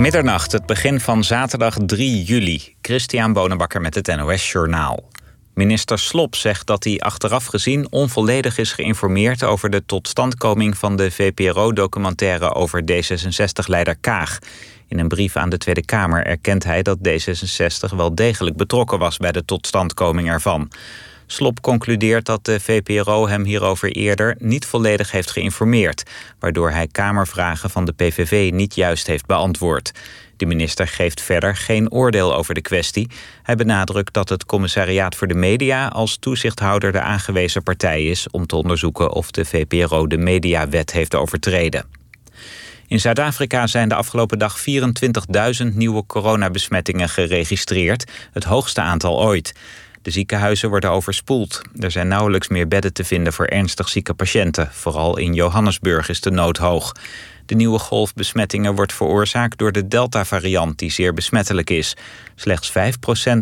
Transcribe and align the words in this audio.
Middernacht, 0.00 0.52
het 0.52 0.66
begin 0.66 1.00
van 1.00 1.24
zaterdag 1.24 1.76
3 1.86 2.22
juli. 2.22 2.74
Christian 2.82 3.32
Bonenbakker 3.32 3.80
met 3.80 3.94
het 3.94 4.16
NOS 4.16 4.52
Journaal. 4.52 5.08
Minister 5.54 5.98
Slop 5.98 6.34
zegt 6.34 6.66
dat 6.66 6.84
hij 6.84 6.98
achteraf 6.98 7.46
gezien 7.46 7.92
onvolledig 7.92 8.58
is 8.58 8.72
geïnformeerd 8.72 9.44
over 9.44 9.70
de 9.70 9.84
totstandkoming 9.86 10.78
van 10.78 10.96
de 10.96 11.10
VPRO-documentaire 11.10 12.54
over 12.54 12.82
D66-leider 12.82 13.96
Kaag. 13.96 14.38
In 14.88 14.98
een 14.98 15.08
brief 15.08 15.36
aan 15.36 15.50
de 15.50 15.58
Tweede 15.58 15.84
Kamer 15.84 16.26
erkent 16.26 16.64
hij 16.64 16.82
dat 16.82 16.98
D66 17.08 17.96
wel 17.96 18.14
degelijk 18.14 18.56
betrokken 18.56 18.98
was 18.98 19.16
bij 19.16 19.32
de 19.32 19.44
totstandkoming 19.44 20.28
ervan. 20.28 20.70
Slop 21.32 21.60
concludeert 21.60 22.26
dat 22.26 22.44
de 22.44 22.60
VPRO 22.60 23.28
hem 23.28 23.44
hierover 23.44 23.90
eerder 23.90 24.36
niet 24.38 24.66
volledig 24.66 25.10
heeft 25.10 25.30
geïnformeerd, 25.30 26.02
waardoor 26.38 26.70
hij 26.70 26.86
Kamervragen 26.86 27.70
van 27.70 27.84
de 27.84 27.92
PVV 27.92 28.50
niet 28.52 28.74
juist 28.74 29.06
heeft 29.06 29.26
beantwoord. 29.26 29.92
De 30.36 30.46
minister 30.46 30.88
geeft 30.88 31.20
verder 31.22 31.56
geen 31.56 31.90
oordeel 31.90 32.34
over 32.34 32.54
de 32.54 32.60
kwestie. 32.60 33.10
Hij 33.42 33.56
benadrukt 33.56 34.14
dat 34.14 34.28
het 34.28 34.46
Commissariaat 34.46 35.14
voor 35.14 35.26
de 35.26 35.34
Media 35.34 35.86
als 35.86 36.16
toezichthouder 36.16 36.92
de 36.92 37.00
aangewezen 37.00 37.62
partij 37.62 38.04
is 38.04 38.30
om 38.30 38.46
te 38.46 38.56
onderzoeken 38.56 39.12
of 39.12 39.30
de 39.30 39.44
VPRO 39.44 40.06
de 40.06 40.18
mediawet 40.18 40.92
heeft 40.92 41.14
overtreden. 41.14 41.84
In 42.86 43.00
Zuid-Afrika 43.00 43.66
zijn 43.66 43.88
de 43.88 43.94
afgelopen 43.94 44.38
dag 44.38 44.58
24.000 44.58 45.74
nieuwe 45.74 46.06
coronabesmettingen 46.06 47.08
geregistreerd, 47.08 48.10
het 48.32 48.44
hoogste 48.44 48.80
aantal 48.80 49.20
ooit. 49.20 49.52
De 50.02 50.10
ziekenhuizen 50.10 50.68
worden 50.68 50.90
overspoeld. 50.90 51.60
Er 51.78 51.90
zijn 51.90 52.08
nauwelijks 52.08 52.48
meer 52.48 52.68
bedden 52.68 52.92
te 52.92 53.04
vinden 53.04 53.32
voor 53.32 53.46
ernstig 53.46 53.88
zieke 53.88 54.14
patiënten. 54.14 54.68
Vooral 54.72 55.18
in 55.18 55.34
Johannesburg 55.34 56.08
is 56.08 56.20
de 56.20 56.30
nood 56.30 56.56
hoog. 56.56 56.92
De 57.46 57.54
nieuwe 57.54 57.78
golf 57.78 58.14
besmettingen 58.14 58.74
wordt 58.74 58.92
veroorzaakt 58.92 59.58
door 59.58 59.72
de 59.72 59.88
Delta-variant 59.88 60.78
die 60.78 60.90
zeer 60.90 61.14
besmettelijk 61.14 61.70
is. 61.70 61.96
Slechts 62.34 62.70
5% 62.70 62.72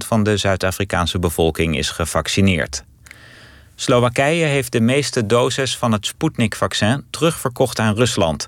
van 0.06 0.23
de 0.23 0.36
Zuid-Afrikaanse 0.36 1.19
bevolking 1.19 1.77
is 1.77 1.91
gevaccineerd. 1.91 2.84
Slowakije 3.75 4.45
heeft 4.45 4.73
de 4.73 4.81
meeste 4.81 5.27
doses 5.27 5.77
van 5.77 5.92
het 5.92 6.06
Sputnik-vaccin 6.06 7.05
terugverkocht 7.11 7.79
aan 7.79 7.95
Rusland. 7.95 8.47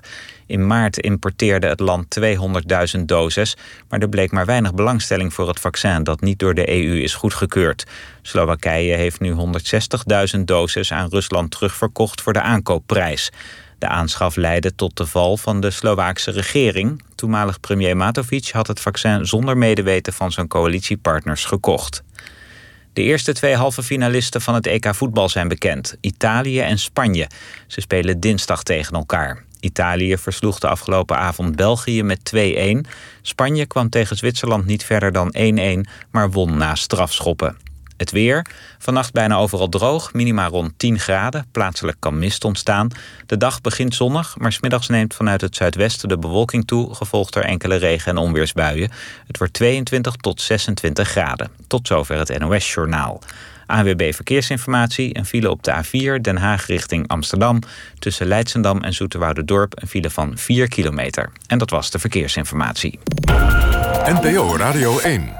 In 0.51 0.67
maart 0.67 0.97
importeerde 0.97 1.67
het 1.67 1.79
land 1.79 2.19
200.000 2.95 3.01
doses, 3.05 3.57
maar 3.89 3.99
er 3.99 4.09
bleek 4.09 4.31
maar 4.31 4.45
weinig 4.45 4.73
belangstelling 4.73 5.33
voor 5.33 5.47
het 5.47 5.59
vaccin 5.59 6.03
dat 6.03 6.21
niet 6.21 6.39
door 6.39 6.53
de 6.53 6.69
EU 6.69 7.01
is 7.01 7.13
goedgekeurd. 7.13 7.85
Slowakije 8.21 8.95
heeft 8.95 9.19
nu 9.19 9.35
160.000 10.35 10.39
doses 10.45 10.91
aan 10.91 11.09
Rusland 11.09 11.51
terugverkocht 11.51 12.21
voor 12.21 12.33
de 12.33 12.41
aankoopprijs. 12.41 13.31
De 13.77 13.87
aanschaf 13.87 14.35
leidde 14.35 14.75
tot 14.75 14.97
de 14.97 15.05
val 15.05 15.37
van 15.37 15.61
de 15.61 15.71
Slovaakse 15.71 16.31
regering. 16.31 17.03
Toenmalig 17.15 17.59
premier 17.59 17.97
Matovic 17.97 18.49
had 18.49 18.67
het 18.67 18.79
vaccin 18.79 19.25
zonder 19.25 19.57
medeweten 19.57 20.13
van 20.13 20.31
zijn 20.31 20.47
coalitiepartners 20.47 21.45
gekocht. 21.45 22.03
De 22.93 23.01
eerste 23.01 23.33
twee 23.33 23.55
halve 23.55 23.83
finalisten 23.83 24.41
van 24.41 24.53
het 24.53 24.67
EK 24.67 24.95
voetbal 24.95 25.29
zijn 25.29 25.47
bekend: 25.47 25.97
Italië 26.01 26.59
en 26.59 26.79
Spanje. 26.79 27.27
Ze 27.67 27.81
spelen 27.81 28.19
dinsdag 28.19 28.63
tegen 28.63 28.95
elkaar. 28.95 29.49
Italië 29.61 30.17
versloeg 30.17 30.59
de 30.59 30.67
afgelopen 30.67 31.17
avond 31.17 31.55
België 31.55 32.03
met 32.03 32.31
2-1. 32.35 32.89
Spanje 33.21 33.65
kwam 33.65 33.89
tegen 33.89 34.17
Zwitserland 34.17 34.65
niet 34.65 34.83
verder 34.83 35.11
dan 35.11 35.35
1-1, 35.85 35.89
maar 36.11 36.31
won 36.31 36.57
na 36.57 36.75
strafschoppen. 36.75 37.57
Het 38.01 38.11
weer. 38.11 38.45
Vannacht 38.77 39.13
bijna 39.13 39.35
overal 39.35 39.69
droog, 39.69 40.13
minima 40.13 40.47
rond 40.47 40.73
10 40.77 40.99
graden. 40.99 41.45
Plaatselijk 41.51 41.97
kan 41.99 42.19
mist 42.19 42.43
ontstaan. 42.43 42.87
De 43.25 43.37
dag 43.37 43.61
begint 43.61 43.95
zonnig, 43.95 44.37
maar 44.37 44.51
smiddags 44.51 44.87
neemt 44.87 45.13
vanuit 45.13 45.41
het 45.41 45.55
zuidwesten 45.55 46.09
de 46.09 46.17
bewolking 46.17 46.67
toe, 46.67 46.95
gevolgd 46.95 47.33
door 47.33 47.43
enkele 47.43 47.75
regen- 47.75 48.11
en 48.11 48.17
onweersbuien. 48.17 48.91
Het 49.27 49.37
wordt 49.37 49.53
22 49.53 50.15
tot 50.15 50.41
26 50.41 51.09
graden. 51.09 51.51
Tot 51.67 51.87
zover 51.87 52.17
het 52.17 52.39
NOS-journaal. 52.39 53.21
ANWB 53.71 54.13
Verkeersinformatie, 54.13 55.17
een 55.17 55.25
file 55.25 55.49
op 55.49 55.63
de 55.63 55.83
A4 55.83 56.21
Den 56.21 56.37
Haag 56.37 56.65
richting 56.65 57.07
Amsterdam. 57.07 57.59
Tussen 57.99 58.27
Leidsendam 58.27 58.81
en 58.81 59.45
Dorp 59.45 59.81
een 59.81 59.87
file 59.87 60.09
van 60.09 60.31
4 60.35 60.67
kilometer. 60.67 61.31
En 61.47 61.57
dat 61.57 61.69
was 61.69 61.91
de 61.91 61.99
verkeersinformatie. 61.99 62.99
NPO 64.05 64.55
Radio 64.57 64.99
1. 64.99 65.33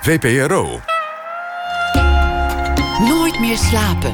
VPRO. 0.00 0.80
Nooit 3.08 3.40
meer 3.40 3.56
slapen. 3.56 4.10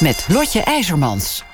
Met 0.00 0.26
Lotje 0.28 0.60
IJzermans. 0.60 1.44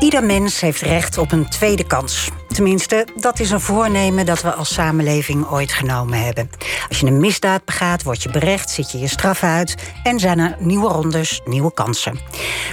Ieder 0.00 0.24
mens 0.24 0.60
heeft 0.60 0.80
recht 0.80 1.18
op 1.18 1.32
een 1.32 1.48
tweede 1.48 1.86
kans. 1.86 2.30
Tenminste, 2.58 3.06
dat 3.16 3.40
is 3.40 3.50
een 3.50 3.60
voornemen 3.60 4.26
dat 4.26 4.42
we 4.42 4.52
als 4.52 4.74
samenleving 4.74 5.50
ooit 5.50 5.72
genomen 5.72 6.24
hebben. 6.24 6.50
Als 6.88 7.00
je 7.00 7.06
een 7.06 7.20
misdaad 7.20 7.64
begaat, 7.64 8.02
word 8.02 8.22
je 8.22 8.30
berecht, 8.30 8.70
zit 8.70 8.92
je 8.92 8.98
je 8.98 9.06
straf 9.06 9.42
uit 9.42 9.74
en 10.02 10.20
zijn 10.20 10.38
er 10.38 10.56
nieuwe 10.58 10.88
rondes, 10.88 11.40
nieuwe 11.44 11.72
kansen. 11.72 12.18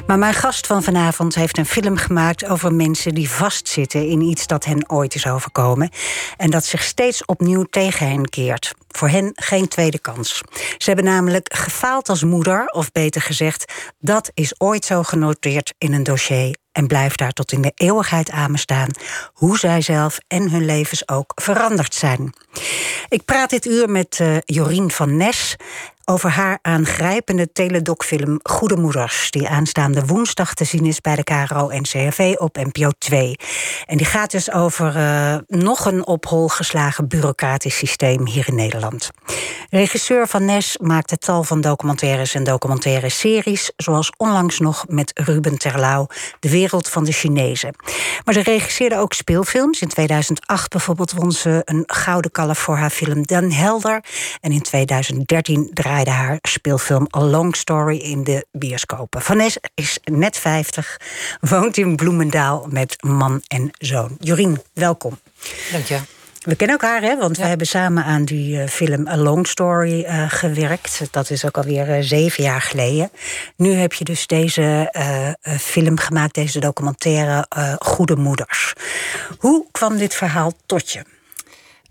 Maar 0.08 0.18
mijn 0.18 0.34
gast 0.34 0.68
van 0.68 0.84
vanavond 0.84 1.36
heeft 1.36 1.58
een 1.58 1.66
film 1.66 1.98
gemaakt 1.98 2.46
over 2.46 2.74
mensen 2.74 3.14
die 3.14 3.30
vastzitten 3.30 4.08
in 4.08 4.22
iets 4.22 4.48
dat 4.48 4.66
hen 4.66 4.90
ooit 4.90 5.16
is 5.16 5.28
overkomen 5.28 5.90
en 6.38 6.50
dat 6.50 6.66
zich 6.66 6.84
steeds 6.84 7.26
opnieuw 7.26 7.64
tegen 7.64 8.10
hen 8.10 8.30
keert. 8.30 8.74
Voor 8.88 9.10
hen 9.10 9.32
geen 9.36 9.68
tweede 9.68 10.00
kans. 10.00 10.42
Ze 10.78 10.86
hebben 10.86 11.06
namelijk 11.06 11.54
gefaald 11.54 12.10
als 12.10 12.24
moeder, 12.24 12.66
of 12.66 12.92
beter 12.92 13.22
gezegd, 13.22 13.74
dat 14.00 14.32
is 14.34 14.54
ooit 14.58 14.86
zo 14.86 15.04
genoteerd 15.04 15.74
in 15.78 15.94
een 15.94 16.04
dossier 16.04 16.64
en 16.76 16.88
blijft 16.88 17.18
daar 17.18 17.32
tot 17.32 17.52
in 17.52 17.62
de 17.62 17.72
eeuwigheid 17.76 18.32
aan 18.32 18.52
me 18.52 18.58
staan, 18.58 18.90
hoe 19.34 19.58
zij 19.58 19.82
zelf 19.82 20.18
en 20.28 20.50
hun 20.50 20.66
levens 20.66 21.08
ook 21.08 21.32
veranderd 21.36 21.94
zijn. 21.94 22.34
Ik 23.10 23.26
praat 23.26 23.50
dit 23.50 23.66
uur 23.66 23.90
met 23.90 24.20
uh, 24.22 24.38
Jorien 24.46 24.92
van 24.92 25.18
Nes 25.18 25.56
over 26.06 26.30
haar 26.30 26.60
aangrijpende 26.62 27.52
teledocfilm 27.52 28.40
Goede 28.44 28.78
Moeders... 28.78 29.32
die 29.32 29.50
aanstaande 29.50 30.06
woensdag 30.06 30.54
te 30.54 30.64
zien 30.64 30.86
is 30.86 31.02
bij 31.02 31.16
de 31.16 31.24
KRO-NCRV 31.24 32.36
op 32.38 32.56
NPO 32.56 32.90
2. 32.98 33.36
En 33.86 33.98
die 33.98 34.06
gaat 34.06 34.32
dus 34.32 34.52
over 34.52 34.96
uh, 34.96 35.38
nog 35.48 35.86
een 35.86 36.06
op 36.06 36.26
hol 36.26 36.48
geslagen 36.48 37.08
bureaucratisch 37.08 37.78
systeem 37.78 38.28
hier 38.28 38.48
in 38.48 38.56
Nederland. 38.56 39.10
Regisseur 39.70 40.28
Van 40.28 40.46
Nes 40.46 40.78
maakte 40.82 41.18
tal 41.18 41.44
van 41.44 41.62
documentaires 41.62 42.34
en 42.34 42.44
documentaire 42.44 43.10
series... 43.10 43.72
zoals 43.78 44.12
onlangs 44.18 44.60
nog 44.60 44.86
met 44.88 45.12
Ruben 45.14 45.58
Terlouw, 45.58 46.08
De 46.40 46.50
Wereld 46.50 46.90
van 46.90 47.04
de 47.04 47.12
Chinezen. 47.12 47.76
Maar 48.24 48.34
ze 48.34 48.42
regisseerde 48.42 48.98
ook 48.98 49.14
speelfilms. 49.14 49.82
In 49.82 49.88
2008 49.88 50.70
bijvoorbeeld 50.70 51.12
won 51.12 51.32
ze 51.32 51.62
een 51.66 51.84
Gouden 51.88 52.32
Kalf 52.32 52.60
voor 52.60 52.78
haar 52.78 52.90
film 52.90 53.24
Den 53.24 53.52
Helder. 53.52 54.04
En 54.42 54.52
in 54.52 54.62
2013 54.62 55.70
draaide 55.74 55.94
draaide 56.04 56.24
haar 56.24 56.38
speelfilm 56.42 57.08
A 57.16 57.20
Long 57.24 57.56
Story 57.56 57.98
in 57.98 58.24
de 58.24 58.46
bioscopen. 58.52 59.22
Vanessa 59.22 59.60
is 59.76 60.00
net 60.04 60.38
50, 60.38 61.00
woont 61.40 61.78
in 61.78 61.96
Bloemendaal 61.96 62.68
met 62.70 63.04
man 63.04 63.42
en 63.48 63.70
zoon. 63.78 64.18
Jorien, 64.20 64.62
welkom. 64.74 65.20
Dank 65.72 65.86
je. 65.86 66.00
We 66.42 66.56
kennen 66.56 66.78
elkaar, 66.80 67.02
hè? 67.02 67.18
want 67.18 67.38
we 67.38 67.44
hebben 67.44 67.68
samen 67.68 68.04
aan 68.04 68.26
die 68.26 68.58
uh, 68.58 68.68
film 68.68 69.08
A 69.08 69.18
Long 69.18 69.48
Story 69.48 70.00
uh, 70.00 70.26
gewerkt. 70.28 71.02
Dat 71.12 71.30
is 71.30 71.46
ook 71.46 71.58
alweer 71.58 71.98
uh, 71.98 72.04
zeven 72.04 72.44
jaar 72.44 72.62
geleden. 72.62 73.10
Nu 73.56 73.74
heb 73.74 73.94
je 73.94 74.04
dus 74.04 74.28
deze 74.28 74.94
film 75.60 75.98
gemaakt, 76.00 76.34
deze 76.34 76.60
documentaire 76.60 77.48
Goede 77.80 78.16
Moeders. 78.16 78.74
Hoe 79.38 79.66
kwam 79.72 79.98
dit 79.98 80.14
verhaal 80.14 80.54
tot 80.66 80.92
je? 80.92 81.04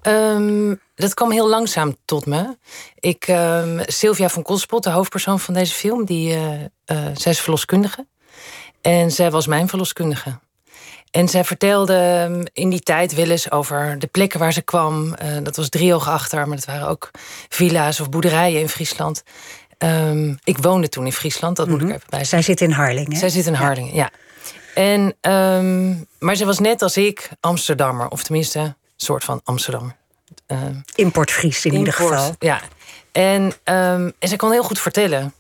Um, 0.03 0.81
dat 0.95 1.15
kwam 1.15 1.31
heel 1.31 1.49
langzaam 1.49 1.97
tot 2.05 2.27
me. 2.27 2.57
Ik, 2.99 3.29
uh, 3.29 3.81
Sylvia 3.83 4.29
van 4.29 4.43
Kospot, 4.43 4.83
de 4.83 4.91
hoofdpersoon 4.91 5.41
van 5.41 5.55
deze 5.55 5.75
film, 5.75 6.05
die, 6.05 6.37
uh, 6.37 6.53
uh, 6.61 6.67
zij 7.15 7.33
is 7.33 7.41
verloskundige. 7.41 8.07
En 8.81 9.11
zij 9.11 9.31
was 9.31 9.47
mijn 9.47 9.69
verloskundige. 9.69 10.39
En 11.11 11.29
zij 11.29 11.45
vertelde 11.45 11.97
ehm, 11.97 12.45
in 12.53 12.71
die 12.71 12.81
tijd 12.81 13.15
wel 13.15 13.31
eens 13.31 13.51
over 13.51 13.99
de 13.99 14.07
plekken 14.07 14.39
waar 14.39 14.53
ze 14.53 14.63
kwam. 14.63 15.05
Uh, 15.05 15.37
dat 15.43 15.57
was 15.57 15.69
driehoog 15.69 16.09
achter, 16.09 16.49
maar 16.49 16.57
dat 16.57 16.65
waren 16.65 16.89
ook 16.89 17.11
villa's 17.49 18.01
of 18.01 18.09
boerderijen 18.09 18.61
in 18.61 18.69
Friesland. 18.69 19.23
Um, 19.79 20.39
ik 20.45 20.59
woonde 20.59 20.89
toen 20.89 21.05
in 21.05 21.13
Friesland, 21.13 21.57
dat 21.57 21.69
moet 21.69 21.81
ik 21.81 21.87
mhm. 21.87 21.95
even 21.95 22.07
bij 22.09 22.25
Zij 22.25 22.43
zit 22.43 22.61
in 22.61 22.71
Harlingen. 22.71 23.17
Zij 23.17 23.29
zit 23.29 23.47
in 23.47 23.55
Harlingen, 23.55 23.95
ja. 23.95 24.11
ja. 24.11 24.11
En, 24.75 25.33
um, 25.33 26.07
maar 26.19 26.35
ze 26.35 26.45
was 26.45 26.59
net 26.59 26.83
als 26.83 26.97
ik 26.97 27.29
Amsterdammer, 27.41 28.09
of 28.09 28.23
tenminste, 28.23 28.59
een 28.59 28.75
soort 28.97 29.25
van 29.25 29.41
Amsterdammer. 29.45 29.97
Uh, 30.47 30.59
Importfries 30.95 31.65
in 31.65 31.75
ieder 31.75 31.93
geval. 31.93 32.35
Ja. 32.39 32.61
En, 33.13 33.43
um, 33.43 34.13
en 34.19 34.29
ze 34.29 34.37
kon 34.37 34.51
heel 34.51 34.63
goed 34.63 34.81
vertellen. 34.81 35.35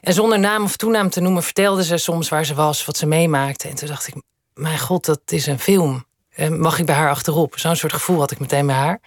En 0.00 0.12
zonder 0.12 0.38
naam 0.38 0.64
of 0.64 0.76
toenaam 0.76 1.10
te 1.10 1.20
noemen, 1.20 1.42
vertelde 1.42 1.84
ze 1.84 1.96
soms 1.96 2.28
waar 2.28 2.44
ze 2.44 2.54
was, 2.54 2.84
wat 2.84 2.96
ze 2.96 3.06
meemaakte. 3.06 3.68
En 3.68 3.74
toen 3.74 3.88
dacht 3.88 4.06
ik, 4.06 4.14
mijn 4.54 4.78
god, 4.78 5.04
dat 5.04 5.20
is 5.26 5.46
een 5.46 5.58
film. 5.58 6.04
mag 6.50 6.78
ik 6.78 6.86
bij 6.86 6.94
haar 6.94 7.10
achterop? 7.10 7.58
Zo'n 7.58 7.76
soort 7.76 7.92
gevoel 7.92 8.18
had 8.18 8.30
ik 8.30 8.38
meteen 8.38 8.66
bij 8.66 8.76
haar. 8.76 9.00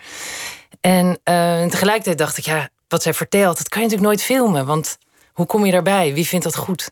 En, 0.81 1.19
uh, 1.23 1.61
en 1.61 1.69
tegelijkertijd 1.69 2.17
dacht 2.17 2.37
ik, 2.37 2.45
ja, 2.45 2.69
wat 2.87 3.01
zij 3.01 3.13
vertelt, 3.13 3.57
dat 3.57 3.69
kan 3.69 3.81
je 3.81 3.87
natuurlijk 3.87 4.15
nooit 4.15 4.27
filmen. 4.27 4.65
Want 4.65 4.97
hoe 5.33 5.45
kom 5.45 5.65
je 5.65 5.71
daarbij? 5.71 6.13
Wie 6.13 6.27
vindt 6.27 6.45
dat 6.45 6.55
goed? 6.55 6.91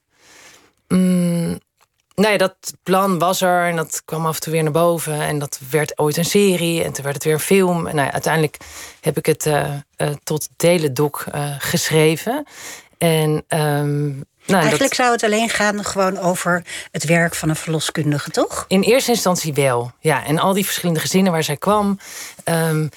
Mm, 0.87 1.59
nou 2.15 2.31
ja, 2.31 2.37
dat 2.37 2.55
plan 2.83 3.19
was 3.19 3.41
er 3.41 3.67
en 3.67 3.75
dat 3.75 4.01
kwam 4.05 4.25
af 4.25 4.35
en 4.35 4.41
toe 4.41 4.53
weer 4.53 4.63
naar 4.63 4.71
boven. 4.71 5.21
En 5.21 5.39
dat 5.39 5.59
werd 5.69 5.99
ooit 5.99 6.17
een 6.17 6.25
serie 6.25 6.83
en 6.83 6.93
toen 6.93 7.03
werd 7.03 7.15
het 7.15 7.23
weer 7.23 7.33
een 7.33 7.39
film. 7.39 7.87
En 7.87 7.95
nou 7.95 8.07
ja, 8.07 8.13
uiteindelijk 8.13 8.57
heb 9.01 9.17
ik 9.17 9.25
het 9.25 9.45
uh, 9.45 9.73
uh, 9.97 10.09
tot 10.23 10.49
doc 10.93 11.25
uh, 11.35 11.55
geschreven. 11.57 12.45
En 12.97 13.43
ehm, 13.47 14.07
nou, 14.45 14.61
Eigenlijk 14.61 14.93
zou 14.93 15.11
het 15.11 15.23
alleen 15.23 15.49
gaan 15.49 15.83
gewoon 15.83 16.17
over 16.17 16.63
het 16.91 17.05
werk 17.05 17.35
van 17.35 17.49
een 17.49 17.55
verloskundige, 17.55 18.29
toch? 18.31 18.65
In 18.67 18.81
eerste 18.81 19.11
instantie 19.11 19.53
wel, 19.53 19.91
ja. 19.99 20.25
En 20.25 20.39
al 20.39 20.53
die 20.53 20.65
verschillende 20.65 20.99
gezinnen 20.99 21.31
waar 21.31 21.43
zij 21.43 21.57
kwam. 21.57 21.99
Um, 22.45 22.89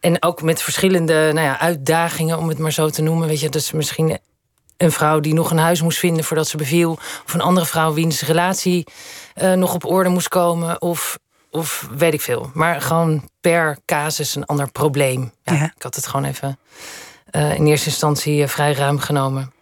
en 0.00 0.22
ook 0.22 0.42
met 0.42 0.62
verschillende 0.62 1.30
nou 1.32 1.46
ja, 1.46 1.60
uitdagingen, 1.60 2.38
om 2.38 2.48
het 2.48 2.58
maar 2.58 2.72
zo 2.72 2.90
te 2.90 3.02
noemen. 3.02 3.28
Weet 3.28 3.40
je, 3.40 3.48
dus 3.48 3.72
misschien 3.72 4.18
een 4.76 4.92
vrouw 4.92 5.20
die 5.20 5.34
nog 5.34 5.50
een 5.50 5.58
huis 5.58 5.82
moest 5.82 5.98
vinden 5.98 6.24
voordat 6.24 6.48
ze 6.48 6.56
beviel. 6.56 6.98
Of 7.24 7.34
een 7.34 7.40
andere 7.40 7.66
vrouw 7.66 7.92
wiens 7.92 8.22
relatie 8.22 8.86
uh, 9.42 9.52
nog 9.52 9.74
op 9.74 9.84
orde 9.84 10.08
moest 10.08 10.28
komen. 10.28 10.82
Of, 10.82 11.18
of 11.50 11.88
weet 11.96 12.14
ik 12.14 12.20
veel. 12.20 12.50
Maar 12.54 12.80
gewoon 12.80 13.28
per 13.40 13.78
casus 13.84 14.34
een 14.34 14.46
ander 14.46 14.70
probleem. 14.70 15.32
Ja, 15.42 15.54
ja. 15.54 15.72
Ik 15.76 15.82
had 15.82 15.94
het 15.94 16.06
gewoon 16.06 16.24
even 16.24 16.58
uh, 17.30 17.54
in 17.54 17.66
eerste 17.66 17.88
instantie 17.88 18.42
uh, 18.42 18.48
vrij 18.48 18.72
ruim 18.72 18.98
genomen. 18.98 19.52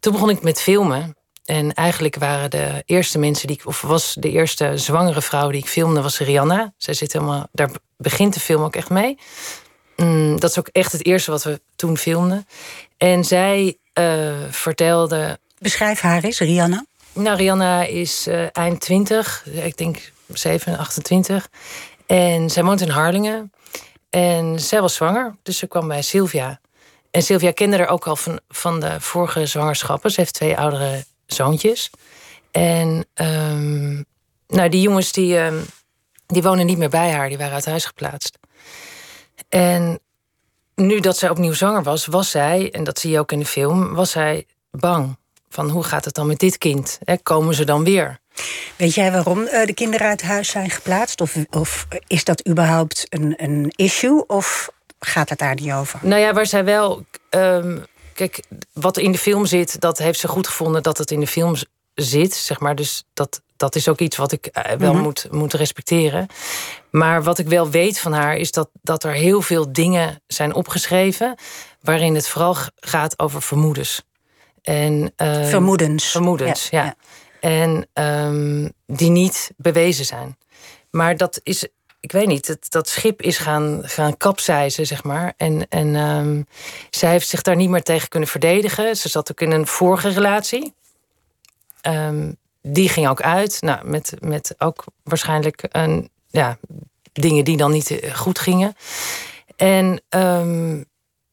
Toen 0.00 0.12
begon 0.12 0.30
ik 0.30 0.42
met 0.42 0.60
filmen. 0.60 1.16
En 1.44 1.74
eigenlijk 1.74 2.16
waren 2.16 2.50
de 2.50 2.82
eerste 2.86 3.18
mensen 3.18 3.46
die 3.46 3.56
ik, 3.56 3.66
of 3.66 3.80
was 3.80 4.16
de 4.20 4.30
eerste 4.30 4.72
zwangere 4.74 5.22
vrouw 5.22 5.50
die 5.50 5.60
ik 5.60 5.68
filmde, 5.68 6.02
was 6.02 6.18
Rihanna. 6.18 6.72
Zij 6.76 6.94
zit 6.94 7.12
helemaal, 7.12 7.46
daar 7.52 7.70
begint 7.96 8.34
de 8.34 8.40
film 8.40 8.62
ook 8.62 8.76
echt 8.76 8.90
mee. 8.90 9.18
Mm, 9.96 10.40
dat 10.40 10.50
is 10.50 10.58
ook 10.58 10.68
echt 10.68 10.92
het 10.92 11.04
eerste 11.04 11.30
wat 11.30 11.42
we 11.42 11.60
toen 11.76 11.96
filmden. 11.96 12.46
En 12.98 13.24
zij 13.24 13.78
uh, 13.98 14.34
vertelde. 14.50 15.38
Beschrijf 15.58 16.00
haar 16.00 16.24
eens, 16.24 16.38
Rihanna. 16.38 16.84
Nou, 17.12 17.36
Rihanna 17.36 17.84
is 17.84 18.26
uh, 18.28 18.46
eind 18.52 18.80
20, 18.80 19.46
ik 19.46 19.76
denk 19.76 20.12
7, 20.26 20.78
28. 20.78 21.48
En 22.06 22.50
zij 22.50 22.64
woont 22.64 22.80
in 22.80 22.88
Harlingen. 22.88 23.52
En 24.10 24.60
zij 24.60 24.80
was 24.80 24.94
zwanger, 24.94 25.36
dus 25.42 25.58
ze 25.58 25.66
kwam 25.66 25.88
bij 25.88 26.02
Sylvia. 26.02 26.60
En 27.10 27.22
Sylvia 27.22 27.52
kende 27.52 27.76
haar 27.76 27.88
ook 27.88 28.06
al 28.06 28.16
van, 28.16 28.40
van 28.48 28.80
de 28.80 29.00
vorige 29.00 29.46
zwangerschappen. 29.46 30.10
Ze 30.10 30.20
heeft 30.20 30.34
twee 30.34 30.56
oudere 30.56 31.04
zoontjes. 31.26 31.90
En 32.50 33.06
um, 33.14 34.04
nou, 34.46 34.68
die 34.68 34.80
jongens 34.80 35.12
die, 35.12 35.38
um, 35.38 35.66
die 36.26 36.42
wonen 36.42 36.66
niet 36.66 36.78
meer 36.78 36.88
bij 36.88 37.10
haar, 37.10 37.28
die 37.28 37.38
waren 37.38 37.54
uit 37.54 37.66
huis 37.66 37.84
geplaatst. 37.84 38.38
En 39.48 40.00
nu 40.78 41.00
dat 41.00 41.16
zij 41.16 41.30
opnieuw 41.30 41.52
zanger 41.52 41.82
was, 41.82 42.06
was 42.06 42.30
zij, 42.30 42.70
en 42.70 42.84
dat 42.84 42.98
zie 42.98 43.10
je 43.10 43.18
ook 43.18 43.32
in 43.32 43.38
de 43.38 43.46
film, 43.46 43.94
was 43.94 44.10
zij 44.10 44.46
bang. 44.70 45.16
Van 45.48 45.70
hoe 45.70 45.82
gaat 45.82 46.04
het 46.04 46.14
dan 46.14 46.26
met 46.26 46.38
dit 46.38 46.58
kind? 46.58 46.98
komen 47.22 47.54
ze 47.54 47.64
dan 47.64 47.84
weer? 47.84 48.18
Weet 48.76 48.94
jij 48.94 49.12
waarom 49.12 49.42
eh, 49.42 49.66
de 49.66 49.74
kinderen 49.74 50.06
uit 50.06 50.22
huis 50.22 50.48
zijn 50.48 50.70
geplaatst? 50.70 51.20
Of, 51.20 51.36
of 51.50 51.86
is 52.06 52.24
dat 52.24 52.48
überhaupt 52.48 53.06
een, 53.08 53.34
een 53.36 53.72
issue? 53.76 54.26
Of 54.26 54.70
gaat 54.98 55.28
het 55.28 55.38
daar 55.38 55.54
niet 55.54 55.72
over? 55.72 55.98
Nou 56.02 56.20
ja, 56.20 56.32
waar 56.32 56.46
zij 56.46 56.64
wel. 56.64 57.04
Um, 57.30 57.84
kijk, 58.14 58.42
wat 58.72 58.96
in 58.96 59.12
de 59.12 59.18
film 59.18 59.46
zit, 59.46 59.80
dat 59.80 59.98
heeft 59.98 60.18
ze 60.18 60.28
goed 60.28 60.46
gevonden 60.46 60.82
dat 60.82 60.98
het 60.98 61.10
in 61.10 61.20
de 61.20 61.26
film 61.26 61.54
zit, 61.94 62.34
zeg 62.34 62.60
maar. 62.60 62.74
Dus 62.74 63.04
dat, 63.14 63.40
dat 63.58 63.74
is 63.74 63.88
ook 63.88 64.00
iets 64.00 64.16
wat 64.16 64.32
ik 64.32 64.46
eh, 64.46 64.76
wel 64.76 64.92
mhm. 64.92 65.02
moet, 65.02 65.26
moet 65.30 65.52
respecteren. 65.52 66.26
Maar 66.90 67.22
wat 67.22 67.38
ik 67.38 67.48
wel 67.48 67.70
weet 67.70 67.98
van 67.98 68.12
haar 68.12 68.36
is 68.36 68.50
dat, 68.50 68.68
dat 68.82 69.04
er 69.04 69.12
heel 69.12 69.42
veel 69.42 69.72
dingen 69.72 70.22
zijn 70.26 70.54
opgeschreven. 70.54 71.34
waarin 71.80 72.14
het 72.14 72.28
vooral 72.28 72.56
gaat 72.76 73.18
over 73.18 73.42
vermoedens. 73.42 74.02
En, 74.62 75.12
uh, 75.16 75.46
vermoedens. 75.46 76.10
Vermoedens, 76.10 76.68
ja. 76.70 76.94
En 77.40 77.88
um, 77.94 78.72
die 78.86 79.10
niet 79.10 79.50
bewezen 79.56 80.04
zijn. 80.04 80.38
Maar 80.90 81.16
dat 81.16 81.40
is, 81.42 81.66
ik 82.00 82.12
weet 82.12 82.26
niet, 82.26 82.46
het, 82.46 82.70
dat 82.70 82.88
schip 82.88 83.22
is 83.22 83.38
gaan, 83.38 83.80
gaan 83.82 84.16
kapseizen, 84.16 84.86
zeg 84.86 85.04
maar. 85.04 85.32
En, 85.36 85.68
en 85.68 85.94
um, 85.94 86.46
zij 86.90 87.10
heeft 87.10 87.28
zich 87.28 87.42
daar 87.42 87.56
niet 87.56 87.70
meer 87.70 87.82
tegen 87.82 88.08
kunnen 88.08 88.28
verdedigen. 88.28 88.96
Ze 88.96 89.08
zat 89.08 89.30
ook 89.30 89.40
in 89.40 89.50
een 89.50 89.66
vorige 89.66 90.08
relatie. 90.08 90.74
Um, 91.82 92.36
die 92.72 92.88
ging 92.88 93.08
ook 93.08 93.22
uit. 93.22 93.62
Nou, 93.62 93.86
met, 93.88 94.14
met 94.20 94.54
ook 94.58 94.84
waarschijnlijk 95.02 95.64
een, 95.70 96.10
ja, 96.26 96.58
dingen 97.12 97.44
die 97.44 97.56
dan 97.56 97.70
niet 97.70 97.90
eh, 97.90 98.14
goed 98.14 98.38
gingen. 98.38 98.74
En 99.56 100.02
um, 100.08 100.84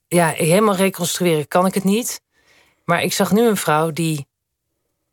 ja, 0.08 0.28
helemaal 0.28 0.76
reconstrueren 0.76 1.48
kan 1.48 1.66
ik 1.66 1.74
het 1.74 1.84
niet. 1.84 2.22
Maar 2.84 3.02
ik 3.02 3.14
zag 3.14 3.32
nu 3.32 3.48
een 3.48 3.58
vrouw 3.58 3.92
die 3.92 4.28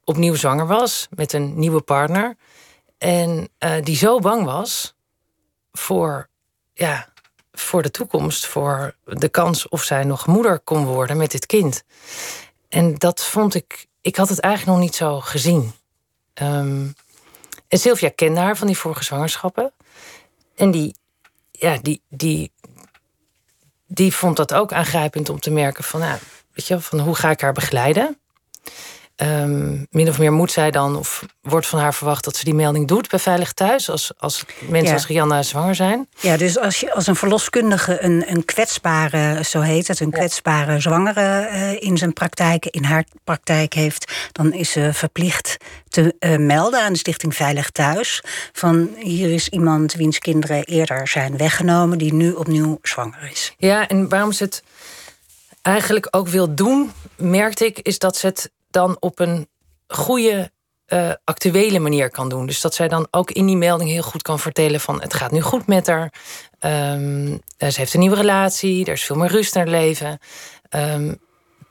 opnieuw 0.04 0.34
zwanger 0.34 0.66
was 0.66 1.08
met 1.10 1.32
een 1.32 1.58
nieuwe 1.58 1.80
partner. 1.80 2.36
En 2.98 3.48
uh, 3.58 3.82
die 3.82 3.96
zo 3.96 4.18
bang 4.18 4.44
was 4.44 4.94
voor, 5.72 6.28
ja, 6.74 7.08
voor 7.52 7.82
de 7.82 7.90
toekomst, 7.90 8.46
voor 8.46 8.96
de 9.04 9.28
kans 9.28 9.68
of 9.68 9.82
zij 9.82 10.04
nog 10.04 10.26
moeder 10.26 10.60
kon 10.60 10.84
worden 10.84 11.16
met 11.16 11.30
dit 11.30 11.46
kind. 11.46 11.84
En 12.68 12.94
dat 12.94 13.24
vond 13.24 13.54
ik, 13.54 13.86
ik 14.00 14.16
had 14.16 14.28
het 14.28 14.40
eigenlijk 14.40 14.76
nog 14.76 14.86
niet 14.86 14.96
zo 14.96 15.20
gezien. 15.20 15.72
En 16.34 16.94
Sylvia 17.68 18.10
kende 18.14 18.40
haar 18.40 18.56
van 18.56 18.66
die 18.66 18.78
vorige 18.78 19.04
zwangerschappen. 19.04 19.72
En 20.54 20.70
die, 20.70 20.94
ja, 21.50 21.78
die, 21.82 22.02
die, 22.08 22.52
die 23.86 24.14
vond 24.14 24.36
dat 24.36 24.54
ook 24.54 24.72
aangrijpend 24.72 25.28
om 25.28 25.40
te 25.40 25.50
merken 25.50 25.84
van, 25.84 26.00
nou, 26.00 26.18
weet 26.52 26.66
je, 26.66 26.80
van 26.80 27.00
hoe 27.00 27.14
ga 27.14 27.30
ik 27.30 27.40
haar 27.40 27.52
begeleiden? 27.52 28.18
Um, 29.16 29.86
min 29.90 30.08
of 30.08 30.18
meer 30.18 30.32
moet 30.32 30.52
zij 30.52 30.70
dan, 30.70 30.96
of 30.96 31.24
wordt 31.40 31.66
van 31.66 31.78
haar 31.78 31.94
verwacht 31.94 32.24
dat 32.24 32.36
ze 32.36 32.44
die 32.44 32.54
melding 32.54 32.88
doet 32.88 33.08
bij 33.08 33.18
Veilig 33.18 33.52
Thuis, 33.52 33.90
als, 33.90 34.12
als 34.18 34.44
mensen 34.68 34.94
als 34.94 35.06
Rianna 35.06 35.42
zwanger 35.42 35.74
zijn. 35.74 36.08
Ja, 36.20 36.36
dus 36.36 36.58
als 36.58 36.80
je 36.80 36.94
als 36.94 37.06
een 37.06 37.16
verloskundige 37.16 38.02
een, 38.02 38.24
een 38.26 38.44
kwetsbare, 38.44 39.44
zo 39.44 39.60
heet 39.60 39.88
het, 39.88 40.00
een 40.00 40.10
kwetsbare 40.10 40.80
zwangere 40.80 41.48
uh, 41.50 41.82
in 41.82 41.96
zijn 41.96 42.12
praktijk, 42.12 42.66
in 42.66 42.84
haar 42.84 43.04
praktijk 43.24 43.74
heeft, 43.74 44.12
dan 44.32 44.52
is 44.52 44.70
ze 44.70 44.90
verplicht 44.92 45.56
te 45.88 46.14
uh, 46.20 46.36
melden 46.36 46.82
aan 46.82 46.92
de 46.92 46.98
Stichting 46.98 47.34
Veilig 47.34 47.70
Thuis. 47.70 48.22
Van 48.52 48.90
hier 48.98 49.32
is 49.32 49.48
iemand 49.48 49.94
wiens 49.94 50.18
kinderen 50.18 50.64
eerder 50.64 51.08
zijn 51.08 51.36
weggenomen, 51.36 51.98
die 51.98 52.14
nu 52.14 52.32
opnieuw 52.32 52.78
zwanger 52.82 53.28
is. 53.30 53.54
Ja, 53.58 53.88
en 53.88 54.08
waarom 54.08 54.32
ze 54.32 54.44
het 54.44 54.62
eigenlijk 55.62 56.08
ook 56.10 56.28
wil 56.28 56.54
doen, 56.54 56.92
merkte 57.16 57.66
ik, 57.66 57.78
is 57.78 57.98
dat 57.98 58.16
ze 58.16 58.26
het 58.26 58.50
dan 58.72 58.96
op 59.00 59.18
een 59.18 59.48
goede, 59.86 60.50
uh, 60.86 61.12
actuele 61.24 61.78
manier 61.78 62.10
kan 62.10 62.28
doen. 62.28 62.46
Dus 62.46 62.60
dat 62.60 62.74
zij 62.74 62.88
dan 62.88 63.06
ook 63.10 63.30
in 63.30 63.46
die 63.46 63.56
melding 63.56 63.90
heel 63.90 64.02
goed 64.02 64.22
kan 64.22 64.38
vertellen 64.38 64.80
van 64.80 65.00
het 65.00 65.14
gaat 65.14 65.30
nu 65.30 65.40
goed 65.40 65.66
met 65.66 65.86
haar. 65.86 66.12
Um, 66.60 67.40
ze 67.58 67.74
heeft 67.74 67.94
een 67.94 68.00
nieuwe 68.00 68.16
relatie, 68.16 68.84
er 68.84 68.92
is 68.92 69.04
veel 69.04 69.16
meer 69.16 69.30
rust 69.30 69.54
naar 69.54 69.66
leven. 69.66 70.18
Um, 70.70 71.18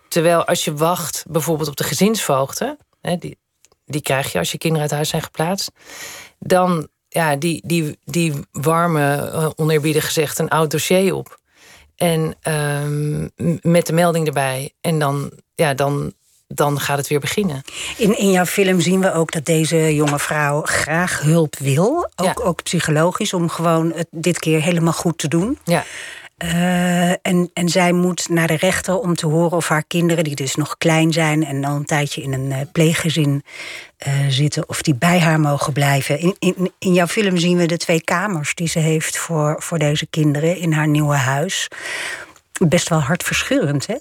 terwijl 0.08 0.46
als 0.46 0.66
je 0.66 0.74
wacht 0.74 1.26
bijvoorbeeld 1.28 1.70
op 1.70 1.76
de 1.76 1.84
gezinsvoogden, 1.84 2.78
die, 3.20 3.38
die 3.86 4.02
krijg 4.02 4.32
je 4.32 4.38
als 4.38 4.52
je 4.52 4.58
kinderen 4.58 4.84
uit 4.84 4.96
huis 4.96 5.10
zijn 5.10 5.22
geplaatst, 5.22 5.72
dan 6.40 6.88
ja, 7.08 7.36
die, 7.36 7.62
die, 7.66 7.98
die 8.04 8.34
warme, 8.52 9.32
uh, 9.34 9.50
oneerbiedig 9.56 10.06
gezegd, 10.06 10.40
een 10.40 10.50
oud 10.50 10.72
dossier 10.72 11.14
op. 11.14 11.40
En 11.96 12.36
um, 12.44 13.32
met 13.62 13.86
de 13.86 13.94
melding 13.94 14.28
erbij. 14.28 14.74
En 14.82 15.00
dan, 15.00 15.32
ja, 15.56 15.74
dan 15.74 16.14
dan 16.54 16.80
gaat 16.80 16.98
het 16.98 17.08
weer 17.08 17.20
beginnen. 17.20 17.62
In, 17.98 18.18
in 18.18 18.32
jouw 18.32 18.46
film 18.46 18.82
zien 18.82 19.02
we 19.02 19.14
ook 19.14 19.32
dat 19.32 19.46
deze 19.46 19.96
jonge 19.96 20.20
vrouw 20.20 20.62
graag 20.62 21.22
hulp 21.22 21.56
wil. 21.60 22.10
Ook, 22.16 22.46
ook 22.46 22.64
psychologisch, 22.64 23.34
om 23.34 23.50
gewoon 23.50 23.94
het 23.96 24.08
dit 24.12 24.40
keer 24.40 24.62
helemaal 24.62 24.94
goed 24.94 25.18
te 25.18 25.28
doen. 25.28 25.58
Ja. 25.64 25.84
Uh, 26.44 27.10
en, 27.10 27.50
en 27.54 27.70
zij 27.70 27.92
moet 27.92 28.30
naar 28.30 28.48
de 28.48 28.56
rechter 28.56 29.00
om 29.00 29.16
te 29.16 29.28
horen 29.28 29.58
of 29.58 29.68
haar 29.68 29.84
kinderen, 29.88 30.24
die 30.24 30.36
dus 30.36 30.56
nog 30.56 30.78
klein 30.78 31.14
zijn 31.14 31.46
en 31.46 31.66
al 31.66 31.76
een 31.76 31.86
tijdje 31.86 32.22
in 32.22 32.34
een 32.34 32.52
uh, 32.52 32.58
pleeggezin 32.72 33.44
uh, 34.08 34.14
zitten, 34.30 34.70
of 34.70 34.82
die 34.82 34.96
bij 34.96 35.20
haar 35.20 35.40
mogen 35.40 35.74
blijven. 35.74 36.20
In, 36.20 36.36
in, 36.40 36.72
in 36.80 36.94
jouw 36.94 37.08
film 37.08 37.38
zien 37.38 37.58
we 37.58 37.66
de 37.66 37.78
twee 37.78 38.02
kamers 38.02 38.56
die 38.56 38.68
ze 38.68 38.80
heeft 38.80 39.18
voor, 39.18 39.56
voor 39.60 39.80
deze 39.80 40.08
kinderen 40.10 40.58
in 40.58 40.74
haar 40.74 40.88
nieuwe 40.88 41.16
huis. 41.16 41.68
Best 42.68 42.90
wel 42.90 43.00
hartverscheurend, 43.00 43.88
hè? 43.88 43.96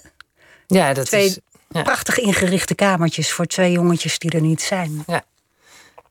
Ja, 0.67 0.93
dat 0.93 1.05
twee, 1.05 1.25
is 1.25 1.39
Prachtig 1.71 2.19
ingerichte 2.19 2.75
kamertjes 2.75 3.31
voor 3.31 3.45
twee 3.45 3.71
jongetjes 3.71 4.19
die 4.19 4.31
er 4.31 4.41
niet 4.41 4.61
zijn. 4.61 5.03
Ja, 5.07 5.23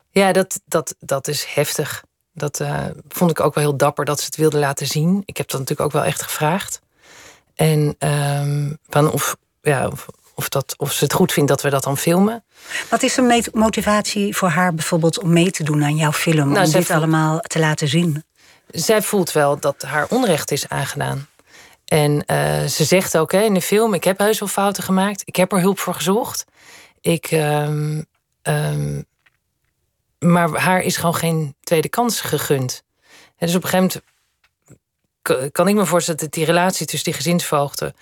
ja 0.09 0.31
dat, 0.31 0.59
dat, 0.65 0.95
dat 0.99 1.27
is 1.27 1.45
heftig. 1.45 2.03
Dat 2.33 2.59
uh, 2.59 2.85
vond 3.07 3.31
ik 3.31 3.39
ook 3.39 3.53
wel 3.55 3.63
heel 3.63 3.77
dapper 3.77 4.05
dat 4.05 4.19
ze 4.19 4.25
het 4.25 4.35
wilden 4.35 4.59
laten 4.59 4.87
zien. 4.87 5.21
Ik 5.25 5.37
heb 5.37 5.49
dat 5.49 5.59
natuurlijk 5.59 5.87
ook 5.87 6.01
wel 6.01 6.03
echt 6.03 6.21
gevraagd. 6.21 6.81
En 7.55 7.95
um, 7.99 8.77
van 8.89 9.11
of, 9.11 9.35
ja, 9.61 9.87
of, 9.87 10.05
of, 10.35 10.49
dat, 10.49 10.73
of 10.77 10.91
ze 10.91 11.03
het 11.03 11.13
goed 11.13 11.31
vindt 11.31 11.49
dat 11.49 11.61
we 11.61 11.69
dat 11.69 11.83
dan 11.83 11.97
filmen. 11.97 12.43
Wat 12.89 13.03
is 13.03 13.17
een 13.17 13.45
motivatie 13.53 14.35
voor 14.35 14.49
haar 14.49 14.73
bijvoorbeeld 14.73 15.19
om 15.19 15.33
mee 15.33 15.51
te 15.51 15.63
doen 15.63 15.83
aan 15.83 15.95
jouw 15.95 16.11
film? 16.11 16.51
Nou, 16.51 16.65
om 16.65 16.71
dit 16.71 16.89
allemaal 16.89 17.39
te 17.39 17.59
laten 17.59 17.87
zien? 17.87 18.23
Zij 18.67 19.01
voelt 19.01 19.31
wel 19.31 19.59
dat 19.59 19.81
haar 19.81 20.07
onrecht 20.09 20.51
is 20.51 20.69
aangedaan. 20.69 21.27
En 21.91 22.23
uh, 22.27 22.65
ze 22.65 22.83
zegt 22.83 23.17
ook 23.17 23.33
in 23.33 23.53
de 23.53 23.61
film: 23.61 23.93
Ik 23.93 24.03
heb 24.03 24.17
heus 24.17 24.39
wel 24.39 24.47
fouten 24.47 24.83
gemaakt. 24.83 25.21
Ik 25.25 25.35
heb 25.35 25.51
er 25.51 25.59
hulp 25.59 25.79
voor 25.79 25.93
gezocht. 25.93 26.45
Ik, 27.01 27.31
uh, 27.31 27.97
ehm, 28.41 29.01
maar 30.19 30.49
haar 30.49 30.81
is 30.81 30.97
gewoon 30.97 31.15
geen 31.15 31.55
tweede 31.63 31.89
kans 31.89 32.21
gegund. 32.21 32.83
Dus 33.37 33.55
op 33.55 33.63
een 33.63 33.69
gegeven 33.69 34.01
moment 35.23 35.51
kan 35.51 35.67
ik 35.67 35.75
me 35.75 35.85
voorstellen 35.85 36.19
dat 36.19 36.31
die 36.31 36.45
relatie 36.45 36.85
tussen 36.85 37.11
die 37.11 37.21
gezinsvoogden 37.21 37.93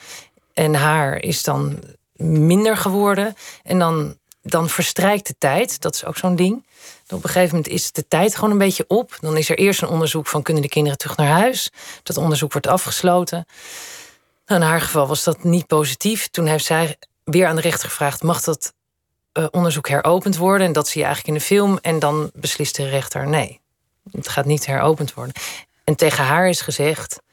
en 0.53 0.73
haar 0.73 1.23
is 1.23 1.43
dan 1.43 1.79
minder 2.23 2.77
geworden. 2.77 3.35
En 3.63 3.79
dan, 3.79 4.17
dan 4.41 4.69
verstrijkt 4.69 5.27
de 5.27 5.35
tijd. 5.37 5.81
Dat 5.81 5.95
is 5.95 6.05
ook 6.05 6.17
zo'n 6.17 6.35
ding. 6.35 6.65
Op 7.13 7.23
een 7.23 7.29
gegeven 7.29 7.55
moment 7.55 7.73
is 7.73 7.91
de 7.91 8.07
tijd 8.07 8.35
gewoon 8.35 8.51
een 8.51 8.57
beetje 8.57 8.85
op. 8.87 9.17
Dan 9.19 9.37
is 9.37 9.49
er 9.49 9.57
eerst 9.57 9.81
een 9.81 9.87
onderzoek 9.87 10.27
van 10.27 10.41
kunnen 10.41 10.63
de 10.63 10.69
kinderen 10.69 10.97
terug 10.97 11.17
naar 11.17 11.27
huis. 11.27 11.71
Dat 12.03 12.17
onderzoek 12.17 12.51
wordt 12.51 12.67
afgesloten. 12.67 13.45
Nou, 14.45 14.61
in 14.61 14.67
haar 14.67 14.81
geval 14.81 15.07
was 15.07 15.23
dat 15.23 15.43
niet 15.43 15.67
positief. 15.67 16.27
Toen 16.27 16.45
heeft 16.45 16.65
zij 16.65 16.97
weer 17.23 17.47
aan 17.47 17.55
de 17.55 17.61
rechter 17.61 17.89
gevraagd: 17.89 18.23
mag 18.23 18.41
dat 18.41 18.73
uh, 19.33 19.45
onderzoek 19.51 19.87
heropend 19.87 20.37
worden? 20.37 20.67
En 20.67 20.73
dat 20.73 20.87
zie 20.87 21.01
je 21.01 21.07
eigenlijk 21.07 21.35
in 21.35 21.41
de 21.41 21.55
film. 21.55 21.77
En 21.81 21.99
dan 21.99 22.31
beslist 22.33 22.75
de 22.75 22.89
rechter: 22.89 23.27
nee, 23.27 23.59
het 24.11 24.29
gaat 24.29 24.45
niet 24.45 24.65
heropend 24.65 25.13
worden. 25.13 25.33
En 25.83 25.95
tegen 25.95 26.23
haar 26.23 26.49
is 26.49 26.61
gezegd: 26.61 27.13
eh, 27.13 27.28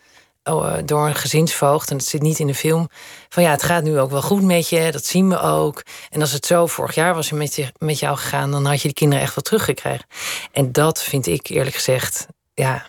door 0.85 1.07
een 1.07 1.15
gezinsvoogd, 1.15 1.91
en 1.91 1.97
het 1.97 2.07
zit 2.07 2.23
niet 2.23 2.39
in 2.39 2.47
de 2.47 2.55
film, 2.55 2.89
van 3.29 3.43
ja, 3.43 3.51
het 3.51 3.63
gaat 3.63 3.83
nu 3.83 3.99
ook 3.99 4.11
wel 4.11 4.23
goed 4.23 4.43
met 4.43 4.69
je, 4.69 4.93
dat 4.93 5.05
zien 5.05 5.29
we 5.29 5.41
ook. 5.41 5.83
En 6.11 6.21
als 6.21 6.33
het 6.33 6.47
zo 6.47 6.67
vorig 6.67 6.95
jaar 6.95 7.15
was 7.15 7.31
met, 7.31 7.55
je, 7.55 7.73
met 7.79 7.99
jou 7.99 8.17
gegaan, 8.17 8.51
dan 8.51 8.65
had 8.67 8.77
je 8.77 8.89
die 8.89 8.97
kinderen 8.97 9.25
echt 9.25 9.35
wel 9.35 9.45
teruggekregen. 9.45 10.07
En 10.53 10.73
dat 10.73 11.03
vind 11.03 11.27
ik 11.27 11.47
eerlijk 11.49 11.75
gezegd, 11.75 12.27
ja, 12.55 12.87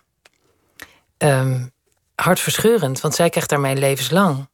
um, 1.17 1.71
hartverscheurend, 2.15 3.01
want 3.01 3.15
zij 3.15 3.29
krijgt 3.29 3.49
daarmee 3.49 3.75
levenslang. 3.75 4.47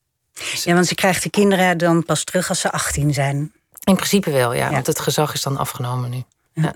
Ja, 0.63 0.74
want 0.74 0.88
ze 0.88 0.95
krijgt 0.95 1.24
de 1.24 1.29
kinderen 1.29 1.77
dan 1.77 2.05
pas 2.05 2.24
terug 2.24 2.50
als 2.50 2.60
ze 2.60 2.72
18 2.72 3.13
zijn. 3.13 3.53
In 3.83 3.95
principe 3.95 4.31
wel, 4.31 4.53
ja, 4.53 4.72
want 4.72 4.88
het 4.88 5.00
gezag 5.00 5.33
is 5.33 5.41
dan 5.41 5.57
afgenomen 5.57 6.10
nu. 6.10 6.24
Ja. 6.53 6.75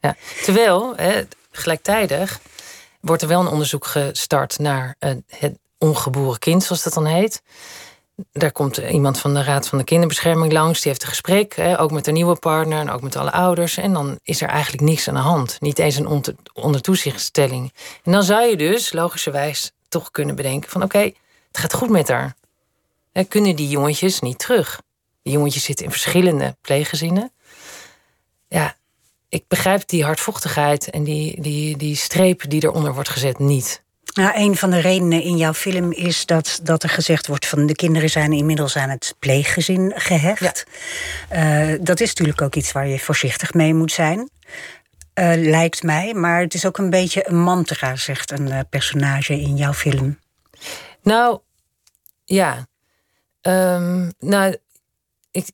ja. 0.00 0.16
Terwijl, 0.44 0.96
hè, 0.96 1.22
gelijktijdig 1.50 2.40
wordt 3.02 3.22
er 3.22 3.28
wel 3.28 3.40
een 3.40 3.48
onderzoek 3.48 3.86
gestart 3.86 4.58
naar 4.58 4.96
uh, 4.98 5.10
het 5.26 5.58
ongeboren 5.78 6.38
kind, 6.38 6.62
zoals 6.62 6.82
dat 6.82 6.92
dan 6.92 7.06
heet. 7.06 7.42
Daar 8.32 8.52
komt 8.52 8.76
iemand 8.76 9.18
van 9.18 9.34
de 9.34 9.42
Raad 9.42 9.68
van 9.68 9.78
de 9.78 9.84
Kinderbescherming 9.84 10.52
langs. 10.52 10.80
Die 10.80 10.90
heeft 10.90 11.02
een 11.02 11.08
gesprek, 11.08 11.54
ook 11.76 11.90
met 11.90 12.04
de 12.04 12.12
nieuwe 12.12 12.36
partner 12.36 12.78
en 12.78 12.90
ook 12.90 13.02
met 13.02 13.16
alle 13.16 13.32
ouders. 13.32 13.76
En 13.76 13.92
dan 13.92 14.18
is 14.22 14.40
er 14.40 14.48
eigenlijk 14.48 14.82
niks 14.82 15.08
aan 15.08 15.14
de 15.14 15.20
hand. 15.20 15.60
Niet 15.60 15.78
eens 15.78 15.96
een 15.96 16.24
onder 16.52 16.82
toezichtstelling. 16.82 17.72
En 18.02 18.12
dan 18.12 18.22
zou 18.22 18.42
je 18.42 18.56
dus 18.56 18.92
logischerwijs 18.92 19.72
toch 19.88 20.10
kunnen 20.10 20.34
bedenken 20.34 20.70
van... 20.70 20.82
oké, 20.82 20.98
het 20.98 21.58
gaat 21.58 21.74
goed 21.74 21.90
met 21.90 22.08
haar. 22.08 22.34
Kunnen 23.28 23.56
die 23.56 23.68
jongetjes 23.68 24.20
niet 24.20 24.38
terug? 24.38 24.80
Die 25.22 25.32
jongetjes 25.32 25.64
zitten 25.64 25.84
in 25.84 25.90
verschillende 25.90 26.56
pleeggezinnen. 26.60 27.32
Ja, 28.48 28.76
ik 29.32 29.44
begrijp 29.48 29.88
die 29.88 30.04
hardvochtigheid 30.04 30.90
en 30.90 31.04
die, 31.04 31.40
die, 31.40 31.76
die 31.76 31.96
streep 31.96 32.50
die 32.50 32.64
eronder 32.64 32.94
wordt 32.94 33.08
gezet 33.08 33.38
niet. 33.38 33.82
Nou, 34.14 34.32
een 34.34 34.56
van 34.56 34.70
de 34.70 34.80
redenen 34.80 35.22
in 35.22 35.36
jouw 35.36 35.54
film 35.54 35.92
is 35.92 36.26
dat, 36.26 36.60
dat 36.62 36.82
er 36.82 36.88
gezegd 36.88 37.26
wordt 37.26 37.46
van 37.46 37.66
de 37.66 37.74
kinderen 37.74 38.10
zijn 38.10 38.32
inmiddels 38.32 38.76
aan 38.76 38.88
het 38.88 39.14
pleeggezin 39.18 39.92
gehecht. 39.96 40.64
Ja. 41.30 41.70
Uh, 41.72 41.78
dat 41.80 42.00
is 42.00 42.08
natuurlijk 42.08 42.42
ook 42.42 42.54
iets 42.54 42.72
waar 42.72 42.86
je 42.86 42.98
voorzichtig 42.98 43.54
mee 43.54 43.74
moet 43.74 43.92
zijn. 43.92 44.18
Uh, 44.18 45.32
lijkt 45.36 45.82
mij, 45.82 46.14
maar 46.14 46.40
het 46.40 46.54
is 46.54 46.66
ook 46.66 46.78
een 46.78 46.90
beetje 46.90 47.28
een 47.28 47.40
mantra, 47.40 47.96
zegt 47.96 48.30
een 48.30 48.46
uh, 48.46 48.60
personage 48.70 49.40
in 49.40 49.56
jouw 49.56 49.72
film. 49.72 50.18
Nou, 51.02 51.40
ja. 52.24 52.66
Um, 53.42 54.12
nou, 54.18 54.56
ik, 55.30 55.46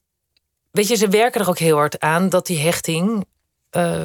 weet 0.71 0.89
je, 0.89 0.97
ze 0.97 1.09
werken 1.09 1.41
er 1.41 1.49
ook 1.49 1.59
heel 1.59 1.77
hard 1.77 2.01
aan 2.01 2.29
dat 2.29 2.47
die 2.47 2.59
hechting 2.59 3.27
uh, 3.73 4.03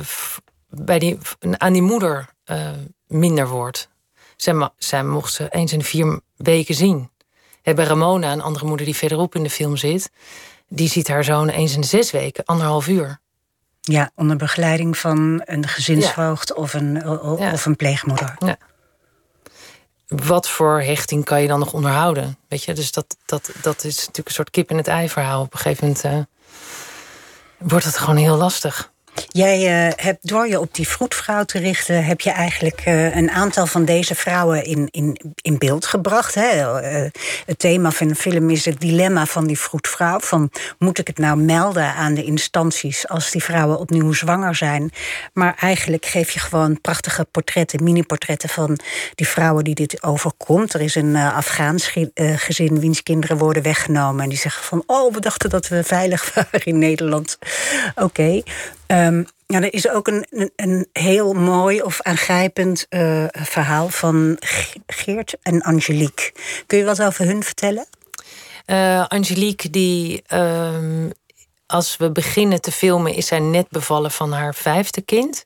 bij 0.69 0.99
die, 0.99 1.17
aan 1.57 1.73
die 1.73 1.81
moeder 1.81 2.29
uh, 2.45 2.69
minder 3.07 3.47
wordt. 3.47 3.89
Zij, 4.35 4.69
zij 4.77 5.03
mocht 5.03 5.33
ze 5.33 5.47
eens 5.49 5.73
in 5.73 5.79
de 5.79 5.85
vier 5.85 6.19
weken 6.35 6.75
zien. 6.75 7.11
Bij 7.61 7.85
Ramona, 7.85 8.31
een 8.31 8.41
andere 8.41 8.65
moeder 8.65 8.85
die 8.85 8.95
verderop 8.95 9.35
in 9.35 9.43
de 9.43 9.49
film 9.49 9.77
zit, 9.77 10.11
die 10.67 10.89
ziet 10.89 11.07
haar 11.07 11.23
zoon 11.23 11.49
eens 11.49 11.75
in 11.75 11.81
de 11.81 11.87
zes 11.87 12.11
weken, 12.11 12.45
anderhalf 12.45 12.87
uur. 12.87 13.19
Ja, 13.81 14.11
onder 14.15 14.35
begeleiding 14.37 14.97
van 14.97 15.41
een 15.45 15.67
gezinsvoogd 15.67 16.53
of, 16.53 16.73
een, 16.73 17.07
of 17.51 17.65
een 17.65 17.75
pleegmoeder. 17.75 18.35
Ja. 18.39 18.57
Wat 20.07 20.49
voor 20.49 20.81
hechting 20.81 21.25
kan 21.25 21.41
je 21.41 21.47
dan 21.47 21.59
nog 21.59 21.73
onderhouden? 21.73 22.37
Weet 22.47 22.63
je, 22.63 22.73
dus 22.73 22.91
dat, 22.91 23.17
dat, 23.25 23.51
dat 23.61 23.83
is 23.83 23.97
natuurlijk 23.97 24.27
een 24.27 24.33
soort 24.33 24.49
kip 24.49 24.69
in 24.69 24.77
het 24.77 24.87
ei 24.87 25.09
verhaal. 25.09 25.41
Op 25.41 25.53
een 25.53 25.59
gegeven 25.59 25.87
moment 25.87 26.05
uh, 26.05 26.19
wordt 27.57 27.85
het 27.85 27.97
gewoon 27.97 28.15
heel 28.15 28.37
lastig. 28.37 28.92
Jij 29.27 29.87
uh, 29.87 29.93
hebt 29.95 30.27
door 30.27 30.47
je 30.47 30.59
op 30.59 30.73
die 30.73 30.87
vroedvrouw 30.87 31.43
te 31.43 31.59
richten, 31.59 32.05
heb 32.05 32.21
je 32.21 32.31
eigenlijk 32.31 32.85
uh, 32.87 33.15
een 33.15 33.31
aantal 33.31 33.65
van 33.65 33.85
deze 33.85 34.15
vrouwen 34.15 34.63
in, 34.63 34.87
in, 34.91 35.17
in 35.41 35.57
beeld 35.57 35.85
gebracht. 35.85 36.35
Hè? 36.35 36.81
Uh, 36.81 37.09
het 37.45 37.59
thema 37.59 37.91
van 37.91 38.07
de 38.07 38.15
film 38.15 38.49
is 38.49 38.65
het 38.65 38.79
dilemma 38.79 39.25
van 39.25 39.47
die 39.47 39.59
vroedvrouw. 39.59 40.19
Van 40.19 40.51
moet 40.77 40.99
ik 40.99 41.07
het 41.07 41.17
nou 41.17 41.37
melden 41.37 41.93
aan 41.93 42.13
de 42.13 42.23
instanties 42.23 43.07
als 43.07 43.31
die 43.31 43.43
vrouwen 43.43 43.79
opnieuw 43.79 44.11
zwanger 44.11 44.55
zijn? 44.55 44.91
Maar 45.33 45.55
eigenlijk 45.59 46.05
geef 46.05 46.31
je 46.31 46.39
gewoon 46.39 46.81
prachtige 46.81 47.25
portretten, 47.31 47.83
mini-portretten 47.83 48.49
van 48.49 48.79
die 49.15 49.27
vrouwen 49.27 49.63
die 49.63 49.75
dit 49.75 50.03
overkomt. 50.03 50.73
Er 50.73 50.81
is 50.81 50.95
een 50.95 51.15
Afghaans 51.15 51.93
gezin 52.15 52.79
wiens 52.79 53.03
kinderen 53.03 53.37
worden 53.37 53.63
weggenomen. 53.63 54.23
En 54.23 54.29
die 54.29 54.37
zeggen 54.37 54.63
van 54.63 54.83
oh, 54.85 55.13
we 55.13 55.19
dachten 55.19 55.49
dat 55.49 55.67
we 55.67 55.83
veilig 55.83 56.29
waren 56.33 56.63
in 56.63 56.79
Nederland. 56.79 57.37
Oké. 57.95 58.41
Um, 58.87 59.25
ja, 59.45 59.61
er 59.61 59.73
is 59.73 59.89
ook 59.89 60.07
een, 60.07 60.25
een, 60.29 60.51
een 60.55 60.87
heel 60.93 61.33
mooi 61.33 61.81
of 61.81 62.01
aangrijpend 62.01 62.85
uh, 62.89 63.25
verhaal 63.31 63.89
van 63.89 64.37
Geert 64.87 65.35
en 65.41 65.61
Angelique. 65.61 66.31
Kun 66.67 66.77
je 66.77 66.83
wat 66.83 67.01
over 67.01 67.25
hun 67.25 67.43
vertellen? 67.43 67.85
Uh, 68.65 69.05
Angelique, 69.07 69.69
die 69.69 70.23
um, 70.33 71.11
als 71.65 71.97
we 71.97 72.11
beginnen 72.11 72.61
te 72.61 72.71
filmen, 72.71 73.13
is 73.13 73.27
zij 73.27 73.39
net 73.39 73.69
bevallen 73.69 74.11
van 74.11 74.31
haar 74.31 74.55
vijfde 74.55 75.01
kind. 75.01 75.45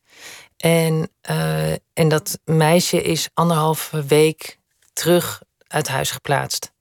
En, 0.58 1.10
uh, 1.30 1.72
en 1.72 2.08
dat 2.08 2.40
meisje 2.46 3.02
is 3.02 3.30
anderhalve 3.34 4.04
week 4.06 4.58
terug 4.94 5.42
uit 5.68 5.88
huis 5.88 6.12
geplaatst. 6.12 6.72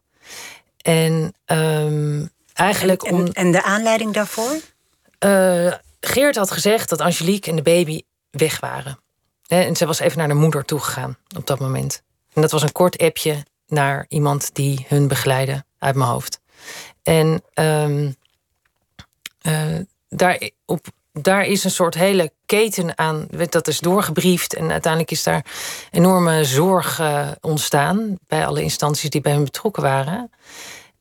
En 0.82 1.34
um, 1.46 2.30
eigenlijk 2.54 3.02
en, 3.02 3.14
om. 3.14 3.26
En 3.26 3.52
de 3.52 3.62
aanleiding 3.62 4.12
daarvoor? 4.12 4.60
Geert 6.06 6.36
had 6.36 6.50
gezegd 6.50 6.88
dat 6.88 7.00
Angelique 7.00 7.50
en 7.50 7.56
de 7.56 7.62
baby 7.62 8.02
weg 8.30 8.60
waren. 8.60 8.98
En 9.46 9.76
ze 9.76 9.86
was 9.86 9.98
even 9.98 10.18
naar 10.18 10.28
de 10.28 10.34
moeder 10.34 10.64
toegegaan 10.64 11.16
op 11.36 11.46
dat 11.46 11.58
moment. 11.58 12.02
En 12.32 12.42
dat 12.42 12.50
was 12.50 12.62
een 12.62 12.72
kort 12.72 12.98
appje 12.98 13.44
naar 13.66 14.04
iemand 14.08 14.54
die 14.54 14.84
hun 14.88 15.08
begeleidde 15.08 15.64
uit 15.78 15.94
mijn 15.94 16.10
hoofd. 16.10 16.40
En 17.02 17.42
um, 17.54 18.14
uh, 19.42 19.78
daar, 20.08 20.50
op, 20.64 20.86
daar 21.12 21.44
is 21.44 21.64
een 21.64 21.70
soort 21.70 21.94
hele 21.94 22.32
keten 22.46 22.98
aan, 22.98 23.26
dat 23.48 23.68
is 23.68 23.80
doorgebriefd. 23.80 24.54
En 24.54 24.70
uiteindelijk 24.70 25.12
is 25.12 25.22
daar 25.22 25.44
enorme 25.90 26.44
zorg 26.44 27.00
uh, 27.00 27.28
ontstaan 27.40 28.18
bij 28.26 28.46
alle 28.46 28.62
instanties 28.62 29.10
die 29.10 29.20
bij 29.20 29.32
hen 29.32 29.44
betrokken 29.44 29.82
waren. 29.82 30.30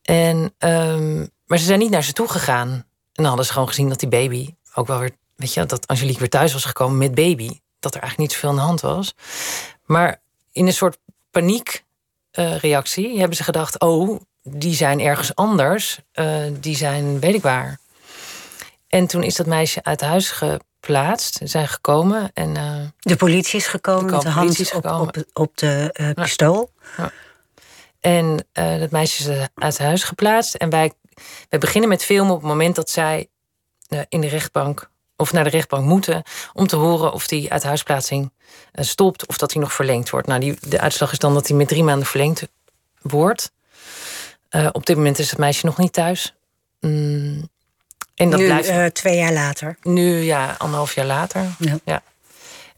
En, 0.02 0.54
um, 0.58 1.30
maar 1.46 1.58
ze 1.58 1.64
zijn 1.64 1.78
niet 1.78 1.90
naar 1.90 2.04
ze 2.04 2.12
toe 2.12 2.28
gegaan. 2.28 2.68
En 2.68 2.84
dan 3.12 3.26
hadden 3.26 3.46
ze 3.46 3.52
gewoon 3.52 3.68
gezien 3.68 3.88
dat 3.88 4.00
die 4.00 4.08
baby 4.08 4.54
ook 4.76 4.86
wel 4.86 4.98
weer, 4.98 5.10
weet 5.36 5.54
je, 5.54 5.66
dat 5.66 5.86
Angelique 5.86 6.18
weer 6.18 6.28
thuis 6.28 6.52
was 6.52 6.64
gekomen 6.64 6.98
met 6.98 7.14
baby. 7.14 7.60
Dat 7.80 7.94
er 7.94 8.00
eigenlijk 8.00 8.18
niet 8.18 8.32
zoveel 8.32 8.48
aan 8.48 8.56
de 8.56 8.62
hand 8.62 8.80
was. 8.80 9.14
Maar 9.84 10.20
in 10.52 10.66
een 10.66 10.72
soort 10.72 10.98
paniekreactie 11.30 13.12
uh, 13.12 13.18
hebben 13.18 13.36
ze 13.36 13.42
gedacht: 13.42 13.80
oh, 13.80 14.20
die 14.42 14.74
zijn 14.74 15.00
ergens 15.00 15.34
anders. 15.34 15.98
Uh, 16.14 16.44
die 16.60 16.76
zijn, 16.76 17.20
weet 17.20 17.34
ik 17.34 17.42
waar. 17.42 17.78
En 18.88 19.06
toen 19.06 19.22
is 19.22 19.34
dat 19.34 19.46
meisje 19.46 19.82
uit 19.82 20.00
huis 20.00 20.30
geplaatst, 20.30 21.40
zijn 21.42 21.68
gekomen. 21.68 22.30
En, 22.34 22.54
uh, 22.56 22.74
de 22.98 23.16
politie 23.16 23.58
is 23.58 23.66
gekomen 23.66 24.10
met 24.10 24.22
de 24.22 24.28
hand 24.28 24.74
op, 24.74 24.84
op, 24.84 25.24
op, 25.32 25.56
de 25.56 26.12
pistool. 26.14 26.70
Ja. 26.96 27.12
En 28.00 28.46
dat 28.52 28.90
meisje 28.90 29.32
is 29.32 29.48
uit 29.54 29.78
huis 29.78 30.04
geplaatst. 30.04 30.54
En 30.54 30.70
wij, 30.70 30.92
wij 31.48 31.58
beginnen 31.58 31.88
met 31.88 32.04
filmen 32.04 32.34
op 32.34 32.40
het 32.40 32.48
moment 32.48 32.76
dat 32.76 32.90
zij 32.90 33.18
eh, 33.18 33.26
in 34.08 34.20
de 34.20 34.28
rechtbank 34.28 34.90
of 35.16 35.32
naar 35.32 35.44
de 35.44 35.50
rechtbank 35.50 35.84
moeten 35.84 36.22
om 36.52 36.66
te 36.66 36.76
horen 36.76 37.12
of 37.12 37.26
die 37.26 37.52
uithuisplaatsing 37.52 38.30
uh, 38.74 38.84
stopt 38.84 39.26
of 39.26 39.38
dat 39.38 39.50
die 39.50 39.60
nog 39.60 39.72
verlengd 39.72 40.10
wordt. 40.10 40.26
Nou, 40.26 40.40
die, 40.40 40.58
de 40.60 40.80
uitslag 40.80 41.12
is 41.12 41.18
dan 41.18 41.34
dat 41.34 41.48
hij 41.48 41.56
met 41.56 41.68
drie 41.68 41.84
maanden 41.84 42.06
verlengd 42.06 42.48
wordt. 43.02 43.52
Uh, 44.50 44.68
op 44.72 44.86
dit 44.86 44.96
moment 44.96 45.18
is 45.18 45.30
het 45.30 45.38
meisje 45.38 45.66
nog 45.66 45.78
niet 45.78 45.92
thuis. 45.92 46.34
Mm, 46.80 47.48
en 48.14 48.30
dat 48.30 48.40
nu, 48.40 48.46
blijft 48.46 48.94
twee 48.94 49.16
jaar 49.16 49.32
later. 49.32 49.76
Nu, 49.82 50.20
ja, 50.20 50.54
anderhalf 50.58 50.94
jaar 50.94 51.06
later. 51.06 51.54
Ja. 51.58 51.78
ja. 51.84 52.02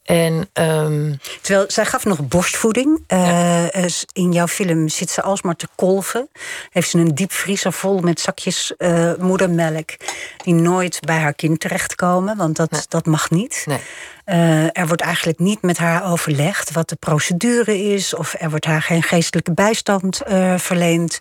En, 0.08 0.48
ehm, 0.52 1.14
Terwijl 1.40 1.64
zij 1.68 1.84
gaf 1.84 2.04
nog 2.04 2.28
borstvoeding. 2.28 3.04
Uh, 3.08 3.66
in 4.12 4.32
jouw 4.32 4.46
film 4.46 4.88
zit 4.88 5.10
ze 5.10 5.22
alsmaar 5.22 5.56
te 5.56 5.68
kolven. 5.74 6.28
Heeft 6.70 6.90
ze 6.90 6.98
een 6.98 7.14
diepvriezer 7.14 7.72
vol 7.72 8.00
met 8.00 8.20
zakjes 8.20 8.74
uh, 8.78 9.12
moedermelk. 9.18 9.90
Die 10.36 10.54
nooit 10.54 11.00
bij 11.00 11.16
haar 11.16 11.34
kind 11.34 11.60
terechtkomen, 11.60 12.36
want 12.36 12.56
dat, 12.56 12.70
nee. 12.70 12.80
dat 12.88 13.06
mag 13.06 13.30
niet. 13.30 13.64
Nee. 13.66 13.78
Uh, 14.26 14.64
er 14.64 14.86
wordt 14.86 15.02
eigenlijk 15.02 15.38
niet 15.38 15.62
met 15.62 15.78
haar 15.78 16.10
overlegd 16.10 16.72
wat 16.72 16.88
de 16.88 16.96
procedure 16.96 17.78
is, 17.78 18.14
of 18.14 18.34
er 18.38 18.50
wordt 18.50 18.64
haar 18.64 18.82
geen 18.82 19.02
geestelijke 19.02 19.52
bijstand 19.52 20.22
verleend. 20.56 21.18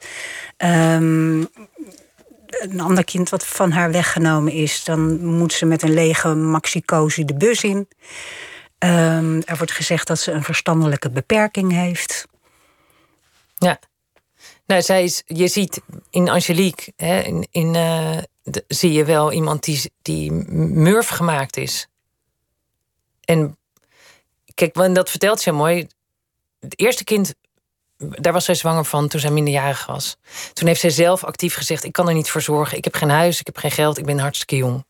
Um, 0.58 1.50
een 2.48 2.80
ander 2.80 3.04
kind 3.04 3.30
wat 3.30 3.46
van 3.46 3.72
haar 3.72 3.92
weggenomen 3.92 4.54
is, 4.54 4.84
dan 4.84 5.26
moet 5.26 5.54
ze 5.54 5.66
met 5.66 5.82
een 5.82 5.94
lege 5.94 6.36
maxicosi 6.36 7.26
de 7.26 7.36
bus 7.36 7.64
in. 7.64 7.88
Um, 8.80 9.42
er 9.42 9.58
wordt 9.58 9.72
gezegd 9.72 10.08
dat 10.08 10.20
ze 10.20 10.32
een 10.32 10.44
verstandelijke 10.44 11.10
beperking 11.10 11.72
heeft. 11.72 12.28
Ja. 13.56 13.80
Nou, 14.66 14.82
zij 14.82 15.04
is, 15.04 15.24
je 15.26 15.48
ziet 15.48 15.82
in 16.10 16.30
Angelique, 16.30 16.94
hè, 16.96 17.20
in, 17.52 17.74
de, 17.74 18.64
zie 18.68 18.92
je 18.92 19.06
wel 19.06 19.32
iemand 19.32 19.64
die, 19.64 19.92
die 20.02 20.32
murf 20.32 21.08
gemaakt 21.08 21.58
is. 21.58 21.88
En 23.24 23.58
kijk, 24.54 24.76
want 24.76 24.96
dat 24.96 25.10
vertelt 25.10 25.40
ze 25.42 25.52
mooi. 25.52 25.88
Het 26.60 26.80
eerste 26.80 27.04
kind, 27.04 27.34
daar 27.98 28.34
was 28.34 28.46
zij 28.46 28.56
zwanger 28.56 28.86
van 28.86 29.08
toen 29.08 29.20
zij 29.20 29.32
minderjarig 29.32 29.86
was. 29.86 30.18
Toen 30.54 30.68
heeft 30.68 30.80
zij 30.80 30.90
zelf 30.90 31.24
actief 31.24 31.56
gezegd: 31.56 31.84
Ik 31.84 31.92
kan 31.92 32.08
er 32.08 32.14
niet 32.14 32.30
voor 32.30 32.42
zorgen. 32.42 32.78
Ik 32.78 32.84
heb 32.84 32.96
geen 32.96 33.10
huis, 33.10 33.40
ik 33.40 33.46
heb 33.46 33.58
geen 33.58 33.72
geld, 33.72 33.98
ik 33.98 34.06
ben 34.06 34.20
hartstikke 34.20 34.56
jong. 34.56 34.86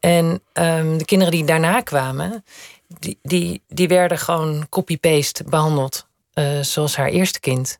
En 0.00 0.42
um, 0.52 0.98
de 0.98 1.04
kinderen 1.04 1.32
die 1.32 1.44
daarna 1.44 1.80
kwamen, 1.80 2.44
die, 2.88 3.18
die, 3.22 3.62
die 3.68 3.88
werden 3.88 4.18
gewoon 4.18 4.66
copy-paste 4.68 5.44
behandeld. 5.44 6.06
Uh, 6.34 6.60
zoals 6.60 6.96
haar 6.96 7.08
eerste 7.08 7.40
kind. 7.40 7.78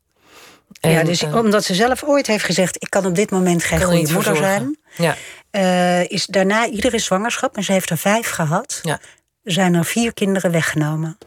En, 0.81 0.91
ja, 0.91 1.03
dus 1.03 1.23
uh, 1.23 1.35
omdat 1.35 1.65
ze 1.65 1.75
zelf 1.75 2.03
ooit 2.05 2.27
heeft 2.27 2.45
gezegd: 2.45 2.83
Ik 2.83 2.91
kan 2.91 3.07
op 3.07 3.15
dit 3.15 3.31
moment 3.31 3.65
geen 3.65 3.83
goede 3.83 4.13
moeder 4.13 4.37
zijn. 4.37 4.79
Ja. 4.97 5.17
Uh, 5.51 6.11
is 6.11 6.27
daarna 6.27 6.67
iedere 6.67 6.99
zwangerschap, 6.99 7.57
en 7.57 7.65
ze 7.65 7.73
heeft 7.73 7.91
er 7.91 7.99
vijf 7.99 8.31
gehad, 8.31 8.81
ja. 8.83 9.01
zijn 9.43 9.75
er 9.75 9.85
vier 9.85 10.15
kinderen 10.15 10.51
weggenomen. 10.51 11.19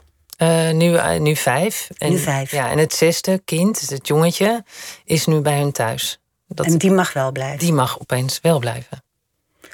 nu, 0.74 1.20
nu 1.20 1.36
vijf. 1.36 1.90
En, 1.98 2.12
nu 2.12 2.18
vijf. 2.18 2.52
Ja, 2.52 2.70
en 2.70 2.78
het 2.78 2.94
zesde 2.94 3.42
kind, 3.46 3.90
het 3.90 4.08
jongetje, 4.08 4.64
is 5.06 5.26
nu 5.26 5.40
bij 5.40 5.58
hun 5.58 5.72
thuis. 5.72 6.20
Dat, 6.48 6.66
en 6.66 6.78
die 6.78 6.92
mag 6.92 7.14
wel 7.14 7.32
blijven. 7.32 7.60
Die 7.60 7.74
mag 7.74 8.00
opeens 8.00 8.40
wel 8.42 8.60
blijven. 8.60 9.04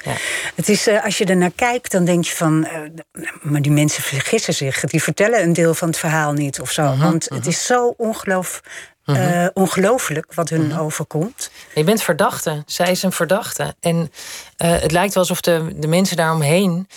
Ja. 0.02 0.14
Het 0.54 0.68
is, 0.68 0.88
uh, 0.88 1.04
als 1.04 1.18
je 1.18 1.24
er 1.24 1.36
naar 1.36 1.50
kijkt, 1.54 1.90
dan 1.92 2.04
denk 2.04 2.24
je 2.24 2.34
van. 2.34 2.68
Uh, 3.12 3.24
maar 3.42 3.62
die 3.62 3.72
mensen 3.72 4.02
vergissen 4.02 4.54
zich. 4.54 4.80
Die 4.80 5.02
vertellen 5.02 5.42
een 5.42 5.52
deel 5.52 5.74
van 5.74 5.88
het 5.88 5.98
verhaal 5.98 6.32
niet 6.32 6.60
of 6.60 6.70
zo. 6.70 6.82
Mhm, 6.82 6.92
Uh 6.92 6.98
-huh, 7.00 7.08
Want 7.10 7.28
het 7.28 7.46
is 7.46 7.66
zo 7.66 7.94
ongeloof, 7.96 8.60
Mhm. 9.04 9.20
uh, 9.20 9.46
ongelooflijk 9.52 10.34
wat 10.34 10.48
hun 10.48 10.78
overkomt. 10.78 11.50
Je 11.74 11.84
bent 11.84 12.02
verdachte. 12.02 12.62
Zij 12.66 12.90
is 12.90 13.02
een 13.02 13.12
verdachte. 13.12 13.74
En 13.80 14.10
het 14.56 14.92
lijkt 14.92 15.14
wel 15.14 15.22
alsof 15.22 15.40
de, 15.40 15.72
de 15.76 15.86
mensen 15.86 16.16
daaromheen 16.16 16.88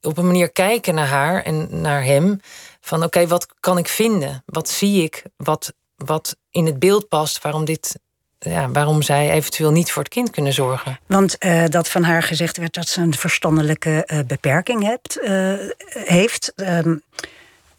op 0.00 0.18
een 0.18 0.26
manier 0.26 0.50
kijken 0.52 0.94
naar 0.94 1.06
haar 1.06 1.42
en 1.42 1.80
naar 1.80 2.04
hem. 2.04 2.40
Van 2.80 2.98
oké, 2.98 3.06
okay, 3.06 3.28
wat 3.28 3.46
kan 3.60 3.78
ik 3.78 3.88
vinden? 3.88 4.42
Wat 4.46 4.68
zie 4.68 5.02
ik? 5.02 5.22
Wat, 5.36 5.72
wat 5.96 6.36
in 6.50 6.66
het 6.66 6.78
beeld 6.78 7.08
past 7.08 7.42
waarom 7.42 7.64
dit 7.64 7.98
ja, 8.38 8.70
waarom 8.70 9.02
zij 9.02 9.30
eventueel 9.30 9.70
niet 9.70 9.92
voor 9.92 10.02
het 10.02 10.12
kind 10.12 10.30
kunnen 10.30 10.52
zorgen. 10.52 10.98
Want 11.06 11.36
uh, 11.44 11.64
dat 11.68 11.88
van 11.88 12.02
haar 12.02 12.22
gezegd 12.22 12.56
werd 12.56 12.74
dat 12.74 12.88
ze 12.88 13.00
een 13.00 13.14
verstandelijke 13.14 14.08
uh, 14.12 14.18
beperking 14.26 14.82
hebt, 14.82 15.18
uh, 15.22 15.54
heeft. 15.88 16.52
Um, 16.56 17.02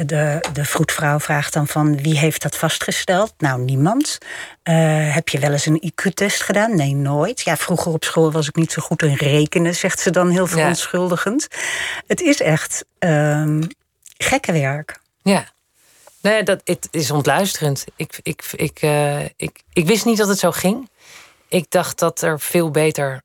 de, 0.05 0.45
de 0.53 0.65
vroedvrouw 0.65 1.19
vraagt 1.19 1.53
dan 1.53 1.67
van 1.67 2.01
wie 2.01 2.17
heeft 2.17 2.41
dat 2.41 2.55
vastgesteld? 2.55 3.33
Nou, 3.37 3.61
niemand. 3.61 4.17
heb 5.13 5.29
je 5.29 5.39
wel 5.39 5.51
eens 5.51 5.65
een 5.65 5.91
IQ-test 5.91 6.43
gedaan? 6.43 6.75
Nee, 6.75 6.95
nooit. 6.95 7.41
Ja, 7.41 7.57
vroeger 7.57 7.91
op 7.91 8.03
school 8.03 8.31
was 8.31 8.47
ik 8.47 8.55
niet 8.55 8.71
zo 8.71 8.81
goed 8.81 9.01
in 9.01 9.13
rekenen, 9.13 9.75
zegt 9.75 9.99
ze 9.99 10.11
dan 10.11 10.29
heel 10.29 10.47
verontschuldigend. 10.47 11.47
Ja. 11.49 11.57
Het 12.07 12.21
is 12.21 12.41
echt 12.41 12.85
um, 12.99 13.67
gekke 14.17 14.51
werk. 14.51 14.99
Ja. 15.21 15.45
Nee, 16.21 16.43
dat, 16.43 16.62
het 16.63 16.88
is 16.91 17.12
ontluisterend. 17.12 17.86
Ik, 17.95 18.19
ik, 18.23 18.43
ik, 18.55 18.82
uh, 18.82 19.23
ik, 19.23 19.62
ik 19.73 19.86
wist 19.86 20.05
niet 20.05 20.17
dat 20.17 20.27
het 20.27 20.39
zo 20.39 20.51
ging. 20.51 20.89
Ik 21.47 21.69
dacht 21.69 21.99
dat 21.99 22.21
er 22.21 22.39
veel 22.39 22.71
beter. 22.71 23.21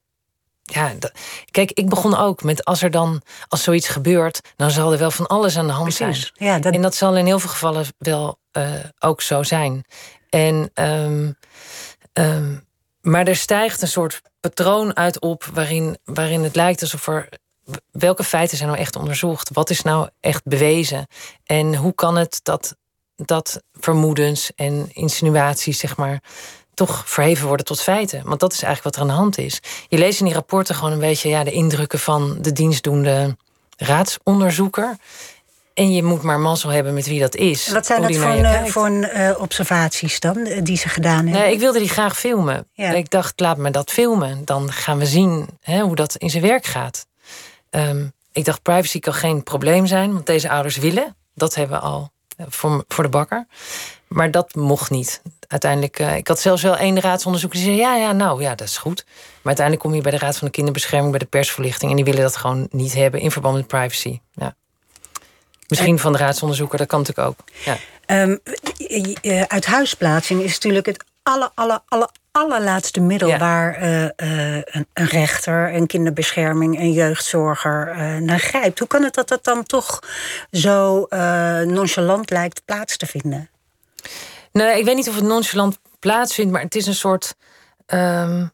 Ja, 0.62 0.92
dat, 0.98 1.12
kijk, 1.50 1.70
ik 1.72 1.88
begon 1.88 2.16
ook 2.16 2.42
met 2.42 2.64
als 2.64 2.82
er 2.82 2.90
dan, 2.90 3.22
als 3.48 3.62
zoiets 3.62 3.88
gebeurt, 3.88 4.40
dan 4.56 4.70
zal 4.70 4.92
er 4.92 4.98
wel 4.98 5.10
van 5.10 5.26
alles 5.26 5.58
aan 5.58 5.66
de 5.66 5.72
hand 5.72 5.94
Precies. 5.94 6.32
zijn. 6.34 6.50
Ja, 6.50 6.58
dat... 6.58 6.74
En 6.74 6.82
dat 6.82 6.94
zal 6.94 7.16
in 7.16 7.26
heel 7.26 7.38
veel 7.38 7.50
gevallen 7.50 7.86
wel 7.98 8.38
uh, 8.52 8.72
ook 8.98 9.22
zo 9.22 9.42
zijn. 9.42 9.84
En, 10.30 10.70
um, 10.74 11.36
um, 12.12 12.66
maar 13.00 13.26
er 13.26 13.36
stijgt 13.36 13.82
een 13.82 13.88
soort 13.88 14.22
patroon 14.40 14.96
uit 14.96 15.20
op 15.20 15.44
waarin, 15.52 15.98
waarin 16.04 16.42
het 16.42 16.54
lijkt 16.54 16.80
alsof 16.80 17.06
er 17.06 17.28
welke 17.90 18.24
feiten 18.24 18.56
zijn 18.56 18.68
nou 18.68 18.80
echt 18.80 18.96
onderzocht? 18.96 19.50
Wat 19.52 19.70
is 19.70 19.82
nou 19.82 20.08
echt 20.20 20.44
bewezen? 20.44 21.06
En 21.44 21.74
hoe 21.74 21.94
kan 21.94 22.16
het 22.16 22.40
dat 22.42 22.76
dat 23.16 23.62
vermoedens 23.72 24.50
en 24.56 24.88
insinuaties, 24.92 25.78
zeg 25.78 25.96
maar, 25.96 26.22
toch 26.74 27.02
verheven 27.06 27.46
worden 27.46 27.66
tot 27.66 27.80
feiten. 27.80 28.22
Want 28.24 28.40
dat 28.40 28.52
is 28.52 28.62
eigenlijk 28.62 28.84
wat 28.84 29.04
er 29.04 29.10
aan 29.10 29.16
de 29.16 29.22
hand 29.22 29.38
is. 29.38 29.60
Je 29.88 29.98
leest 29.98 30.18
in 30.18 30.26
die 30.26 30.34
rapporten 30.34 30.74
gewoon 30.74 30.92
een 30.92 30.98
beetje 30.98 31.28
ja, 31.28 31.44
de 31.44 31.52
indrukken 31.52 31.98
van 31.98 32.36
de 32.40 32.52
dienstdoende 32.52 33.36
raadsonderzoeker. 33.76 34.96
En 35.74 35.92
je 35.92 36.02
moet 36.02 36.22
maar 36.22 36.40
mazzel 36.40 36.70
hebben 36.70 36.94
met 36.94 37.06
wie 37.06 37.20
dat 37.20 37.34
is. 37.34 37.68
Wat 37.68 37.86
zijn 37.86 38.02
dat 38.02 38.16
voor, 38.16 38.30
een, 38.30 38.68
voor 38.68 38.86
een, 38.86 39.08
uh, 39.16 39.40
observaties 39.40 40.20
dan, 40.20 40.44
die 40.62 40.76
ze 40.76 40.88
gedaan 40.88 41.26
hebben? 41.26 41.42
Nee, 41.42 41.52
ik 41.52 41.58
wilde 41.58 41.78
die 41.78 41.88
graag 41.88 42.18
filmen. 42.18 42.66
Ja. 42.72 42.90
Ik 42.90 43.10
dacht, 43.10 43.40
laat 43.40 43.56
me 43.56 43.70
dat 43.70 43.90
filmen. 43.90 44.44
Dan 44.44 44.72
gaan 44.72 44.98
we 44.98 45.06
zien 45.06 45.48
hè, 45.60 45.80
hoe 45.80 45.94
dat 45.94 46.16
in 46.16 46.30
zijn 46.30 46.42
werk 46.42 46.66
gaat. 46.66 47.06
Um, 47.70 48.12
ik 48.32 48.44
dacht, 48.44 48.62
privacy 48.62 48.98
kan 48.98 49.14
geen 49.14 49.42
probleem 49.42 49.86
zijn, 49.86 50.12
want 50.12 50.26
deze 50.26 50.50
ouders 50.50 50.76
willen. 50.76 51.16
Dat 51.34 51.54
hebben 51.54 51.78
we 51.78 51.84
al 51.84 52.12
voor, 52.38 52.84
voor 52.88 53.04
de 53.04 53.10
bakker. 53.10 53.46
Maar 54.08 54.30
dat 54.30 54.54
mocht 54.54 54.90
niet. 54.90 55.22
Uiteindelijk, 55.48 55.98
uh, 55.98 56.16
ik 56.16 56.28
had 56.28 56.40
zelfs 56.40 56.62
wel 56.62 56.76
één 56.76 57.00
raadsonderzoeker 57.00 57.58
die 57.58 57.68
zei: 57.68 57.80
ja, 57.80 57.96
ja, 57.96 58.12
nou 58.12 58.42
ja, 58.42 58.54
dat 58.54 58.68
is 58.68 58.76
goed. 58.76 59.04
Maar 59.04 59.56
uiteindelijk 59.56 59.86
kom 59.86 59.94
je 59.94 60.02
bij 60.02 60.12
de 60.12 60.18
Raad 60.18 60.36
van 60.36 60.46
de 60.46 60.52
Kinderbescherming, 60.52 61.10
bij 61.10 61.18
de 61.18 61.26
persverlichting. 61.26 61.90
En 61.90 61.96
die 61.96 62.04
willen 62.04 62.22
dat 62.22 62.36
gewoon 62.36 62.68
niet 62.70 62.94
hebben 62.94 63.20
in 63.20 63.30
verband 63.30 63.56
met 63.56 63.66
privacy. 63.66 64.20
Ja. 64.32 64.54
Misschien 65.68 65.98
van 65.98 66.12
de 66.12 66.18
raadsonderzoeker, 66.18 66.78
dat 66.78 66.86
kan 66.86 66.98
natuurlijk 66.98 67.28
ook. 67.28 67.48
Ja. 67.64 67.76
Um, 68.06 68.40
uit 69.46 69.66
huisplaatsing 69.66 70.42
is 70.42 70.52
natuurlijk 70.52 70.86
het 70.86 71.04
alle, 71.22 71.50
alle, 71.54 71.82
alle, 71.88 72.08
allerlaatste 72.34 73.00
middel 73.00 73.28
ja. 73.28 73.38
waar 73.38 73.82
uh, 73.82 74.02
uh, 74.02 74.10
een, 74.56 74.86
een, 74.92 75.06
rechter, 75.06 75.74
een 75.74 75.86
kinderbescherming, 75.86 76.78
een 76.78 76.92
jeugdzorger 76.92 77.88
uh, 77.88 78.16
naar 78.16 78.38
grijpt. 78.38 78.78
Hoe 78.78 78.88
kan 78.88 79.02
het 79.02 79.14
dat 79.14 79.28
dat 79.28 79.44
dan 79.44 79.64
toch 79.64 79.98
zo 80.50 81.06
nonchalant 81.64 82.30
lijkt 82.30 82.64
plaats 82.64 82.96
te 82.96 83.06
vinden? 83.06 83.50
Nee, 84.52 84.78
ik 84.78 84.84
weet 84.84 84.96
niet 84.96 85.08
of 85.08 85.14
het 85.14 85.24
nonchalant 85.24 85.78
plaatsvindt, 85.98 86.52
maar 86.52 86.62
het 86.62 86.74
is 86.74 86.86
een 86.86 86.94
soort. 86.94 87.34
Um, 87.86 88.52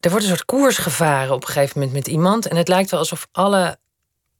er 0.00 0.10
wordt 0.10 0.24
een 0.24 0.30
soort 0.30 0.44
koers 0.44 0.78
gevaren 0.78 1.34
op 1.34 1.42
een 1.42 1.48
gegeven 1.48 1.78
moment 1.78 1.96
met 1.96 2.06
iemand. 2.06 2.46
En 2.46 2.56
het 2.56 2.68
lijkt 2.68 2.90
wel 2.90 3.00
alsof 3.00 3.26
alle, 3.32 3.78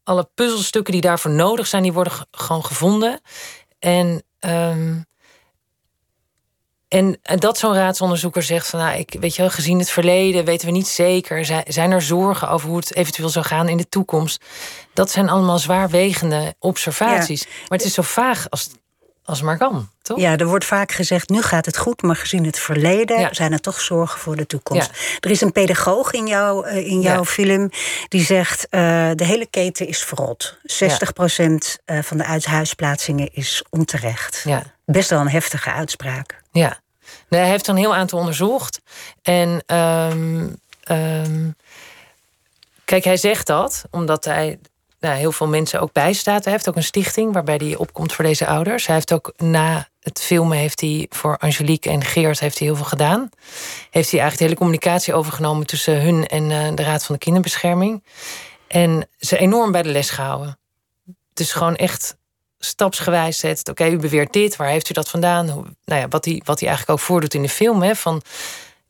alle 0.05 0.29
puzzelstukken 0.35 0.93
die 0.93 1.03
daarvoor 1.03 1.31
nodig 1.31 1.67
zijn, 1.67 1.83
die 1.83 1.93
worden 1.93 2.13
gewoon 2.31 2.65
gevonden. 2.65 3.21
En. 3.79 4.23
Um, 4.41 5.11
en 6.93 7.19
dat 7.39 7.59
zo'n 7.59 7.75
raadsonderzoeker 7.75 8.43
zegt 8.43 8.67
van, 8.67 8.81
nou, 8.81 8.99
ik, 8.99 9.17
weet 9.21 9.35
je 9.37 9.43
wel, 9.43 9.51
gezien 9.51 9.79
het 9.79 9.91
verleden 9.91 10.45
weten 10.45 10.67
we 10.67 10.73
niet 10.73 10.89
zeker. 10.89 11.63
Zijn 11.67 11.91
er 11.91 12.03
zorgen 12.03 12.49
over 12.49 12.69
hoe 12.69 12.77
het 12.77 12.95
eventueel 12.95 13.29
zou 13.29 13.45
gaan 13.45 13.69
in 13.69 13.77
de 13.77 13.89
toekomst? 13.89 14.45
Dat 14.95 15.11
zijn 15.11 15.29
allemaal 15.29 15.59
zwaarwegende 15.59 16.55
observaties. 16.59 17.41
Ja. 17.41 17.49
Maar 17.69 17.79
het 17.79 17.87
is 17.87 17.95
zo 17.95 18.03
vaag 18.03 18.51
als, 18.51 18.71
als 19.25 19.43
maar 19.43 19.59
kan, 19.59 19.89
toch? 20.03 20.19
Ja, 20.19 20.37
er 20.37 20.47
wordt 20.47 20.65
vaak 20.65 20.93
gezegd, 20.93 21.29
nu 21.29 21.43
gaat 21.43 21.67
het 21.67 21.77
goed, 21.77 22.03
maar 22.03 22.17
gezien 22.17 22.45
het 22.45 22.59
verleden 22.59 23.21
ja. 23.21 23.29
zijn 23.33 23.53
er 23.53 23.61
toch 23.61 23.81
zorgen 23.81 24.21
voor 24.21 24.37
de 24.37 24.47
toekomst. 24.47 24.91
Ja. 24.93 25.19
Er 25.21 25.31
is 25.31 25.41
een 25.41 25.53
pedagoog 25.53 26.13
in, 26.13 26.27
jou, 26.27 26.67
uh, 26.67 26.77
in 26.77 27.01
jouw 27.01 27.25
film 27.25 27.71
die 28.09 28.25
zegt, 28.25 28.67
uh, 28.71 29.11
de 29.15 29.25
hele 29.25 29.47
keten 29.47 29.87
is 29.87 30.05
verrot. 30.05 30.59
60 30.63 31.13
procent 31.13 31.79
uh, 31.87 32.03
van 32.03 32.17
de 32.17 32.25
uithuisplaatsingen 32.25 33.29
is 33.33 33.65
onterecht. 33.71 34.45
Best 34.85 35.11
wel 35.11 35.21
een 35.21 35.29
heftige 35.29 35.73
uitspraak. 35.73 36.41
Ja, 36.51 36.82
hij 37.29 37.49
heeft 37.49 37.67
een 37.67 37.77
heel 37.77 37.95
aantal 37.95 38.19
onderzocht. 38.19 38.81
En 39.23 39.63
um, 39.67 40.57
um, 40.91 41.57
kijk, 42.85 43.05
hij 43.05 43.17
zegt 43.17 43.47
dat 43.47 43.85
omdat 43.91 44.25
hij 44.25 44.59
nou, 45.01 45.17
heel 45.17 45.33
veel 45.33 45.49
mensen 45.49 45.81
ook 45.81 45.93
bijstaat. 45.93 46.45
Hij 46.45 46.53
heeft 46.53 46.69
ook 46.69 46.77
een 46.77 46.83
stichting 46.83 47.33
waarbij 47.33 47.61
hij 47.65 47.77
opkomt 47.77 48.13
voor 48.13 48.25
deze 48.25 48.47
ouders. 48.47 48.87
Hij 48.87 48.95
heeft 48.95 49.13
ook 49.13 49.33
na 49.37 49.89
het 50.01 50.21
filmen 50.21 50.59
heeft 50.59 50.81
hij 50.81 51.07
voor 51.11 51.37
Angelique 51.39 51.91
en 51.91 52.05
Geert 52.05 52.41
heeft 52.41 52.59
hij 52.59 52.67
heel 52.67 52.77
veel 52.77 52.85
gedaan. 52.85 53.31
Heeft 53.91 54.11
hij 54.11 54.21
eigenlijk 54.21 54.39
de 54.39 54.45
hele 54.45 54.57
communicatie 54.57 55.15
overgenomen 55.15 55.67
tussen 55.67 56.03
hun 56.03 56.27
en 56.27 56.51
uh, 56.51 56.75
de 56.75 56.83
Raad 56.83 57.05
van 57.05 57.15
de 57.15 57.21
Kinderbescherming. 57.21 58.05
En 58.67 59.09
ze 59.19 59.39
enorm 59.39 59.73
bij 59.73 59.83
de 59.83 59.89
les 59.89 60.11
gehouden. 60.11 60.59
dus 61.35 61.53
gewoon 61.53 61.77
echt 61.77 62.17
stapsgewijs 62.65 63.39
zet. 63.39 63.69
Oké, 63.69 63.89
u 63.89 63.97
beweert 63.97 64.33
dit, 64.33 64.57
waar 64.57 64.69
heeft 64.69 64.91
u 64.91 64.93
dat 64.93 65.09
vandaan? 65.09 65.49
Hoe, 65.49 65.65
nou 65.85 66.01
ja, 66.01 66.09
wat 66.09 66.25
hij 66.25 66.43
wat 66.45 66.61
eigenlijk 66.63 66.91
ook 66.91 67.05
voordoet 67.07 67.35
in 67.35 67.43
de 67.43 67.49
film. 67.49 67.83
Hè, 67.83 67.95
van 67.97 68.23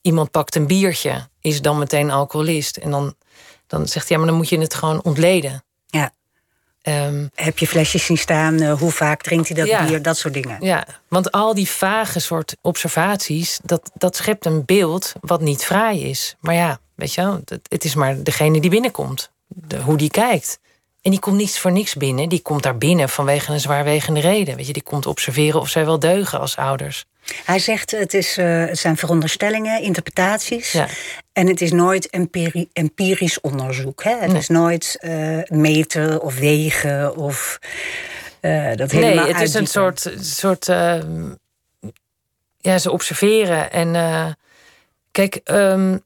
iemand 0.00 0.30
pakt 0.30 0.54
een 0.54 0.66
biertje, 0.66 1.28
is 1.40 1.60
dan 1.62 1.78
meteen 1.78 2.10
alcoholist. 2.10 2.76
En 2.76 2.90
dan, 2.90 3.14
dan 3.66 3.88
zegt 3.88 4.08
hij, 4.08 4.16
ja, 4.16 4.22
maar 4.22 4.26
dan 4.32 4.36
moet 4.40 4.48
je 4.48 4.58
het 4.58 4.74
gewoon 4.74 5.02
ontleden. 5.02 5.64
Ja. 5.86 6.10
Ehm, 6.82 7.26
Heb 7.34 7.58
je 7.58 7.66
flesjes 7.66 8.04
zien 8.04 8.18
staan? 8.18 8.60
eh, 8.60 8.78
hoe 8.78 8.90
vaak 8.90 9.22
drinkt 9.22 9.48
hij 9.48 9.56
dat 9.56 9.66
Ja. 9.66 9.86
bier? 9.86 10.02
Dat 10.02 10.16
soort 10.18 10.34
dingen. 10.34 10.56
ja, 10.60 10.86
want 11.08 11.32
al 11.32 11.54
die 11.54 11.68
vage 11.70 12.20
soort 12.20 12.56
observaties, 12.60 13.60
dat, 13.64 13.90
dat 13.94 14.16
schept 14.16 14.46
een 14.46 14.64
beeld 14.64 15.12
wat 15.20 15.40
niet 15.40 15.64
fraai 15.64 16.04
is. 16.08 16.36
Maar 16.40 16.54
ja, 16.54 16.78
weet 16.94 17.14
je 17.14 17.20
wel, 17.20 17.40
het, 17.44 17.60
het 17.68 17.84
is 17.84 17.94
maar 17.94 18.22
degene 18.22 18.60
die 18.60 18.70
binnenkomt. 18.70 19.30
De, 19.46 19.80
hoe 19.80 19.96
die 19.96 20.10
kijkt. 20.10 20.58
En 21.02 21.10
die 21.10 21.20
komt 21.20 21.36
niet 21.36 21.58
voor 21.58 21.72
niks 21.72 21.94
binnen. 21.94 22.28
Die 22.28 22.42
komt 22.42 22.62
daar 22.62 22.78
binnen 22.78 23.08
vanwege 23.08 23.52
een 23.52 23.60
zwaarwegende 23.60 24.20
reden. 24.20 24.56
Weet 24.56 24.66
je, 24.66 24.72
die 24.72 24.82
komt 24.82 25.06
observeren 25.06 25.60
of 25.60 25.68
zij 25.68 25.84
wel 25.84 25.98
deugen 25.98 26.40
als 26.40 26.56
ouders. 26.56 27.04
Hij 27.44 27.58
zegt 27.58 27.90
het, 27.90 28.14
is, 28.14 28.36
eh, 28.36 28.46
het 28.66 28.78
zijn 28.78 28.96
veronderstellingen, 28.96 29.82
interpretaties. 29.82 30.72
Ja. 30.72 30.86
En 31.32 31.46
het 31.46 31.60
is 31.60 31.72
nooit 31.72 32.10
empiri- 32.10 32.68
empirisch 32.72 33.40
onderzoek. 33.40 34.02
Hè? 34.04 34.16
Het 34.18 34.28
Nee. 34.28 34.38
is 34.38 34.48
nooit 34.48 34.96
eh, 35.00 35.38
meten 35.48 36.22
of 36.22 36.38
wegen 36.38 37.16
of 37.16 37.58
eh, 38.40 38.74
dat 38.74 38.90
helemaal 38.90 39.24
Nee, 39.24 39.32
het 39.34 39.42
is 39.42 39.54
een 39.54 39.66
soort. 39.66 40.12
soort 40.20 40.68
ehm, 40.68 41.30
ja, 42.58 42.78
ze 42.78 42.90
observeren. 42.90 43.72
En 43.72 44.36
kijk, 45.10 45.40
ehm, 45.44 45.98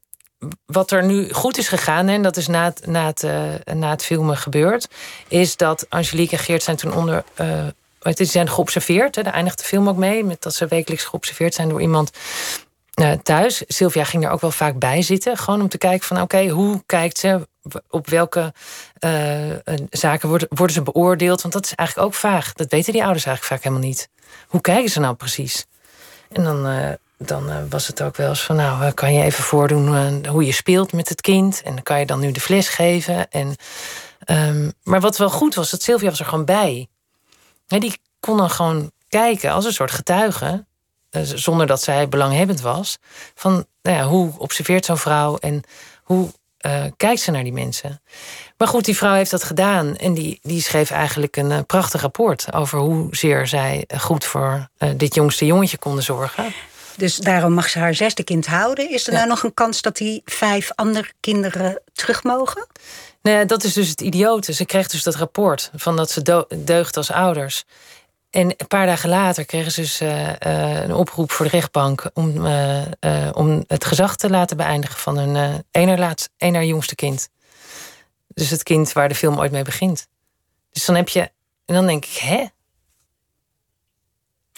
wat 0.66 0.90
er 0.90 1.04
nu 1.04 1.32
goed 1.32 1.58
is 1.58 1.68
gegaan, 1.68 2.08
en 2.08 2.22
dat 2.22 2.36
is 2.36 2.46
na 2.46 2.64
het, 2.64 2.86
na, 2.86 3.06
het, 3.06 3.22
eh, 3.22 3.74
na 3.74 3.90
het 3.90 4.04
filmen 4.04 4.36
gebeurd, 4.36 4.88
is 5.28 5.56
dat 5.56 5.86
Angelique 5.88 6.36
en 6.36 6.42
Geert 6.42 6.62
zijn 6.62 6.76
toen 6.76 6.94
onder. 6.94 7.24
eh, 7.34 7.66
het 8.00 8.20
is, 8.20 8.30
zijn 8.30 8.48
geobserveerd. 8.50 9.16
Hè, 9.16 9.22
daar 9.22 9.32
eindigt 9.32 9.58
de 9.58 9.64
film 9.64 9.88
ook 9.88 9.96
mee. 9.96 10.24
Met 10.24 10.42
dat 10.42 10.54
ze 10.54 10.66
wekelijks 10.66 11.04
geobserveerd 11.04 11.54
zijn 11.54 11.68
door 11.68 11.80
iemand 11.80 12.10
eh, 12.94 13.12
thuis. 13.12 13.62
Sylvia 13.66 14.04
ging 14.04 14.24
er 14.24 14.30
ook 14.30 14.40
wel 14.40 14.50
vaak 14.50 14.78
bij 14.78 15.02
zitten. 15.02 15.36
Gewoon 15.36 15.60
om 15.60 15.68
te 15.68 15.78
kijken 15.78 16.06
van 16.06 16.20
oké, 16.20 16.48
hoe 16.48 16.82
kijkt 16.86 17.18
ze? 17.18 17.48
Op 17.90 18.08
welke 18.08 18.52
zaken 19.90 20.28
worden, 20.28 20.48
worden 20.50 20.74
ze 20.74 20.82
beoordeeld? 20.82 21.42
Want 21.42 21.54
dat 21.54 21.64
is 21.64 21.74
eigenlijk 21.74 22.08
ook 22.08 22.14
vaag. 22.14 22.52
Dat 22.52 22.70
weten 22.70 22.92
die 22.92 23.04
ouders 23.04 23.24
eigenlijk 23.24 23.54
vaak 23.54 23.70
helemaal 23.70 23.88
niet. 23.88 24.08
Hoe 24.46 24.60
kijken 24.60 24.90
ze 24.90 25.00
nou 25.00 25.14
precies? 25.14 25.66
En 26.32 26.44
dan, 26.44 26.66
dan 27.18 27.50
eh, 27.50 27.56
was 27.68 27.86
het 27.86 28.02
ook 28.02 28.16
wel 28.16 28.28
eens 28.28 28.42
van 28.42 28.56
nou, 28.56 28.84
eh, 28.84 28.92
kan 28.94 29.14
je 29.14 29.22
even 29.22 29.44
voordoen 29.44 30.22
eh, 30.24 30.30
hoe 30.30 30.44
je 30.46 30.52
speelt 30.52 30.92
met 30.92 31.08
het 31.08 31.20
kind? 31.20 31.62
En 31.62 31.74
dan 31.74 31.82
kan 31.82 31.98
je 31.98 32.06
dan 32.06 32.20
nu 32.20 32.32
de 32.32 32.40
fles 32.40 32.68
geven. 32.68 33.30
En, 33.30 33.56
ehm, 34.24 34.70
maar 34.82 35.00
wat 35.00 35.16
wel 35.16 35.30
goed 35.30 35.54
was, 35.54 35.70
dat 35.70 35.82
Sylvia 35.82 36.10
was 36.10 36.18
er 36.18 36.24
gewoon 36.24 36.44
bij. 36.44 36.88
Die 37.66 38.00
kon 38.20 38.36
dan 38.36 38.50
gewoon 38.50 38.90
kijken 39.08 39.52
als 39.52 39.64
een 39.64 39.72
soort 39.72 39.90
getuige 39.90 40.64
zonder 41.22 41.66
dat 41.66 41.82
zij 41.82 42.08
belanghebbend 42.08 42.60
was. 42.60 42.98
Van 43.34 43.66
nou 43.82 43.96
ja, 43.96 44.04
hoe 44.04 44.32
observeert 44.38 44.84
zo'n 44.84 44.98
vrouw 44.98 45.36
en 45.36 45.62
hoe 46.02 46.30
kijkt 46.96 47.20
ze 47.20 47.30
naar 47.30 47.42
die 47.42 47.52
mensen. 47.52 48.02
Maar 48.56 48.68
goed, 48.68 48.84
die 48.84 48.96
vrouw 48.96 49.14
heeft 49.14 49.30
dat 49.30 49.44
gedaan 49.44 49.96
en 49.96 50.14
die, 50.14 50.38
die 50.42 50.60
schreef 50.60 50.90
eigenlijk 50.90 51.36
een 51.36 51.66
prachtig 51.66 52.00
rapport 52.00 52.52
over 52.52 52.78
hoezeer 52.78 53.46
zij 53.46 53.84
eh, 53.86 54.00
goed 54.00 54.24
voor 54.24 54.68
dit 54.96 55.14
jongste 55.14 55.46
jongetje 55.46 55.78
konden 55.78 56.02
zorgen. 56.02 56.54
Dus 56.96 57.16
daarom 57.16 57.52
mag 57.52 57.68
ze 57.68 57.78
haar 57.78 57.94
zesde 57.94 58.24
kind 58.24 58.46
houden. 58.46 58.90
Is 58.90 59.06
er 59.06 59.12
Ja. 59.12 59.18
nou 59.18 59.28
nog 59.30 59.42
een 59.42 59.54
kans 59.54 59.80
dat 59.82 59.96
die 59.96 60.22
vijf 60.24 60.70
andere 60.74 61.10
kinderen 61.20 61.82
terug 61.92 62.22
mogen? 62.22 62.66
Ja, 63.22 63.44
dat 63.44 63.64
is 63.64 63.72
dus 63.72 63.88
het 63.88 64.00
idiote. 64.00 64.52
Ze 64.52 64.64
kreeg 64.64 64.88
dus 64.88 65.02
dat 65.02 65.14
rapport 65.14 65.70
van 65.74 65.96
dat 65.96 66.10
ze 66.10 66.22
deu- 66.22 66.44
deugt 66.56 66.96
als 66.96 67.10
ouders. 67.10 67.64
En 68.30 68.54
een 68.56 68.66
paar 68.66 68.86
dagen 68.86 69.08
later 69.08 69.44
kregen 69.44 69.72
ze 69.72 69.80
dus 69.80 70.00
eh, 70.00 70.28
eh, 70.40 70.82
een 70.82 70.94
oproep 70.94 71.30
voor 71.30 71.44
de 71.44 71.50
rechtbank 71.50 72.10
om, 72.14 72.46
eh, 72.46 72.82
om 73.32 73.64
het 73.66 73.84
gezag 73.84 74.16
te 74.16 74.30
laten 74.30 74.56
beëindigen 74.56 74.98
van 74.98 75.18
hun 75.18 75.64
ene 76.36 76.66
jongste 76.66 76.94
kind. 76.94 77.28
Dus 78.28 78.50
het 78.50 78.62
kind 78.62 78.92
waar 78.92 79.08
de 79.08 79.14
film 79.14 79.38
ooit 79.38 79.52
mee 79.52 79.62
begint. 79.62 80.06
Dus 80.72 80.84
dan 80.84 80.96
heb 80.96 81.08
je, 81.08 81.20
en 81.64 81.74
dan 81.74 81.86
denk 81.86 82.04
ik, 82.04 82.16
hè? 82.16 82.44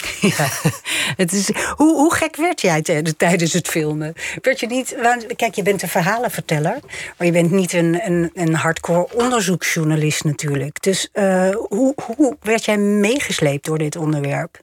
Het 1.17 1.33
is, 1.33 1.51
hoe, 1.77 1.95
hoe 1.95 2.15
gek 2.15 2.37
werd 2.37 2.61
jij 2.61 2.83
tij- 2.83 3.03
tijdens 3.17 3.53
het 3.53 3.69
filmen? 3.69 4.15
Werd 4.41 4.61
je 4.61 4.67
niet, 4.67 4.97
kijk, 5.37 5.55
je 5.55 5.63
bent 5.63 5.83
een 5.83 5.89
verhalenverteller, 5.89 6.79
maar 7.17 7.27
je 7.27 7.33
bent 7.33 7.51
niet 7.51 7.73
een, 7.73 8.01
een, 8.05 8.31
een 8.35 8.55
hardcore 8.55 9.15
onderzoeksjournalist 9.15 10.25
natuurlijk. 10.25 10.83
Dus 10.83 11.09
eh, 11.13 11.51
hoe, 11.69 11.95
hoe 12.17 12.37
werd 12.41 12.65
jij 12.65 12.77
meegesleept 12.79 13.65
door 13.65 13.79
dit 13.79 13.97
onderwerp? 13.97 14.61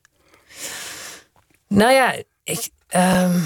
Nou 1.68 1.92
ja, 1.92 2.16
ik, 2.44 2.70
ehm, 2.88 3.40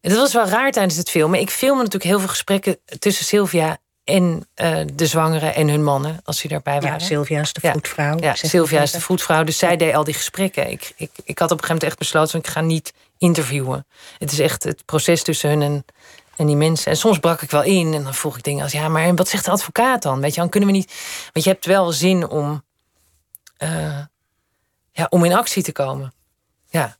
het 0.00 0.14
was 0.14 0.32
wel 0.32 0.48
raar 0.48 0.70
tijdens 0.70 0.96
het 0.96 1.10
filmen. 1.10 1.40
Ik 1.40 1.50
filmde 1.50 1.82
natuurlijk 1.82 2.10
heel 2.10 2.18
veel 2.18 2.28
gesprekken 2.28 2.78
tussen 2.98 3.24
Sylvia 3.24 3.78
en 4.08 4.48
eh, 4.54 4.80
de 4.94 5.06
zwangeren 5.06 5.54
en 5.54 5.68
hun 5.68 5.84
mannen, 5.84 6.20
als 6.24 6.40
die 6.40 6.50
daarbij 6.50 6.80
waren. 6.80 6.98
Ja, 6.98 7.06
Sylvia 7.06 7.40
is 7.40 7.52
de 7.52 7.60
voetvrouw. 7.60 8.18
Ja, 8.18 8.34
Sylvia 8.34 8.80
is 8.80 8.90
de 8.90 9.00
voetvrouw, 9.00 9.44
dus 9.44 9.58
zij 9.58 9.76
deed 9.76 9.94
al 9.94 10.04
die 10.04 10.14
gesprekken. 10.14 10.70
Ik, 10.70 10.92
ik, 10.96 11.10
ik 11.24 11.38
had 11.38 11.50
op 11.50 11.58
een 11.58 11.64
gegeven 11.64 11.68
moment 11.68 11.82
echt 11.82 11.98
besloten, 11.98 12.30
van, 12.30 12.40
ik 12.40 12.46
ga 12.46 12.60
niet 12.60 12.92
interviewen. 13.18 13.86
Het 14.18 14.32
is 14.32 14.38
echt 14.38 14.64
het 14.64 14.84
proces 14.84 15.22
tussen 15.22 15.50
hun 15.50 15.62
en, 15.62 15.84
en 16.36 16.46
die 16.46 16.56
mensen. 16.56 16.90
En 16.90 16.96
soms 16.96 17.18
brak 17.18 17.42
ik 17.42 17.50
wel 17.50 17.62
in 17.62 17.94
en 17.94 18.02
dan 18.02 18.14
vroeg 18.14 18.36
ik 18.36 18.42
dingen 18.42 18.62
als... 18.62 18.72
ja, 18.72 18.88
maar 18.88 19.02
en 19.02 19.16
wat 19.16 19.28
zegt 19.28 19.44
de 19.44 19.50
advocaat 19.50 20.02
dan? 20.02 20.20
Weet 20.20 20.34
je, 20.34 20.40
dan 20.40 20.48
kunnen 20.48 20.68
we 20.68 20.74
niet... 20.74 20.92
Want 21.32 21.44
je 21.44 21.50
hebt 21.50 21.66
wel 21.66 21.92
zin 21.92 22.28
om, 22.28 22.64
eh, 23.56 23.98
ja, 24.92 25.06
om 25.08 25.24
in 25.24 25.34
actie 25.34 25.62
te 25.62 25.72
komen. 25.72 26.12
Ja. 26.68 26.96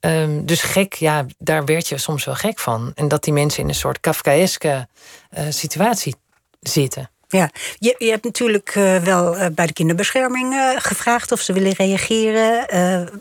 Ehm, 0.00 0.44
dus 0.44 0.62
gek, 0.62 0.94
ja, 0.94 1.26
daar 1.38 1.64
werd 1.64 1.88
je 1.88 1.98
soms 1.98 2.24
wel 2.24 2.34
gek 2.34 2.58
van. 2.58 2.92
En 2.94 3.08
dat 3.08 3.24
die 3.24 3.32
mensen 3.32 3.62
in 3.62 3.68
een 3.68 3.74
soort 3.74 4.00
Kafkaeske 4.00 4.88
eh, 5.30 5.44
situatie 5.48 6.14
zitten. 6.62 7.10
Ja, 7.28 7.50
je, 7.78 7.94
je 7.98 8.10
hebt 8.10 8.24
natuurlijk 8.24 8.72
eh, 8.74 8.96
wel 8.96 9.36
eh, 9.36 9.46
bij 9.52 9.66
de 9.66 9.72
kinderbescherming 9.72 10.54
eh, 10.54 10.70
gevraagd 10.76 11.32
of 11.32 11.40
ze 11.40 11.52
willen 11.52 11.72
reageren. 11.72 12.66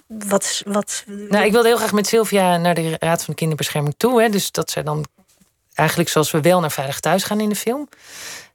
Wat, 0.07 0.61
wat, 0.65 1.03
Nou, 1.29 1.45
ik 1.45 1.51
wilde 1.51 1.67
heel 1.67 1.77
graag 1.77 1.91
met 1.91 2.07
Sylvia 2.07 2.57
naar 2.57 2.75
de 2.75 2.95
Raad 2.99 3.23
van 3.23 3.33
de 3.33 3.39
Kinderbescherming 3.39 3.93
toe. 3.97 4.21
Hè, 4.21 4.29
dus 4.29 4.51
dat 4.51 4.71
zij 4.71 4.83
dan 4.83 5.05
eigenlijk 5.73 6.09
zoals 6.09 6.31
we 6.31 6.41
wel 6.41 6.59
naar 6.59 6.71
Veilig 6.71 6.99
Thuis 6.99 7.23
gaan 7.23 7.39
in 7.39 7.49
de 7.49 7.55
film. 7.55 7.89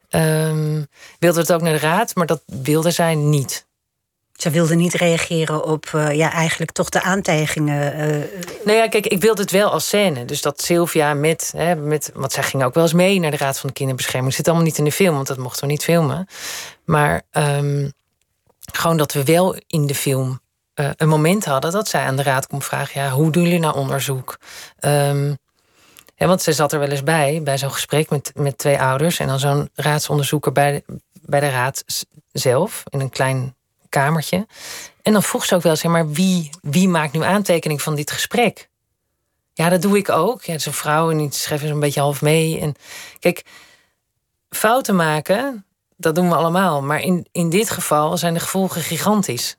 Ehm 0.09 0.83
wilde 1.19 1.41
het 1.41 1.53
ook 1.53 1.61
naar 1.61 1.73
de 1.73 1.79
Raad, 1.79 2.15
maar 2.15 2.27
dat 2.27 2.43
wilde 2.47 2.91
zij 2.91 3.15
niet. 3.15 3.66
Ze 4.37 4.51
wilde 4.51 4.75
niet 4.75 4.95
reageren 4.95 5.65
op 5.65 5.87
eh, 5.93 6.13
ja, 6.13 6.33
eigenlijk 6.33 6.73
toch 6.73 6.89
de 6.89 7.03
aantijgingen. 7.03 7.93
eh, 7.93 8.09
Nou 8.65 8.79
ja, 8.79 8.89
kijk, 8.89 9.07
ik 9.07 9.21
wilde 9.21 9.43
het 9.43 9.51
wel 9.51 9.71
als 9.71 9.87
scène. 9.87 10.25
Dus 10.25 10.43
dat 10.43 10.63
Sylvia 10.63 11.15
met, 11.15 11.53
hè, 11.57 11.75
met... 11.75 12.11
Want 12.15 12.33
zij 12.33 12.43
ging 12.43 12.65
ook 12.65 12.75
wel 12.75 12.83
eens 12.83 12.93
mee 12.93 13.21
naar 13.21 13.31
de 13.31 13.37
Raad 13.37 13.59
van 13.59 13.69
de 13.69 13.75
Kinderbescherming. 13.75 14.35
Zit 14.35 14.47
allemaal 14.47 14.65
niet 14.67 14.79
in 14.79 14.85
de 14.85 14.93
film, 14.93 15.15
want 15.15 15.27
dat 15.27 15.37
mochten 15.39 15.65
we 15.67 15.71
niet 15.71 15.85
filmen. 15.85 16.27
Maar 16.85 17.23
ehm, 17.31 17.91
gewoon 18.73 18.97
dat 18.97 19.13
we 19.13 19.25
wel 19.25 19.57
in 19.67 19.87
de 19.87 19.95
film 19.95 20.41
eh, 20.75 20.91
een 20.97 21.09
moment 21.09 21.45
hadden... 21.45 21.73
dat 21.73 21.89
zij 21.89 22.05
aan 22.05 22.17
de 22.17 22.23
Raad 22.23 22.47
kon 22.47 22.63
vragen... 22.63 23.01
Ja, 23.03 23.11
hoe 23.11 23.31
doen 23.31 23.43
jullie 23.43 23.59
nou 23.59 23.77
onderzoek? 23.77 24.39
Ehm, 24.79 25.35
want 26.17 26.43
zij 26.43 26.53
zat 26.53 26.73
er 26.73 26.79
wel 26.79 26.89
eens 26.89 27.03
bij, 27.03 27.41
bij 27.43 27.59
zo'n 27.59 27.73
gesprek 27.73 28.11
met, 28.11 28.33
met 28.35 28.59
twee 28.59 28.81
ouders... 28.81 29.19
en 29.19 29.27
dan 29.27 29.39
zo'n 29.39 29.71
raadsonderzoeker 29.75 30.53
bij, 30.53 30.85
bij 31.23 31.41
de 31.41 31.51
Raad 31.51 31.85
zelf... 32.33 32.83
in 32.89 33.01
een 33.01 33.11
klein 33.11 33.56
kamertje. 34.01 34.47
En 35.03 35.13
dan 35.13 35.23
vroeg 35.23 35.45
ze 35.45 35.55
ook 35.55 35.63
wel 35.63 35.73
eens, 35.73 35.83
ja, 35.83 35.91
maar 35.91 36.11
wie, 36.11 36.51
wie 36.63 36.89
maakt 36.89 37.13
nu 37.13 37.23
aantekening 37.23 37.83
van 37.83 37.95
dit 37.95 38.11
gesprek? 38.11 38.69
Ja, 39.53 39.69
dat 39.69 39.83
doe 39.83 39.97
ik 39.97 40.09
ook. 40.09 40.45
Ja, 40.45 40.53
het 40.53 40.61
is 40.61 40.67
een 40.67 40.73
vrouw 40.73 41.11
en 41.11 41.19
die 41.19 41.33
schreef 41.33 41.63
er 41.63 41.71
een 41.71 41.81
beetje 41.81 42.01
half 42.01 42.23
mee. 42.23 42.61
En 42.61 42.75
kijk, 43.19 43.45
fouten 44.51 44.97
maken, 44.97 45.67
dat 45.97 46.15
doen 46.15 46.29
we 46.29 46.35
allemaal. 46.35 46.83
Maar 46.83 47.01
in, 47.01 47.27
in 47.33 47.51
dit 47.51 47.71
geval 47.71 48.17
zijn 48.17 48.35
de 48.35 48.41
gevolgen 48.41 48.83
gigantisch. 48.83 49.57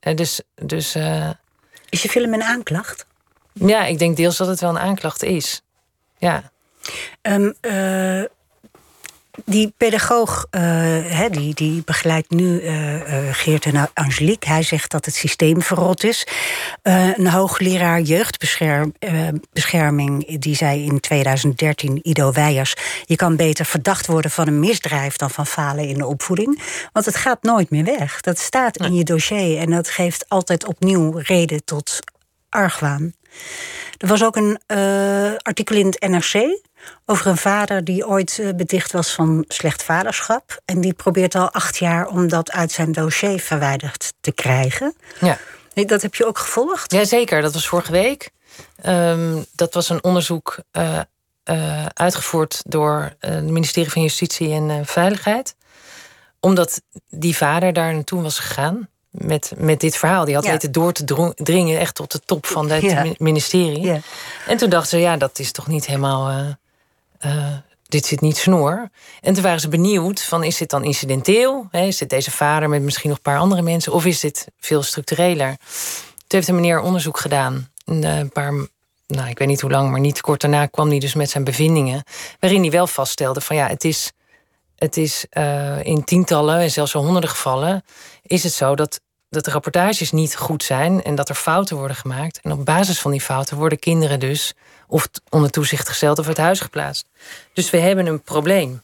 Eh, 0.00 0.16
dus 0.16 0.40
dus 0.54 0.94
eh, 0.94 1.30
is 1.88 2.02
je 2.02 2.08
film 2.08 2.34
een 2.34 2.42
aanklacht? 2.42 3.06
ja, 3.52 3.84
ik 3.84 3.98
denk 3.98 4.16
deels 4.16 4.36
dat 4.36 4.46
het 4.46 4.60
wel 4.60 4.70
een 4.70 4.78
aanklacht 4.78 5.22
is. 5.22 5.62
Ja. 6.18 6.52
Ehm, 7.22 7.52
eh, 7.60 8.24
die 9.44 9.72
pedagoog, 9.76 10.46
eh, 10.50 11.24
die, 11.30 11.54
die 11.54 11.82
begeleidt 11.84 12.30
nu 12.30 12.60
eh, 12.60 12.74
Geert 13.32 13.64
en 13.64 13.90
Angelique. 13.94 14.48
Hij 14.48 14.62
zegt 14.62 14.90
dat 14.90 15.04
het 15.04 15.14
systeem 15.14 15.62
verrot 15.62 16.04
is. 16.04 16.26
Een 16.82 17.26
hoogleraar 17.26 18.00
jeugdbescherming, 18.00 20.38
die 20.38 20.54
zei 20.54 20.84
in 20.84 21.00
2013, 21.00 21.98
Ido 22.02 22.32
Weijers... 22.32 22.74
je 23.04 23.16
kan 23.16 23.36
beter 23.36 23.64
verdacht 23.64 24.06
worden 24.06 24.30
van 24.30 24.46
een 24.46 24.60
misdrijf 24.60 25.16
dan 25.16 25.30
van 25.30 25.46
falen 25.46 25.88
in 25.88 25.98
de 25.98 26.06
opvoeding. 26.06 26.62
Want 26.92 27.06
het 27.06 27.16
gaat 27.16 27.42
nooit 27.42 27.70
meer 27.70 27.84
weg. 27.84 28.20
Dat 28.20 28.38
staat 28.38 28.76
in 28.76 28.94
je 28.94 29.04
dossier 29.04 29.58
en 29.58 29.70
dat 29.70 29.88
geeft 29.88 30.24
altijd 30.28 30.66
opnieuw 30.66 31.12
reden 31.16 31.64
tot 31.64 31.98
argwaan. 32.48 33.12
Er 33.98 34.08
was 34.08 34.24
ook 34.24 34.36
een 34.36 34.58
artikel 35.42 35.76
in 35.76 35.86
het 35.86 36.00
NRC 36.00 36.60
Over 37.06 37.26
een 37.26 37.36
vader 37.36 37.84
die 37.84 38.06
ooit 38.06 38.38
eh, 38.38 38.48
beticht 38.54 38.92
was 38.92 39.12
van 39.14 39.44
slecht 39.48 39.82
vaderschap. 39.82 40.60
En 40.64 40.80
die 40.80 40.92
probeert 40.94 41.34
al 41.34 41.50
acht 41.50 41.76
jaar 41.76 42.06
om 42.06 42.28
dat 42.28 42.50
uit 42.52 42.72
zijn 42.72 42.92
dossier 42.92 43.40
verwijderd 43.40 44.12
te 44.20 44.32
krijgen. 44.32 44.94
Ja. 45.20 45.38
Dat 45.86 46.02
heb 46.02 46.14
je 46.14 46.26
ook 46.26 46.38
gevolgd? 46.38 46.92
Jazeker, 46.92 47.42
dat 47.42 47.52
was 47.52 47.68
vorige 47.68 47.92
week. 47.92 48.30
Ehm, 48.82 49.42
dat 49.52 49.74
was 49.74 49.88
een 49.88 50.04
onderzoek 50.04 50.58
eh, 50.70 50.98
eh, 51.44 51.86
uitgevoerd 51.94 52.62
door 52.66 53.12
het 53.18 53.44
ministerie 53.44 53.90
van 53.90 54.02
Justitie 54.02 54.52
en 54.52 54.86
Veiligheid. 54.86 55.54
Omdat 56.40 56.80
die 57.08 57.36
vader 57.36 57.72
daar 57.72 57.94
naartoe 57.94 58.22
was 58.22 58.38
gegaan 58.38 58.88
met, 59.10 59.52
met 59.56 59.80
dit 59.80 59.96
verhaal. 59.96 60.24
Die 60.24 60.34
had 60.34 60.44
Ja. 60.44 60.50
weten 60.50 60.72
door 60.72 60.92
te 60.92 61.32
dringen 61.36 61.78
echt 61.78 61.94
tot 61.94 62.12
de 62.12 62.20
top 62.20 62.46
van 62.46 62.70
het 62.70 62.82
Ja. 62.90 63.04
ministerie. 63.18 63.80
Ja. 63.80 63.98
En 64.46 64.56
toen 64.56 64.70
dachten 64.70 64.90
ze, 64.90 64.98
ja, 64.98 65.16
dat 65.16 65.38
is 65.38 65.52
toch 65.52 65.66
niet 65.66 65.86
helemaal... 65.86 66.56
eh, 67.20 67.56
dit 67.88 68.06
zit 68.06 68.20
niet 68.20 68.36
snor. 68.36 68.90
En 69.20 69.34
toen 69.34 69.42
waren 69.42 69.60
ze 69.60 69.68
benieuwd 69.68 70.22
van, 70.22 70.44
is 70.44 70.56
dit 70.56 70.70
dan 70.70 70.84
incidenteel? 70.84 71.68
Hè, 71.70 71.86
is 71.86 71.98
dit 71.98 72.10
deze 72.10 72.30
vader 72.30 72.68
met 72.68 72.82
misschien 72.82 73.08
nog 73.08 73.18
een 73.18 73.32
paar 73.32 73.38
andere 73.38 73.62
mensen? 73.62 73.92
Of 73.92 74.06
is 74.06 74.20
dit 74.20 74.46
veel 74.58 74.82
structureler? 74.82 75.56
Toen 76.16 76.38
heeft 76.38 76.48
een 76.48 76.54
meneer 76.54 76.80
onderzoek 76.80 77.18
gedaan. 77.18 77.70
Een 77.84 78.04
eh, 78.04 78.28
paar, 78.32 78.52
nou, 79.06 79.28
ik 79.28 79.38
weet 79.38 79.48
niet 79.48 79.60
hoe 79.60 79.70
lang, 79.70 79.90
maar 79.90 80.00
niet 80.00 80.20
kort 80.20 80.40
daarna 80.40 80.66
kwam 80.66 80.88
hij 80.88 80.98
dus 80.98 81.14
met 81.14 81.30
zijn 81.30 81.44
bevindingen. 81.44 82.02
Waarin 82.38 82.60
hij 82.60 82.70
wel 82.70 82.86
vaststelde 82.86 83.40
van 83.40 83.56
ja, 83.56 83.66
het 83.66 83.84
is, 83.84 84.12
het 84.76 84.96
is 84.96 85.26
eh, 85.30 85.84
in 85.84 86.04
tientallen 86.04 86.58
en 86.58 86.70
zelfs 86.70 86.92
honderden 86.92 87.30
gevallen 87.30 87.84
is 88.22 88.42
het 88.42 88.52
zo 88.52 88.74
dat, 88.74 89.00
dat 89.28 89.44
de 89.44 89.50
rapportages 89.50 90.12
niet 90.12 90.36
goed 90.36 90.62
zijn 90.62 91.02
en 91.02 91.14
dat 91.14 91.28
er 91.28 91.34
fouten 91.34 91.76
worden 91.76 91.96
gemaakt. 91.96 92.40
En 92.40 92.52
op 92.52 92.64
basis 92.64 93.00
van 93.00 93.10
die 93.10 93.20
fouten 93.20 93.56
worden 93.56 93.78
kinderen 93.78 94.20
dus 94.20 94.54
of 94.90 95.08
onder 95.28 95.50
toezicht 95.50 95.88
gesteld 95.88 96.18
of 96.18 96.26
uit 96.26 96.36
huis 96.36 96.60
geplaatst. 96.60 97.06
Dus 97.52 97.70
we 97.70 97.78
hebben 97.78 98.06
een 98.06 98.22
probleem. 98.22 98.82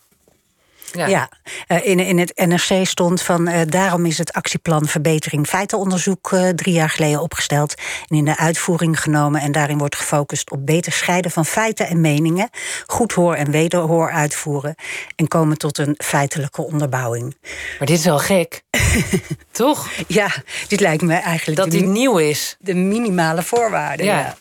Ja. 0.92 1.06
Ja, 1.06 1.28
eh, 1.66 1.86
in, 1.86 2.00
in 2.00 2.18
het 2.18 2.32
NRC 2.34 2.86
stond 2.86 3.22
van 3.22 3.48
eh, 3.48 3.60
daarom 3.66 4.06
is 4.06 4.18
het 4.18 4.32
actieplan 4.32 4.86
verbetering 4.86 5.46
feitenonderzoek 5.46 6.32
eh, 6.32 6.48
drie 6.48 6.74
jaar 6.74 6.90
geleden 6.90 7.20
opgesteld 7.20 7.74
en 8.08 8.16
in 8.16 8.24
de 8.24 8.36
uitvoering 8.36 9.00
genomen. 9.00 9.40
En 9.40 9.52
daarin 9.52 9.78
wordt 9.78 9.96
gefocust 9.96 10.50
op 10.50 10.66
beter 10.66 10.92
scheiden 10.92 11.30
van 11.30 11.44
feiten 11.46 11.88
en 11.88 12.00
meningen, 12.00 12.50
goed 12.86 13.12
hoor 13.12 13.34
en 13.34 13.50
wederhoor 13.50 14.10
uitvoeren 14.10 14.74
en 15.16 15.28
komen 15.28 15.58
tot 15.58 15.78
een 15.78 15.94
feitelijke 16.04 16.62
onderbouwing. 16.62 17.36
Maar 17.78 17.86
dit 17.86 17.98
is 17.98 18.04
wel 18.04 18.18
gek. 18.18 18.62
Toch? 19.50 19.88
Ja, 20.06 20.30
dit 20.68 20.80
lijkt 20.80 21.02
me 21.02 21.14
eigenlijk 21.14 21.58
Dat 21.58 21.70
dit 21.70 21.86
nieuw 21.86 22.18
is. 22.18 22.56
de 22.60 22.74
minimale 22.74 23.42
voorwaarden. 23.42 24.06
Ja. 24.06 24.18
Ja. 24.18 24.36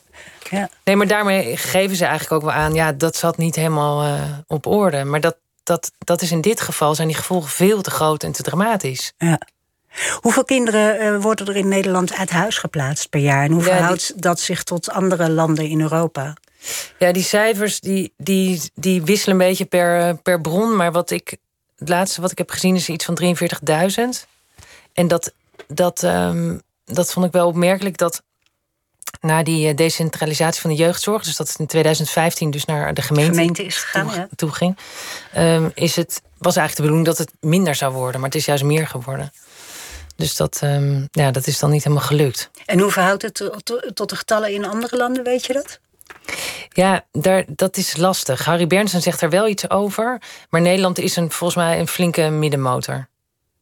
Ja. 0.49 0.69
Nee, 0.83 0.95
maar 0.95 1.07
daarmee 1.07 1.57
geven 1.57 1.95
ze 1.95 2.05
eigenlijk 2.05 2.33
ook 2.43 2.49
wel 2.49 2.59
aan, 2.59 2.73
ja, 2.73 2.91
dat 2.91 3.15
zat 3.15 3.37
niet 3.37 3.55
helemaal 3.55 4.03
eh, 4.03 4.21
op 4.47 4.65
orde. 4.65 5.03
Maar 5.03 5.19
dat, 5.19 5.35
dat, 5.63 5.91
dat 5.97 6.21
is 6.21 6.31
in 6.31 6.41
dit 6.41 6.61
geval, 6.61 6.95
zijn 6.95 7.07
die 7.07 7.17
gevolgen 7.17 7.49
veel 7.49 7.81
te 7.81 7.91
groot 7.91 8.23
en 8.23 8.31
te 8.31 8.43
dramatisch. 8.43 9.13
Ja. 9.17 9.39
Hoeveel 10.19 10.43
kinderen 10.45 10.99
eh, 10.99 11.21
worden 11.21 11.47
er 11.47 11.55
in 11.55 11.67
Nederland 11.67 12.13
uit 12.13 12.29
huis 12.29 12.57
geplaatst 12.57 13.09
per 13.09 13.19
jaar? 13.19 13.43
En 13.43 13.51
hoe 13.51 13.59
Ja, 13.61 13.65
die- 13.67 13.75
verhoudt 13.75 14.21
dat 14.21 14.39
zich 14.39 14.63
tot 14.63 14.89
andere 14.91 15.29
landen 15.29 15.67
in 15.69 15.81
Europa? 15.81 16.33
Ja, 16.99 17.11
die 17.11 17.23
cijfers 17.23 17.79
die, 17.79 18.13
die, 18.17 18.61
die 18.73 19.03
wisselen 19.03 19.39
een 19.39 19.47
beetje 19.47 19.65
per, 19.65 19.99
eh, 19.99 20.13
per 20.23 20.41
bron. 20.41 20.75
Maar 20.75 20.91
wat 20.91 21.09
ik, 21.11 21.37
het 21.77 21.89
laatste 21.89 22.21
wat 22.21 22.31
ik 22.31 22.37
heb 22.37 22.49
gezien 22.49 22.75
is 22.75 22.89
iets 22.89 23.05
van 23.05 23.15
43.000. 23.15 24.27
En 24.93 25.07
dat, 25.07 25.33
dat, 25.67 26.03
ehm, 26.03 26.57
dat 26.85 27.11
vond 27.13 27.25
ik 27.25 27.31
wel 27.31 27.47
opmerkelijk 27.47 27.97
dat 27.97 28.21
na 29.21 29.43
die 29.43 29.67
eh, 29.67 29.75
decentralisatie 29.75 30.61
van 30.61 30.69
de 30.69 30.75
jeugdzorg, 30.75 31.23
dus 31.23 31.35
dat 31.35 31.47
het 31.47 31.59
in 31.59 31.65
2015 31.65 32.51
dus 32.51 32.65
naar 32.65 32.93
de 32.93 33.01
gemeente, 33.01 33.31
Gemeente 33.31 33.65
is 33.65 33.77
gegaan, 33.77 34.07
toe, 34.07 34.15
ja. 34.15 34.27
toe 34.35 34.51
ging, 34.51 34.77
ehm, 35.33 35.69
is 35.73 35.95
het, 35.95 36.21
was 36.37 36.55
eigenlijk 36.55 36.75
de 36.75 36.81
bedoeling 36.81 37.05
dat 37.05 37.17
het 37.17 37.31
minder 37.39 37.75
zou 37.75 37.93
worden, 37.93 38.19
maar 38.19 38.29
het 38.29 38.39
is 38.39 38.45
juist 38.45 38.63
meer 38.63 38.87
geworden. 38.87 39.31
Dus 40.15 40.35
dat, 40.35 40.59
ehm, 40.61 41.05
ja, 41.11 41.31
dat 41.31 41.47
is 41.47 41.59
dan 41.59 41.69
niet 41.69 41.83
helemaal 41.83 42.05
gelukt. 42.05 42.49
En 42.65 42.79
hoe 42.79 42.91
verhoudt 42.91 43.21
het 43.21 43.33
tot, 43.33 43.95
tot 43.95 44.09
de 44.09 44.15
getallen 44.15 44.53
in 44.53 44.65
andere 44.65 44.97
landen, 44.97 45.23
weet 45.23 45.45
je 45.45 45.53
dat? 45.53 45.79
Ja, 46.69 47.05
daar, 47.11 47.43
dat 47.47 47.77
is 47.77 47.97
lastig. 47.97 48.45
Harry 48.45 48.67
Bernsen 48.67 49.01
zegt 49.01 49.21
er 49.21 49.29
wel 49.29 49.47
iets 49.47 49.69
over. 49.69 50.21
Maar 50.49 50.61
Nederland 50.61 50.99
is 50.99 51.15
een, 51.15 51.31
volgens 51.31 51.59
mij 51.59 51.79
een 51.79 51.87
flinke 51.87 52.29
middenmotor. 52.29 53.07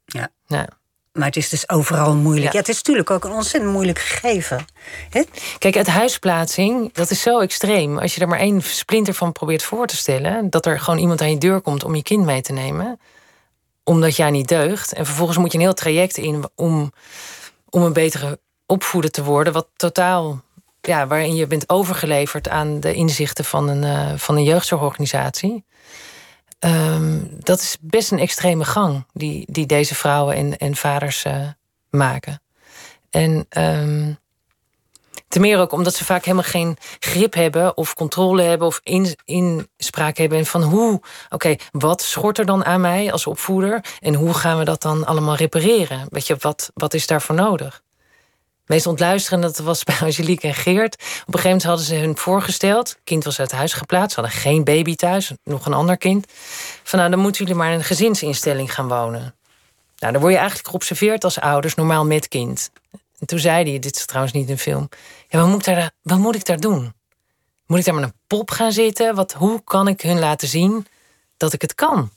Ja. 0.06 0.30
Ja. 0.48 0.68
Maar 1.14 1.28
het 1.28 1.36
is 1.36 1.50
dus 1.50 1.70
overal 1.70 2.16
moeilijk. 2.16 2.46
Ja. 2.46 2.52
Ja. 2.52 2.58
het 2.60 2.70
is 2.70 2.76
natuurlijk 2.76 3.10
ook 3.10 3.24
een 3.24 3.32
ontzettend 3.32 3.74
moeilijk 3.74 4.00
gegeven. 4.00 4.66
Kijk, 5.58 5.74
het 5.74 5.88
huisplaatsing, 5.88 6.94
dat 6.94 7.10
is 7.10 7.22
zo 7.22 7.40
extreem. 7.40 7.98
Als 8.00 8.16
je 8.16 8.22
er 8.22 8.28
maar 8.28 8.40
één 8.40 8.62
splinter 8.62 9.14
van 9.14 9.32
probeert 9.32 9.64
voor 9.64 9.88
te 9.88 9.96
stellen... 9.96 10.50
dat 10.50 10.66
er 10.66 10.80
gewoon 10.80 11.00
iemand 11.00 11.22
aan 11.22 11.30
je 11.30 11.38
deur 11.38 11.62
komt 11.62 11.84
om 11.84 11.96
je 11.96 12.04
kind 12.04 12.26
mee 12.26 12.42
te 12.42 12.54
nemen... 12.54 13.00
omdat 13.84 14.16
jij 14.16 14.32
niet 14.32 14.48
deugt. 14.48 14.94
En 14.94 15.06
vervolgens 15.06 15.38
moet 15.38 15.52
je 15.52 15.58
een 15.58 15.64
heel 15.64 15.74
traject 15.74 16.18
in 16.18 16.50
om, 16.56 16.92
om 17.70 17.84
een 17.84 17.94
betere 17.94 18.40
opvoeder 18.66 19.12
te 19.12 19.24
worden... 19.24 19.54
wat 19.54 19.68
totaal, 19.76 20.42
ja, 20.82 21.08
waarin 21.08 21.36
je 21.36 21.48
bent 21.48 21.70
overgeleverd 21.70 22.50
aan 22.50 22.80
de 22.80 22.94
inzichten 22.94 23.46
van 23.46 23.70
een, 23.70 23.84
eh, 23.84 24.18
van 24.18 24.36
een 24.36 24.44
jeugdzorgorganisatie... 24.44 25.66
Ehm, 26.64 27.20
dat 27.40 27.60
is 27.60 27.78
best 27.82 28.12
een 28.12 28.20
extreme 28.20 28.66
gang 28.66 29.06
die, 29.14 29.46
die 29.52 29.66
deze 29.66 29.96
vrouwen 29.96 30.36
en, 30.36 30.58
en 30.58 30.76
vaders 30.76 31.24
eh, 31.24 31.48
maken. 31.90 32.42
En 33.10 33.46
ehm, 33.50 34.14
ten 35.28 35.42
meer 35.42 35.60
ook 35.60 35.72
omdat 35.72 35.96
ze 35.96 36.06
vaak 36.06 36.24
helemaal 36.26 36.50
geen 36.50 36.78
grip 37.00 37.34
hebben 37.34 37.78
of 37.78 37.94
controle 37.94 38.42
hebben 38.42 38.68
of 38.68 38.80
in, 38.84 39.16
inspraak 39.26 40.18
hebben 40.18 40.38
en 40.38 40.46
van 40.46 40.64
hoe, 40.64 41.02
oké, 41.30 41.56
wat 41.72 42.02
schort 42.02 42.38
er 42.38 42.46
dan 42.46 42.66
aan 42.66 42.82
mij 42.82 43.12
als 43.12 43.28
opvoeder 43.28 43.86
en 44.00 44.14
hoe 44.14 44.34
gaan 44.34 44.58
we 44.58 44.66
dat 44.66 44.82
dan 44.82 45.06
allemaal 45.06 45.36
repareren? 45.36 46.08
Weet 46.10 46.28
je, 46.28 46.36
wat, 46.40 46.72
wat 46.74 46.94
is 46.94 47.08
daarvoor 47.08 47.36
nodig? 47.36 47.83
Meest 48.66 48.86
ontluisterende 48.86 49.48
dat 49.48 49.58
was 49.58 49.84
bij 49.84 49.98
Angelique 50.08 50.48
en 50.48 50.54
Geert. 50.54 50.94
Op 50.94 51.02
een 51.02 51.10
gegeven 51.26 51.44
moment 51.44 51.64
hadden 51.64 51.86
ze 51.86 51.96
hun 51.96 52.18
voorgesteld. 52.18 52.98
Kind 53.04 53.24
was 53.24 53.40
uit 53.40 53.52
huis 53.52 53.74
geplaatst. 53.74 54.16
Ze 54.16 54.22
hadden 54.22 54.40
geen 54.40 54.64
baby 54.64 54.96
thuis, 54.96 55.32
nog 55.44 55.66
een 55.66 55.74
ander 55.74 55.98
kind. 55.98 56.26
Van 56.84 57.00
nou, 57.00 57.12
dan 57.12 57.20
moeten 57.20 57.42
jullie 57.44 57.60
maar 57.60 57.72
in 57.72 57.78
een 57.78 57.84
gezinsinstelling 57.84 58.74
gaan 58.74 58.88
wonen. 58.88 59.36
Nou, 59.98 60.14
dan 60.14 60.22
word 60.22 60.34
je 60.34 60.40
eigenlijk 60.40 60.70
geobserveerd 60.70 61.24
als 61.24 61.40
ouders, 61.40 61.76
normaal 61.76 62.06
met 62.06 62.28
kind. 62.28 62.72
En 63.20 63.28
toen 63.28 63.40
zei 63.40 63.70
hij, 63.70 63.80
dit 63.80 63.96
is 63.96 64.06
trouwens 64.06 64.34
niet 64.34 64.50
een 64.50 64.58
film. 64.58 64.90
Ja, 65.28 65.40
wat 65.40 65.48
moet 65.48 65.68
ik 65.68 65.76
daar, 65.76 65.92
wat 66.02 66.18
moet 66.18 66.36
ik 66.36 66.46
daar 66.46 66.60
doen? 66.60 66.94
Moet 67.66 67.80
ik 67.80 67.86
daar 67.86 67.96
met 67.96 68.04
een 68.04 68.16
pop 68.28 68.52
gaan 68.52 68.72
zitten? 68.72 69.16
Wat, 69.16 69.34
hoe 69.34 69.64
kan 69.64 69.88
ik 69.88 70.02
hun 70.02 70.20
laten 70.20 70.48
zien 70.48 70.88
dat 71.38 71.54
ik 71.54 71.62
het 71.62 71.76
kan? 71.76 72.12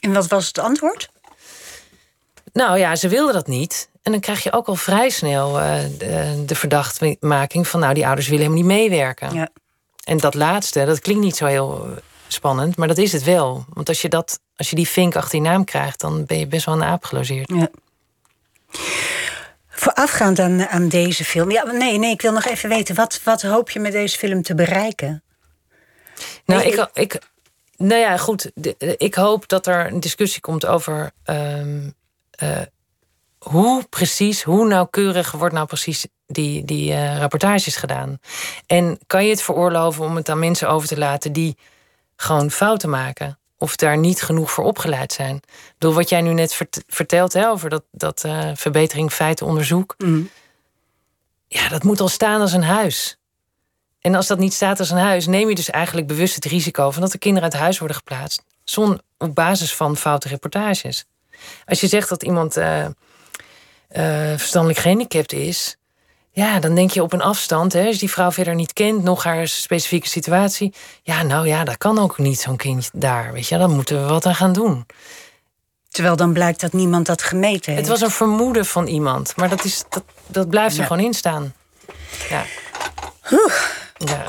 En 0.00 0.12
wat 0.12 0.26
was 0.26 0.46
het 0.46 0.58
antwoord? 0.58 1.08
Nou 2.52 2.78
ja, 2.78 2.96
ze 2.96 3.08
wilden 3.08 3.34
dat 3.34 3.46
niet. 3.46 3.88
En 4.04 4.12
dan 4.12 4.20
krijg 4.20 4.42
je 4.42 4.52
ook 4.52 4.66
al 4.66 4.74
vrij 4.74 5.08
snel 5.10 5.60
eh, 5.60 5.78
de, 5.98 6.42
de 6.46 6.54
verdachtmaking 6.54 7.68
van... 7.68 7.80
nou, 7.80 7.94
die 7.94 8.06
ouders 8.06 8.28
willen 8.28 8.44
helemaal 8.44 8.64
niet 8.66 8.76
meewerken. 8.78 9.34
Ja. 9.34 9.48
En 10.04 10.16
dat 10.18 10.34
laatste, 10.34 10.84
dat 10.84 11.00
klinkt 11.00 11.22
niet 11.22 11.36
zo 11.36 11.46
heel 11.46 11.88
spannend... 12.28 12.76
maar 12.76 12.88
dat 12.88 12.98
is 12.98 13.12
het 13.12 13.22
wel. 13.22 13.64
Want 13.68 13.88
als 13.88 14.02
je, 14.02 14.08
dat, 14.08 14.40
als 14.56 14.70
je 14.70 14.76
die 14.76 14.88
vink 14.88 15.16
achter 15.16 15.38
je 15.38 15.44
naam 15.44 15.64
krijgt... 15.64 16.00
dan 16.00 16.24
ben 16.24 16.38
je 16.38 16.46
best 16.46 16.64
wel 16.64 16.74
een 16.74 16.82
aap 16.84 17.04
gelogeerd. 17.04 17.50
Ja. 17.54 17.68
Voorafgaand 19.68 20.38
aan, 20.38 20.66
aan 20.68 20.88
deze 20.88 21.24
film. 21.24 21.50
Ja, 21.50 21.64
nee, 21.64 21.98
nee, 21.98 22.10
ik 22.12 22.22
wil 22.22 22.32
nog 22.32 22.44
even 22.44 22.68
weten. 22.68 22.94
Wat, 22.94 23.20
wat 23.24 23.42
hoop 23.42 23.70
je 23.70 23.80
met 23.80 23.92
deze 23.92 24.18
film 24.18 24.42
te 24.42 24.54
bereiken? 24.54 25.22
Nou, 26.44 26.62
Nee, 26.62 26.72
ik, 26.72 26.88
ik, 26.92 27.18
nou 27.76 28.00
ja, 28.00 28.16
goed. 28.16 28.50
de- 28.54 28.94
ik 28.98 29.14
hoop 29.14 29.48
dat 29.48 29.66
er 29.66 29.86
een 29.86 30.00
discussie 30.00 30.40
komt 30.40 30.66
over 30.66 31.10
ehm, 31.24 31.90
eh, 32.30 32.60
hoe 33.44 33.84
precies, 33.84 34.42
hoe 34.42 34.66
nauwkeurig 34.66 35.32
wordt 35.32 35.54
nou 35.54 35.66
precies 35.66 36.06
die, 36.26 36.64
die 36.64 36.92
eh, 36.92 37.18
rapportages 37.18 37.76
gedaan. 37.76 38.18
En 38.66 38.98
kan 39.06 39.24
je 39.24 39.30
het 39.30 39.42
veroorloven 39.42 40.04
om 40.04 40.16
het 40.16 40.28
aan 40.28 40.38
mensen 40.38 40.68
over 40.68 40.88
te 40.88 40.98
laten 40.98 41.32
die 41.32 41.56
gewoon 42.16 42.50
fouten 42.50 42.90
maken? 42.90 43.38
Of 43.58 43.76
daar 43.76 43.98
niet 43.98 44.22
genoeg 44.22 44.50
voor 44.50 44.64
opgeleid 44.64 45.12
zijn. 45.12 45.36
Ik 45.36 45.74
bedoel, 45.78 45.94
wat 45.94 46.08
jij 46.08 46.20
nu 46.20 46.32
net 46.32 46.54
vert- 46.54 46.84
vertelt 46.86 47.32
hè, 47.32 47.48
over 47.48 47.70
dat, 47.70 47.82
dat 47.90 48.24
eh, 48.24 48.50
verbetering 48.54 49.12
feitenonderzoek. 49.12 49.94
Ja, 51.48 51.68
dat 51.68 51.82
moet 51.82 52.00
al 52.00 52.08
staan 52.08 52.40
als 52.40 52.52
een 52.52 52.64
huis. 52.64 53.18
En 54.00 54.14
als 54.14 54.26
dat 54.26 54.38
niet 54.38 54.54
staat 54.54 54.78
als 54.78 54.90
een 54.90 54.96
huis, 54.96 55.26
neem 55.26 55.48
je 55.48 55.54
dus 55.54 55.70
eigenlijk 55.70 56.06
bewust 56.06 56.34
het 56.34 56.44
risico 56.44 56.90
van 56.90 57.02
dat 57.02 57.12
de 57.12 57.18
kinderen 57.18 57.50
uit 57.52 57.60
huis 57.60 57.78
worden 57.78 57.96
geplaatst. 57.96 58.42
Zon, 58.64 59.00
op 59.18 59.34
basis 59.34 59.74
van 59.74 59.96
foute 59.96 60.28
reportages. 60.28 61.04
Als 61.64 61.80
je 61.80 61.86
zegt 61.86 62.08
dat 62.08 62.22
iemand 62.22 62.56
eh, 62.56 62.86
verstandelijk 64.36 64.78
gehandicapt 64.78 65.32
is, 65.32 65.76
ja, 66.30 66.58
dan 66.60 66.74
denk 66.74 66.90
je 66.90 67.02
op 67.02 67.12
een 67.12 67.22
afstand, 67.22 67.72
hè, 67.72 67.84
als 67.84 67.92
je 67.94 68.00
die 68.00 68.10
vrouw 68.10 68.32
verder 68.32 68.54
niet 68.54 68.72
kent, 68.72 69.02
nog 69.02 69.22
haar 69.24 69.48
specifieke 69.48 70.08
situatie. 70.08 70.74
Ja, 71.02 71.22
nou 71.22 71.46
ja, 71.46 71.64
dat 71.64 71.76
kan 71.78 71.98
ook 71.98 72.18
niet, 72.18 72.40
zo'n 72.40 72.56
kind 72.56 72.90
daar. 72.92 73.32
Weet 73.32 73.48
je, 73.48 73.58
dan 73.58 73.70
moeten 73.74 74.02
we 74.02 74.08
wat 74.08 74.26
aan 74.26 74.34
gaan 74.34 74.52
doen. 74.52 74.86
Terwijl 75.88 76.16
dan 76.16 76.32
blijkt 76.32 76.60
dat 76.60 76.72
niemand 76.72 77.06
dat 77.06 77.22
gemeten 77.22 77.72
heeft. 77.72 77.88
Het 77.88 77.98
was 78.00 78.08
een 78.08 78.16
vermoeden 78.16 78.66
van 78.66 78.86
iemand, 78.86 79.36
maar 79.36 79.48
dat, 79.48 79.64
is, 79.64 79.84
dat, 79.88 80.04
dat 80.26 80.48
blijft 80.48 80.74
er 80.74 80.80
Ja. 80.80 80.86
gewoon 80.86 81.04
in 81.04 81.14
staan. 81.14 81.54
Ja. 82.28 82.44
Ja. 83.94 84.24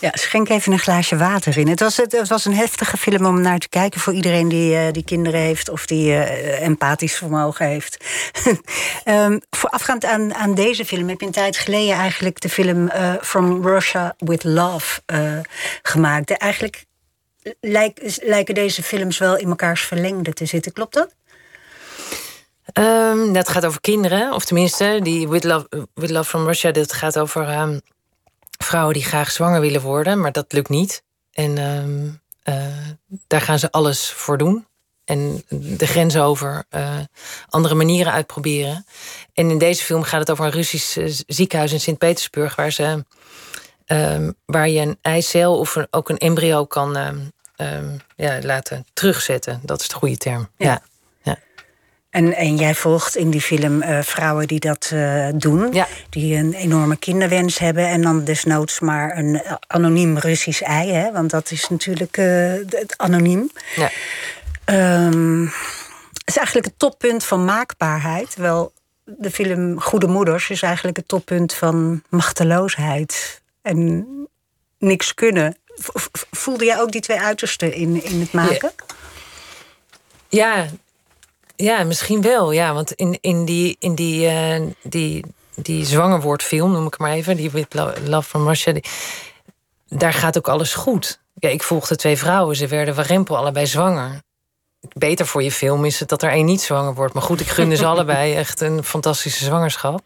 Ja, 0.00 0.10
schenk 0.12 0.48
even 0.48 0.72
een 0.72 0.78
glaasje 0.78 1.16
water 1.16 1.58
in. 1.58 1.68
Het 1.68 1.80
was, 1.80 1.96
het, 1.96 2.28
was 2.28 2.44
een 2.44 2.54
heftige 2.54 2.96
film 2.96 3.26
om 3.26 3.40
naar 3.40 3.58
te 3.58 3.68
kijken 3.68 4.00
voor 4.00 4.12
iedereen 4.12 4.48
die, 4.48 4.74
uh, 4.74 4.90
die 4.92 5.04
kinderen 5.04 5.40
heeft 5.40 5.68
of 5.68 5.86
die 5.86 6.06
uh, 6.06 6.62
empathisch 6.62 7.16
vermogen 7.16 7.66
heeft. 7.66 8.04
um, 9.04 9.40
voorafgaand 9.58 10.04
aan, 10.04 10.34
aan 10.34 10.54
deze 10.54 10.84
film 10.84 11.08
heb 11.08 11.20
je 11.20 11.26
een 11.26 11.32
tijd 11.32 11.56
geleden 11.56 11.96
eigenlijk 11.96 12.40
de 12.40 12.48
film 12.48 12.84
uh, 12.84 13.14
From 13.20 13.66
Russia 13.66 14.14
with 14.18 14.44
Love 14.44 15.00
gemaakt. 15.82 16.28
De, 16.28 16.36
eigenlijk 16.36 16.84
lijk, 17.60 18.18
lijken 18.22 18.54
deze 18.54 18.82
films 18.82 19.18
wel 19.18 19.36
in 19.36 19.48
elkaars 19.48 19.82
verlengde 19.84 20.32
te 20.32 20.46
zitten. 20.46 20.72
Klopt 20.72 20.94
dat? 20.94 21.14
Um, 22.78 23.32
dat 23.32 23.48
gaat 23.48 23.66
over 23.66 23.80
kinderen, 23.80 24.32
of 24.32 24.44
tenminste, 24.44 25.00
die 25.02 25.28
With 25.28 25.44
Love, 25.44 25.88
with 25.94 26.10
Love 26.10 26.28
from 26.28 26.46
Russia, 26.46 26.70
dat 26.70 26.92
gaat 26.92 27.18
over 27.18 27.58
um, 27.60 27.80
vrouwen 28.62 28.94
die 28.94 29.04
graag 29.04 29.30
zwanger 29.30 29.60
willen 29.60 29.80
worden, 29.80 30.20
maar 30.20 30.32
dat 30.32 30.52
lukt 30.52 30.68
niet. 30.68 31.02
En 31.32 31.58
um, 31.58 32.20
uh, 32.44 32.54
daar 33.26 33.40
gaan 33.40 33.58
ze 33.58 33.70
alles 33.70 34.10
voor 34.10 34.38
doen. 34.38 34.66
En 35.04 35.44
de 35.48 35.86
grens 35.86 36.16
over, 36.16 36.64
uh, 36.70 36.98
andere 37.48 37.74
manieren 37.74 38.12
uitproberen. 38.12 38.86
En 39.32 39.50
in 39.50 39.58
deze 39.58 39.84
film 39.84 40.02
gaat 40.02 40.20
het 40.20 40.30
over 40.30 40.44
een 40.44 40.50
Russisch 40.50 40.96
uh, 40.96 41.12
ziekenhuis 41.26 41.72
in 41.72 41.80
Sint-Petersburg, 41.80 42.56
waar, 42.56 42.70
ze, 42.70 43.04
waar 44.44 44.68
je 44.68 44.80
een 44.80 44.98
eicel 45.00 45.58
of 45.58 45.76
een, 45.76 45.86
ook 45.90 46.08
een 46.08 46.18
embryo 46.18 46.64
kan 46.64 46.96
ja, 48.16 48.38
laten 48.42 48.86
terugzetten. 48.92 49.60
Dat 49.62 49.80
is 49.80 49.88
de 49.88 49.94
goede 49.94 50.16
term. 50.16 50.48
ja. 50.56 50.66
ja. 50.66 50.82
En, 52.12 52.34
en 52.34 52.56
jij 52.56 52.74
volgt 52.74 53.16
in 53.16 53.30
die 53.30 53.40
film 53.40 53.82
uh, 53.82 54.02
vrouwen 54.02 54.46
die 54.46 54.60
dat 54.60 54.90
uh, 54.94 55.28
doen. 55.34 55.72
Ja. 55.72 55.88
Die 56.10 56.36
een 56.36 56.54
enorme 56.54 56.96
kinderwens 56.96 57.58
hebben. 57.58 57.88
En 57.88 58.02
dan 58.02 58.24
desnoods 58.24 58.80
maar 58.80 59.18
een 59.18 59.42
anoniem 59.66 60.18
Russisch 60.18 60.62
ei. 60.62 60.90
Hè? 60.90 61.12
Want 61.12 61.30
dat 61.30 61.50
is 61.50 61.68
natuurlijk 61.68 62.16
uh, 62.16 62.52
het 62.68 62.94
anoniem. 62.96 63.50
Ja. 63.76 63.90
Um, 65.06 65.44
het 66.12 66.22
is 66.24 66.36
eigenlijk 66.36 66.66
het 66.66 66.78
toppunt 66.78 67.24
van 67.24 67.44
maakbaarheid. 67.44 68.36
Wel, 68.36 68.72
de 69.04 69.30
film 69.30 69.80
Goede 69.80 70.06
Moeders 70.06 70.50
is 70.50 70.62
eigenlijk 70.62 70.96
het 70.96 71.08
toppunt 71.08 71.54
van 71.54 72.02
machteloosheid. 72.08 73.42
En 73.62 74.06
niks 74.78 75.14
kunnen. 75.14 75.56
Voelde 76.30 76.64
jij 76.64 76.80
ook 76.80 76.92
die 76.92 77.00
twee 77.00 77.20
uitersten 77.20 77.74
in, 77.74 78.04
in 78.04 78.20
het 78.20 78.32
maken? 78.32 78.72
Ja, 80.28 80.54
ja 80.56 80.68
ja, 81.62 81.84
misschien 81.84 82.22
wel. 82.22 82.52
Ja, 82.52 82.74
want 82.74 82.92
in, 82.92 83.18
in 83.20 83.44
die, 83.44 83.76
in 83.78 83.94
die, 83.94 84.30
uh, 84.30 84.66
die, 84.82 85.24
die 85.54 85.84
zwangerwoordfilm, 85.84 86.72
noem 86.72 86.86
ik 86.86 86.98
maar 86.98 87.12
even, 87.12 87.36
die 87.36 87.50
With 87.50 87.74
Love 88.06 88.28
from 88.28 88.48
Russia, 88.48 88.72
die, 88.72 88.84
daar 89.88 90.12
gaat 90.12 90.38
ook 90.38 90.48
alles 90.48 90.74
goed. 90.74 91.20
Ja, 91.34 91.48
ik 91.48 91.62
volgde 91.62 91.96
twee 91.96 92.18
vrouwen, 92.18 92.56
ze 92.56 92.66
werden 92.66 92.94
warempel 92.94 93.36
allebei 93.36 93.66
zwanger. 93.66 94.22
Beter 94.92 95.26
voor 95.26 95.42
je 95.42 95.52
film 95.52 95.84
is 95.84 96.00
het 96.00 96.08
dat 96.08 96.22
er 96.22 96.30
één 96.30 96.44
niet 96.44 96.60
zwanger 96.60 96.94
wordt. 96.94 97.14
Maar 97.14 97.22
goed, 97.22 97.40
ik 97.40 97.48
gunde 97.48 97.76
ze 97.76 97.86
allebei 97.94 98.34
echt 98.34 98.60
een 98.60 98.84
fantastische 98.84 99.44
zwangerschap. 99.44 100.00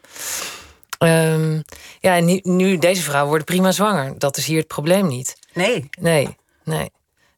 Um, 0.99 1.65
ja, 2.01 2.17
en 2.17 2.25
nu, 2.25 2.41
nu, 2.43 2.79
deze 2.79 3.03
vrouwen 3.03 3.29
worden 3.29 3.47
prima 3.47 3.73
zwanger. 3.73 4.19
Dat 4.19 4.37
is 4.37 4.47
hier 4.47 4.59
het 4.59 4.67
probleem 4.67 5.07
niet. 5.07 5.37
Nee. 5.53 5.89
Nee, 6.01 6.37
nee. 6.65 6.91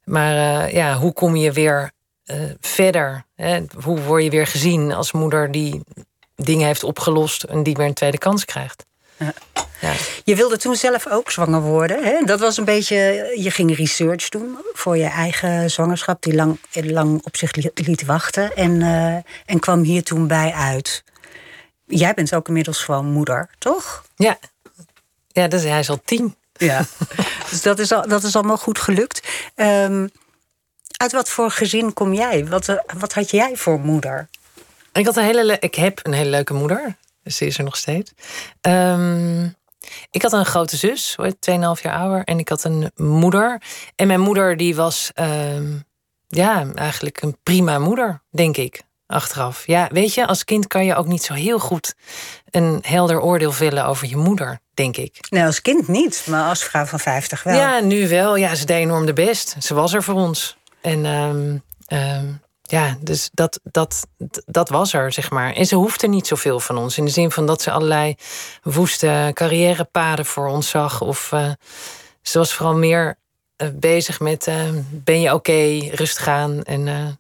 Maar 0.05 0.35
uh, 0.35 0.73
ja, 0.73 0.97
hoe 0.97 1.13
kom 1.13 1.37
je 1.37 1.53
weer 1.53 1.93
verder? 2.61 3.25
Hè? 3.35 3.61
Hoe 3.85 4.01
word 4.01 4.23
je 4.23 4.31
weer 4.31 4.47
gezien 4.47 4.93
als 4.93 5.13
moeder 5.13 5.53
die 5.53 5.81
dingen 6.37 6.67
heeft 6.67 6.85
opgelost 6.85 7.43
en 7.43 7.63
die 7.63 7.75
weer 7.75 7.87
een 7.87 7.95
tweede 7.95 8.19
kans 8.19 8.45
krijgt? 8.45 8.87
Ja. 9.17 9.33
Ja. 9.81 9.93
Je 10.25 10.37
wilde 10.37 10.57
toen 10.57 10.77
zelf 10.77 11.07
ook 11.09 11.31
zwanger 11.31 11.61
worden. 11.61 12.05
Hè? 12.05 12.25
Dat 12.25 12.41
was 12.41 12.57
een 12.57 12.65
beetje. 12.65 12.97
Je 13.37 13.51
ging 13.51 13.77
research 13.77 14.29
doen 14.29 14.59
voor 14.73 14.97
je 14.97 15.07
eigen 15.07 15.71
zwangerschap, 15.71 16.23
die 16.23 16.35
lang, 16.35 16.59
lang 16.73 17.25
op 17.25 17.37
zich 17.37 17.55
liet 17.75 18.05
wachten. 18.05 18.57
En, 18.57 18.81
uh, 18.81 19.15
en 19.47 19.59
kwam 19.61 19.83
hier 19.83 20.03
toen 20.03 20.27
bij 20.27 20.53
uit. 20.53 21.05
Jij 21.85 22.15
bent 22.15 22.35
ook 22.35 22.49
inmiddels 22.49 22.83
gewoon 22.83 23.13
moeder, 23.13 23.51
toch? 23.59 24.05
Ja, 24.17 24.39
ja 25.29 25.49
dus 25.49 25.63
hij 25.63 25.79
is 25.79 25.91
al 25.91 26.01
tien. 26.05 26.37
Ja, 26.53 26.85
dus 27.51 27.63
dat 27.63 27.79
is, 27.79 27.93
al, 27.93 28.09
dat 28.09 28.23
is 28.23 28.37
allemaal 28.37 28.57
goed 28.57 28.79
gelukt. 28.79 29.29
Um, 29.57 30.11
uit 30.99 31.13
wat 31.13 31.29
voor 31.29 31.51
gezin 31.51 31.93
kom 31.93 32.15
jij? 32.15 32.47
Wat, 32.47 32.69
eh, 32.69 32.77
wat 32.99 33.13
had 33.13 33.31
jij 33.31 33.57
voor 33.57 33.81
moeder? 33.81 34.29
Ik, 34.93 35.07
had 35.07 35.17
een 35.17 35.25
hele 35.25 35.57
ik 35.61 35.75
heb 35.75 36.01
een 36.03 36.13
hele 36.13 36.31
leuke 36.31 36.55
moeder. 36.55 36.97
Ze 37.25 37.47
is 37.47 37.59
er 37.59 37.65
nog 37.65 37.77
steeds. 37.77 38.13
Um, 38.61 39.57
ik 40.11 40.23
had 40.23 40.33
een 40.33 40.47
grote 40.47 40.77
zus, 40.77 41.17
2,5 41.41 41.83
jaar 41.83 41.99
ouder. 41.99 42.25
En 42.25 42.39
ik 42.39 42.49
had 42.49 42.65
een 42.65 42.91
moeder. 42.97 43.63
En 43.97 44.07
mijn 44.07 44.21
moeder 44.21 44.57
die 44.57 44.75
was 44.75 45.11
um, 45.15 45.85
ja, 46.27 46.67
eigenlijk 46.75 47.23
een 47.23 47.37
prima 47.43 47.79
moeder, 47.79 48.23
denk 48.31 48.57
ik. 48.57 48.83
Achteraf. 49.07 49.67
Ja, 49.67 49.89
weet 49.93 50.15
je, 50.15 50.27
als 50.27 50.45
kind 50.45 50.67
kan 50.67 50.85
je 50.85 50.95
ook 50.95 51.07
niet 51.07 51.23
zo 51.23 51.35
heel 51.35 51.59
goed 51.59 51.95
een 52.51 52.79
helder 52.83 53.21
oordeel 53.21 53.53
vellen 53.53 53.87
over 53.87 54.09
je 54.09 54.17
moeder, 54.17 54.61
denk 54.75 54.97
ik. 54.97 55.27
Nee, 55.31 55.45
als 55.45 55.63
kind 55.63 55.89
niet, 55.89 56.27
maar 56.27 56.49
als 56.49 56.65
vrouw 56.65 56.85
van 56.85 57.01
50 57.01 57.43
wel. 57.43 57.55
Ja, 57.55 57.81
nu 57.81 58.09
wel. 58.09 58.37
Ja, 58.37 58.55
ze 58.55 58.67
deed 58.67 58.77
enorm 58.77 59.07
de 59.07 59.13
best. 59.13 59.57
Ze 59.59 59.75
was 59.75 59.95
er 59.95 60.03
voor 60.03 60.15
ons. 60.15 60.58
En 60.89 61.05
um, 61.05 61.63
um, 61.89 62.41
ja, 62.63 62.97
dus 63.01 63.31
dat, 63.33 63.61
dat, 63.63 64.07
dat 64.47 64.69
was 64.69 64.93
er, 64.93 65.13
zeg 65.13 65.31
maar. 65.31 65.53
En 65.53 65.67
ze 65.67 65.75
hoefde 65.75 66.09
niet 66.09 66.27
zoveel 66.27 66.61
van 66.61 66.79
ons. 66.79 66.99
In 66.99 67.05
de 67.05 67.11
zin 67.11 67.31
van 67.31 67.47
dat 67.47 67.63
ze 67.63 67.71
allerlei 67.71 68.15
woeste 68.63 69.31
carrièrepaden 69.35 70.27
voor 70.27 70.49
ons 70.49 70.69
zag. 70.69 71.01
Of 71.01 71.31
uh, 71.35 71.51
ze 72.23 72.39
was 72.39 72.55
vooral 72.55 72.75
meer 72.75 73.19
uh, 73.57 73.69
bezig 73.75 74.21
met: 74.21 74.47
uh, 74.47 74.63
ben 74.91 75.21
je 75.21 75.35
oké, 75.35 75.51
okay, 75.51 75.89
rustig 75.89 76.29
aan. 76.29 76.63
En 76.63 77.19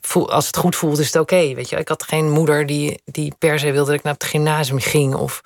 voel, 0.00 0.32
als 0.32 0.46
het 0.46 0.56
goed 0.56 0.76
voelt, 0.76 0.98
is 0.98 1.06
het 1.06 1.22
oké. 1.22 1.54
Weet 1.54 1.68
je, 1.68 1.76
ik 1.76 1.88
had 1.88 2.02
geen 2.02 2.30
moeder 2.30 2.66
die, 2.66 3.02
die 3.04 3.34
per 3.38 3.58
se 3.58 3.72
wilde 3.72 3.90
dat 3.90 3.98
ik 3.98 4.04
naar 4.04 4.14
het 4.14 4.24
gymnasium 4.24 4.80
ging. 4.80 5.14
Of 5.14 5.42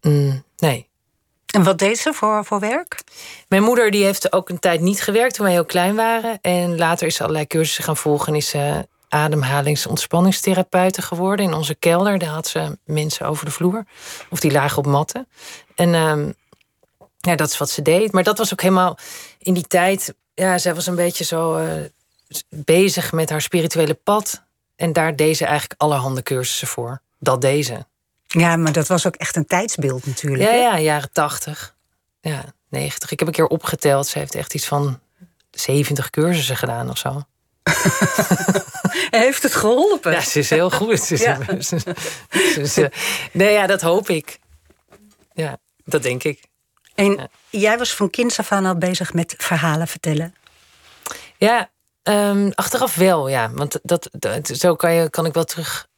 mm, 0.00 0.44
nee. 0.56 0.88
En 1.54 1.62
wat 1.62 1.78
deed 1.78 1.98
ze 1.98 2.12
voor, 2.12 2.44
voor 2.44 2.60
werk? 2.60 3.02
Mijn 3.48 3.62
moeder 3.62 3.90
die 3.90 4.04
heeft 4.04 4.32
ook 4.32 4.48
een 4.48 4.58
tijd 4.58 4.80
niet 4.80 5.02
gewerkt 5.02 5.34
toen 5.34 5.44
wij 5.44 5.54
heel 5.54 5.64
klein 5.64 5.94
waren. 5.94 6.38
En 6.40 6.78
later 6.78 7.06
is 7.06 7.14
ze 7.14 7.22
allerlei 7.22 7.46
cursussen 7.46 7.84
gaan 7.84 7.96
volgen 7.96 8.28
en 8.28 8.34
is 8.34 8.48
ze 8.48 8.88
ademhalings- 9.08 9.86
ontspanningstherapeuten 9.86 11.02
geworden. 11.02 11.46
In 11.46 11.54
onze 11.54 11.74
kelder, 11.74 12.18
daar 12.18 12.28
had 12.28 12.46
ze 12.46 12.78
mensen 12.84 13.26
over 13.26 13.44
de 13.44 13.50
vloer. 13.50 13.84
Of 14.30 14.40
die 14.40 14.52
lagen 14.52 14.78
op 14.78 14.86
matten. 14.86 15.28
En 15.74 15.94
um, 15.94 16.34
ja, 17.18 17.36
dat 17.36 17.48
is 17.48 17.58
wat 17.58 17.70
ze 17.70 17.82
deed. 17.82 18.12
Maar 18.12 18.22
dat 18.22 18.38
was 18.38 18.52
ook 18.52 18.62
helemaal 18.62 18.98
in 19.38 19.54
die 19.54 19.66
tijd... 19.66 20.14
Ja, 20.34 20.58
zij 20.58 20.74
was 20.74 20.86
een 20.86 20.94
beetje 20.94 21.24
zo 21.24 21.58
uh, 21.58 21.72
bezig 22.48 23.12
met 23.12 23.30
haar 23.30 23.42
spirituele 23.42 23.94
pad. 23.94 24.42
En 24.76 24.92
daar 24.92 25.16
deed 25.16 25.36
ze 25.36 25.44
eigenlijk 25.44 25.80
allerhande 25.80 26.22
cursussen 26.22 26.68
voor. 26.68 27.00
Dat 27.18 27.40
deze. 27.40 27.86
Ja, 28.40 28.56
maar 28.56 28.72
dat 28.72 28.86
was 28.86 29.06
ook 29.06 29.14
echt 29.14 29.36
een 29.36 29.46
tijdsbeeld 29.46 30.06
natuurlijk. 30.06 30.42
Ja, 30.42 30.54
ja 30.54 30.78
jaren 30.78 31.12
tachtig. 31.12 31.74
Ja, 32.20 32.44
90. 32.68 33.10
Ik 33.10 33.18
heb 33.18 33.28
een 33.28 33.34
keer 33.34 33.46
opgeteld. 33.46 34.06
Ze 34.06 34.18
heeft 34.18 34.34
echt 34.34 34.54
iets 34.54 34.66
van 34.66 35.00
70 35.50 36.10
cursussen 36.10 36.56
gedaan 36.56 36.90
of 36.90 36.98
zo. 36.98 37.22
heeft 39.24 39.42
het 39.42 39.54
geholpen? 39.54 40.12
Ja, 40.12 40.20
ze 40.20 40.38
is 40.38 40.50
heel 40.50 40.70
goed. 40.70 41.00
Ze 41.00 41.14
is, 41.14 41.22
ja. 41.22 41.38
Ze, 41.60 41.78
ze, 42.54 42.66
ze, 42.66 42.90
nee, 43.32 43.52
ja, 43.52 43.66
dat 43.66 43.80
hoop 43.80 44.08
ik. 44.08 44.38
Ja, 45.32 45.58
dat 45.84 46.02
denk 46.02 46.24
ik. 46.24 46.40
En 46.94 47.12
ja. 47.16 47.28
jij 47.50 47.78
was 47.78 47.94
van 47.94 48.10
kinds 48.10 48.38
af 48.38 48.52
aan 48.52 48.66
al 48.66 48.78
bezig 48.78 49.12
met 49.12 49.34
verhalen 49.38 49.88
vertellen? 49.88 50.34
Ja, 51.36 51.70
um, 52.02 52.52
achteraf 52.54 52.94
wel, 52.94 53.28
ja. 53.28 53.50
Want 53.50 53.78
dat, 53.82 54.08
dat, 54.12 54.46
zo 54.46 54.74
kan, 54.74 54.92
je, 54.92 55.10
kan 55.10 55.26
ik 55.26 55.34
wel 55.34 55.44
terug 55.44 55.88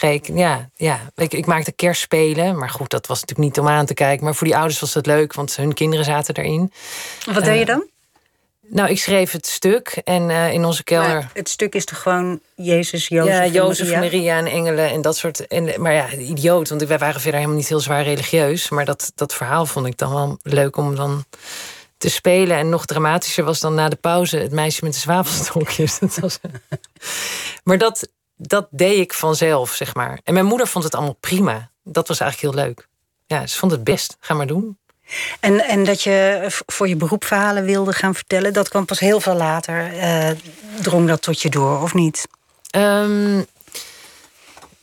reken, 0.00 0.36
ja, 0.36 0.70
ja. 0.74 1.00
Ik, 1.14 1.32
ik 1.32 1.46
maakte 1.46 1.72
kerstspelen, 1.72 2.58
maar 2.58 2.70
goed, 2.70 2.90
dat 2.90 3.06
was 3.06 3.20
natuurlijk 3.20 3.48
niet 3.48 3.58
om 3.58 3.68
aan 3.68 3.86
te 3.86 3.94
kijken. 3.94 4.24
Maar 4.24 4.34
voor 4.34 4.46
die 4.46 4.56
ouders 4.56 4.80
was 4.80 4.92
dat 4.92 5.06
leuk, 5.06 5.34
want 5.34 5.56
hun 5.56 5.74
kinderen 5.74 6.04
zaten 6.04 6.34
erin. 6.34 6.72
Wat 7.24 7.44
deed 7.44 7.58
je 7.58 7.64
dan? 7.64 7.84
Nou, 8.68 8.90
ik 8.90 8.98
schreef 8.98 9.32
het 9.32 9.46
stuk 9.46 10.00
en 10.04 10.30
uh, 10.30 10.52
in 10.52 10.64
onze 10.64 10.84
kelder. 10.84 11.14
Maar 11.14 11.30
het 11.32 11.48
stuk 11.48 11.74
is 11.74 11.84
toch 11.84 12.02
gewoon 12.02 12.40
Jezus, 12.54 13.08
Jozef, 13.08 13.34
ja, 13.34 13.46
Jozef, 13.46 13.86
Maria? 13.86 14.00
Maria 14.00 14.38
en 14.38 14.46
engelen 14.46 14.90
en 14.90 15.00
dat 15.00 15.16
soort. 15.16 15.46
En, 15.46 15.82
maar 15.82 15.92
ja, 15.92 16.12
idioot, 16.12 16.68
want 16.68 16.82
wij 16.82 16.98
waren 16.98 17.20
verder 17.20 17.40
helemaal 17.40 17.58
niet 17.58 17.68
heel 17.68 17.80
zwaar 17.80 18.02
religieus. 18.02 18.68
Maar 18.68 18.84
dat, 18.84 19.12
dat 19.14 19.34
verhaal 19.34 19.66
vond 19.66 19.86
ik 19.86 19.96
dan 19.96 20.12
wel 20.12 20.38
leuk 20.42 20.76
om 20.76 20.96
dan 20.96 21.24
te 21.98 22.10
spelen. 22.10 22.56
En 22.56 22.68
nog 22.68 22.86
dramatischer 22.86 23.44
was 23.44 23.60
dan 23.60 23.74
na 23.74 23.88
de 23.88 23.96
pauze 23.96 24.36
het 24.36 24.52
meisje 24.52 24.84
met 24.84 24.92
de 24.92 24.98
zwavelstokjes. 24.98 25.98
Dat 26.00 26.18
was... 26.18 26.38
maar 27.64 27.78
dat, 27.78 28.08
dat 28.36 28.66
deed 28.70 28.98
ik 28.98 29.12
vanzelf, 29.12 29.72
zeg 29.72 29.94
maar. 29.94 30.20
En 30.24 30.34
mijn 30.34 30.46
moeder 30.46 30.66
vond 30.66 30.84
het 30.84 30.94
allemaal 30.94 31.16
prima. 31.20 31.70
Dat 31.82 32.08
was 32.08 32.20
eigenlijk 32.20 32.54
heel 32.54 32.64
leuk. 32.64 32.88
Ja, 33.26 33.46
ze 33.46 33.58
vond 33.58 33.72
het 33.72 33.84
best. 33.84 34.16
Ga 34.20 34.34
maar 34.34 34.46
doen. 34.46 34.78
En, 35.40 35.64
en 35.64 35.84
dat 35.84 36.02
je 36.02 36.46
voor 36.66 36.88
je 36.88 36.96
beroep 36.96 37.24
verhalen 37.24 37.64
wilde 37.64 37.92
gaan 37.92 38.14
vertellen, 38.14 38.52
dat 38.52 38.68
kwam 38.68 38.84
pas 38.84 38.98
heel 38.98 39.20
veel 39.20 39.34
later. 39.34 39.94
Uh, 39.94 40.28
drong 40.80 41.08
dat 41.08 41.22
tot 41.22 41.42
je 41.42 41.50
door, 41.50 41.82
of 41.82 41.94
niet? 41.94 42.28
Um, 42.76 43.46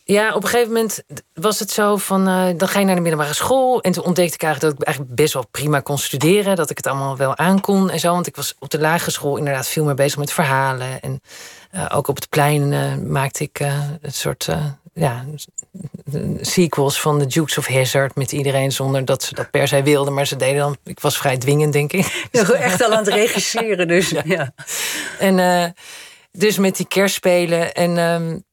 Ja, 0.06 0.34
op 0.34 0.44
een 0.44 0.50
gegeven 0.50 0.74
moment 0.74 1.04
was 1.34 1.60
het 1.60 1.72
zo 1.72 1.98
van... 1.98 2.30
Uh, 2.30 2.46
dan 2.58 2.68
ga 2.68 2.80
je 2.80 2.86
naar 2.86 2.96
de 2.96 3.02
middelbare 3.02 3.34
school. 3.34 3.82
En 3.82 3.92
toen 3.92 4.04
ontdekte 4.04 4.34
ik 4.34 4.44
eigenlijk 4.44 4.74
dat 4.74 4.82
ik 4.82 4.88
eigenlijk 4.88 5.16
best 5.16 5.34
wel 5.34 5.48
prima 5.52 5.80
kon 5.80 5.98
studeren. 5.98 6.56
Dat 6.56 6.70
ik 6.70 6.78
het 6.78 6.88
allemaal 6.88 7.18
wel 7.18 7.38
aankon 7.38 7.90
en 7.90 8.00
zo. 8.00 8.12
Want 8.12 8.28
ik 8.28 8.36
was 8.36 8.56
op 8.60 8.70
de 8.70 8.80
lagere 8.80 9.12
school 9.12 9.38
inderdaad 9.38 9.68
veel 9.68 9.84
meer 9.84 9.96
bezig 9.96 10.18
met 10.20 10.34
verhalen. 10.34 11.02
En 11.02 11.22
uh, 11.76 11.86
ook 11.94 12.08
op 12.08 12.16
het 12.16 12.30
plein 12.30 12.72
uh, 12.72 12.96
maakte 12.96 13.44
ik 13.44 13.60
een 13.60 14.12
soort... 14.12 14.50
ja, 14.94 15.26
sequels 16.42 17.02
van 17.02 17.20
The 17.20 17.26
Dukes 17.26 17.58
of 17.58 17.68
Hazzard 17.68 18.16
met 18.16 18.32
iedereen 18.32 18.72
zonder 18.72 19.06
dat 19.06 19.24
ze 19.24 19.34
dat 19.34 19.52
per 19.52 19.68
se 19.68 19.84
wilden. 19.84 20.14
Maar 20.14 20.28
ze 20.28 20.36
deden 20.36 20.58
dan. 20.58 20.78
Ik 20.84 21.00
was 21.00 21.18
vrij 21.18 21.38
dwingend, 21.38 21.74
denk 21.74 21.94
ik. 21.94 22.28
Ja, 22.32 22.42
echt 22.52 22.84
al 22.84 22.92
aan 22.92 22.98
het 22.98 23.08
regisseren, 23.08 23.88
dus. 23.88 24.10
Ja. 24.10 24.22
ja. 24.26 24.54
En 25.20 25.76
dus 26.32 26.58
met 26.58 26.78
die 26.78 26.88
kerstspelen. 26.88 27.74
En 27.74 27.98
um, 27.98 28.44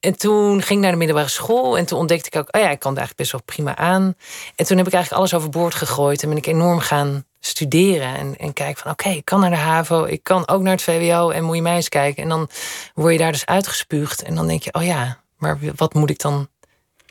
en 0.00 0.18
toen 0.18 0.62
ging 0.62 0.78
ik 0.78 0.78
naar 0.78 0.90
de 0.90 0.96
middelbare 0.96 1.28
school 1.28 1.78
en 1.78 1.86
toen 1.86 1.98
ontdekte 1.98 2.26
ik 2.26 2.36
ook, 2.36 2.56
oh 2.56 2.60
ja, 2.60 2.70
ik 2.70 2.78
kan 2.78 2.90
het 2.90 3.00
eigenlijk 3.00 3.16
best 3.16 3.32
wel 3.32 3.40
prima 3.44 3.76
aan. 3.76 4.14
En 4.56 4.66
toen 4.66 4.76
heb 4.76 4.86
ik 4.86 4.92
eigenlijk 4.92 5.22
alles 5.22 5.34
overboord 5.34 5.74
gegooid 5.74 6.22
en 6.22 6.28
ben 6.28 6.38
ik 6.38 6.46
enorm 6.46 6.78
gaan 6.78 7.24
studeren 7.40 8.16
en, 8.16 8.36
en 8.38 8.52
kijken 8.52 8.82
van, 8.82 8.92
oké, 8.92 9.08
ik 9.08 9.24
kan 9.24 9.40
naar 9.40 9.50
de 9.50 9.56
HAVO, 9.56 10.04
ik 10.04 10.22
kan 10.22 10.48
ook 10.48 10.62
naar 10.62 10.72
het 10.72 10.82
VWO 10.82 11.30
en 11.30 11.44
moet 11.44 11.56
je 11.56 11.62
mij 11.62 11.74
eens 11.74 11.88
kijken. 11.88 12.22
En 12.22 12.28
dan 12.28 12.48
word 12.94 13.12
je 13.12 13.18
daar 13.18 13.32
dus 13.32 13.46
uitgespuugd 13.46 14.22
en 14.22 14.34
dan 14.34 14.46
denk 14.46 14.62
je, 14.62 14.72
oh 14.72 14.84
ja, 14.84 15.18
maar 15.36 15.58
wat 15.76 15.94
moet 15.94 16.10
ik 16.10 16.18
dan 16.18 16.48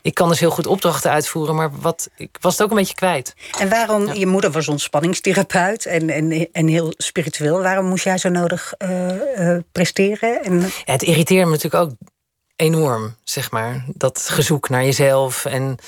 ik 0.02 0.14
kan 0.14 0.28
dus 0.28 0.40
heel 0.40 0.50
goed 0.50 0.66
opdrachten 0.66 1.10
uitvoeren, 1.10 1.54
maar 1.54 1.70
wat, 1.80 2.08
ik 2.16 2.36
was 2.40 2.52
het 2.52 2.62
ook 2.62 2.70
een 2.70 2.76
beetje 2.76 2.94
kwijt. 2.94 3.34
En 3.58 3.68
waarom, 3.68 4.12
je 4.14 4.26
moeder 4.26 4.50
was 4.50 4.68
ontspanningstherapeut 4.68 5.86
en, 5.86 6.10
en, 6.10 6.48
en 6.52 6.66
heel 6.66 6.92
spiritueel, 6.96 7.62
waarom 7.62 7.86
moest 7.86 8.04
jij 8.04 8.18
zo 8.18 8.28
nodig 8.28 8.74
uh, 8.78 9.10
uh, 9.38 9.58
presteren? 9.72 10.44
En... 10.44 10.60
Ja, 10.60 10.92
het 10.92 11.02
irriteerde 11.02 11.44
me 11.44 11.50
natuurlijk 11.50 11.82
ook 11.84 11.92
enorm, 12.56 13.14
zeg 13.24 13.50
maar. 13.50 13.84
Dat 13.94 14.28
gezoek 14.30 14.68
naar 14.68 14.84
jezelf 14.84 15.44
en 15.44 15.78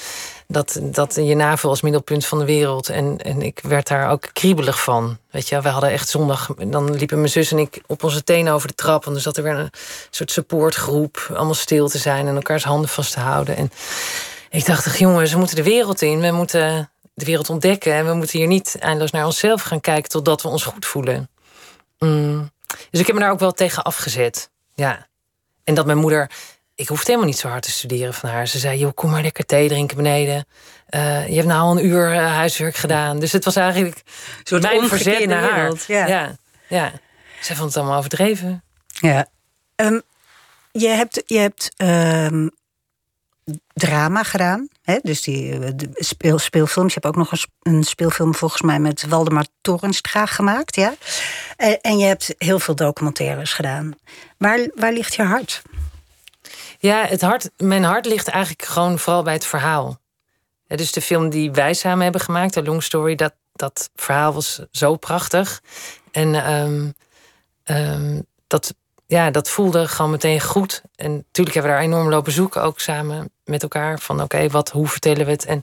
dat, 0.52 0.78
dat 0.82 1.14
je 1.14 1.34
navel 1.34 1.68
als 1.68 1.80
middelpunt 1.80 2.26
van 2.26 2.38
de 2.38 2.44
wereld. 2.44 2.88
En, 2.88 3.18
en 3.18 3.42
ik 3.42 3.60
werd 3.62 3.88
daar 3.88 4.10
ook 4.10 4.28
kriebelig 4.32 4.82
van. 4.82 5.18
Weet 5.30 5.48
je, 5.48 5.60
we 5.60 5.68
hadden 5.68 5.90
echt 5.90 6.08
zondag, 6.08 6.48
dan 6.66 6.94
liepen 6.94 7.18
mijn 7.18 7.30
zus 7.30 7.52
en 7.52 7.58
ik 7.58 7.82
op 7.86 8.04
onze 8.04 8.24
tenen 8.24 8.52
over 8.52 8.68
de 8.68 8.74
trap. 8.74 9.06
En 9.06 9.14
er 9.14 9.20
zat 9.20 9.36
er 9.36 9.42
weer 9.42 9.58
een 9.58 9.70
soort 10.10 10.30
supportgroep, 10.30 11.30
allemaal 11.34 11.54
stil 11.54 11.88
te 11.88 11.98
zijn 11.98 12.26
en 12.26 12.34
elkaars 12.34 12.64
handen 12.64 12.88
vast 12.88 13.12
te 13.12 13.20
houden. 13.20 13.56
En 13.56 13.70
ik 14.50 14.66
dacht, 14.66 14.98
jongens, 14.98 15.32
we 15.32 15.38
moeten 15.38 15.56
de 15.56 15.62
wereld 15.62 16.02
in, 16.02 16.20
we 16.20 16.30
moeten 16.30 16.90
de 17.14 17.24
wereld 17.24 17.50
ontdekken. 17.50 17.92
En 17.92 18.06
we 18.06 18.14
moeten 18.14 18.38
hier 18.38 18.48
niet 18.48 18.76
eindeloos 18.78 19.10
naar 19.10 19.24
onszelf 19.24 19.62
gaan 19.62 19.80
kijken 19.80 20.10
totdat 20.10 20.42
we 20.42 20.48
ons 20.48 20.64
goed 20.64 20.86
voelen. 20.86 21.28
Mm. 21.98 22.50
Dus 22.90 23.00
ik 23.00 23.06
heb 23.06 23.16
me 23.16 23.22
daar 23.22 23.30
ook 23.30 23.38
wel 23.38 23.52
tegen 23.52 23.82
afgezet. 23.82 24.50
Ja. 24.74 25.06
En 25.64 25.74
dat 25.74 25.86
mijn 25.86 25.98
moeder 25.98 26.30
ik 26.82 26.88
hoefde 26.88 27.06
helemaal 27.06 27.26
niet 27.30 27.38
zo 27.38 27.48
hard 27.48 27.62
te 27.62 27.70
studeren 27.70 28.14
van 28.14 28.30
haar. 28.30 28.48
Ze 28.48 28.58
zei, 28.58 28.78
joh, 28.78 28.92
kom 28.94 29.10
maar 29.10 29.22
lekker 29.22 29.46
thee 29.46 29.68
drinken 29.68 29.96
beneden. 29.96 30.46
Uh, 30.90 31.28
je 31.28 31.34
hebt 31.34 31.46
nou 31.46 31.60
al 31.60 31.70
een 31.70 31.86
uur 31.86 32.12
uh, 32.12 32.34
huiswerk 32.34 32.76
gedaan. 32.76 33.18
Dus 33.18 33.32
het 33.32 33.44
was 33.44 33.56
eigenlijk 33.56 33.96
een 33.96 34.42
soort 34.44 34.62
mijn 34.62 34.88
verzet 34.88 35.26
naar 35.26 35.50
haar. 35.50 35.72
Ja. 35.86 36.06
ja, 36.06 36.36
ja. 36.68 36.92
Zij 37.40 37.56
vond 37.56 37.68
het 37.68 37.76
allemaal 37.76 37.98
overdreven. 37.98 38.62
Ja. 38.86 39.26
Um, 39.76 40.02
je 40.72 40.88
hebt, 40.88 41.22
je 41.26 41.38
hebt 41.38 41.74
um, 41.76 42.50
drama 43.72 44.22
gedaan. 44.22 44.68
Hè? 44.82 44.98
Dus 45.02 45.22
die 45.22 45.52
eh, 45.52 45.70
de 45.74 45.88
speel, 45.92 46.38
speelfilms. 46.38 46.94
Je 46.94 47.00
hebt 47.02 47.14
ook 47.14 47.22
nog 47.22 47.32
een, 47.32 47.72
een 47.74 47.84
speelfilm 47.84 48.34
volgens 48.34 48.62
mij 48.62 48.78
met 48.78 49.06
Waldemar 49.08 49.46
Torenstra 49.60 50.26
gemaakt. 50.26 50.76
Ja? 50.76 50.94
En, 51.56 51.80
en 51.80 51.98
je 51.98 52.06
hebt 52.06 52.34
heel 52.38 52.58
veel 52.58 52.74
documentaires 52.74 53.52
gedaan. 53.52 53.94
Waar, 54.36 54.68
waar 54.74 54.92
ligt 54.92 55.14
je 55.14 55.22
hart? 55.22 55.62
Ja, 56.82 57.06
het 57.06 57.20
hart, 57.20 57.50
mijn 57.56 57.82
hart 57.82 58.06
ligt 58.06 58.28
eigenlijk 58.28 58.64
gewoon 58.64 58.98
vooral 58.98 59.22
bij 59.22 59.32
het 59.32 59.46
verhaal. 59.46 60.00
Ja, 60.66 60.76
dus 60.76 60.92
de 60.92 61.00
film 61.00 61.30
die 61.30 61.52
wij 61.52 61.74
samen 61.74 62.02
hebben 62.02 62.20
gemaakt, 62.20 62.54
de 62.54 62.62
Long 62.62 62.82
Story, 62.82 63.14
dat, 63.14 63.34
dat 63.52 63.90
verhaal 63.94 64.32
was 64.32 64.60
zo 64.70 64.96
prachtig. 64.96 65.62
En 66.10 66.52
um, 66.52 66.94
um, 67.64 68.26
dat, 68.46 68.74
ja, 69.06 69.30
dat 69.30 69.48
voelde 69.48 69.88
gewoon 69.88 70.10
meteen 70.10 70.40
goed. 70.40 70.82
En 70.96 71.12
natuurlijk 71.12 71.54
hebben 71.54 71.72
we 71.72 71.78
daar 71.78 71.86
enorm 71.86 72.08
lopen 72.08 72.32
zoeken, 72.32 72.62
ook 72.62 72.80
samen 72.80 73.30
met 73.44 73.62
elkaar. 73.62 73.98
Van 73.98 74.22
oké, 74.22 74.48
wat, 74.48 74.70
hoe 74.70 74.88
vertellen 74.88 75.24
we 75.24 75.32
het? 75.32 75.44
En, 75.44 75.62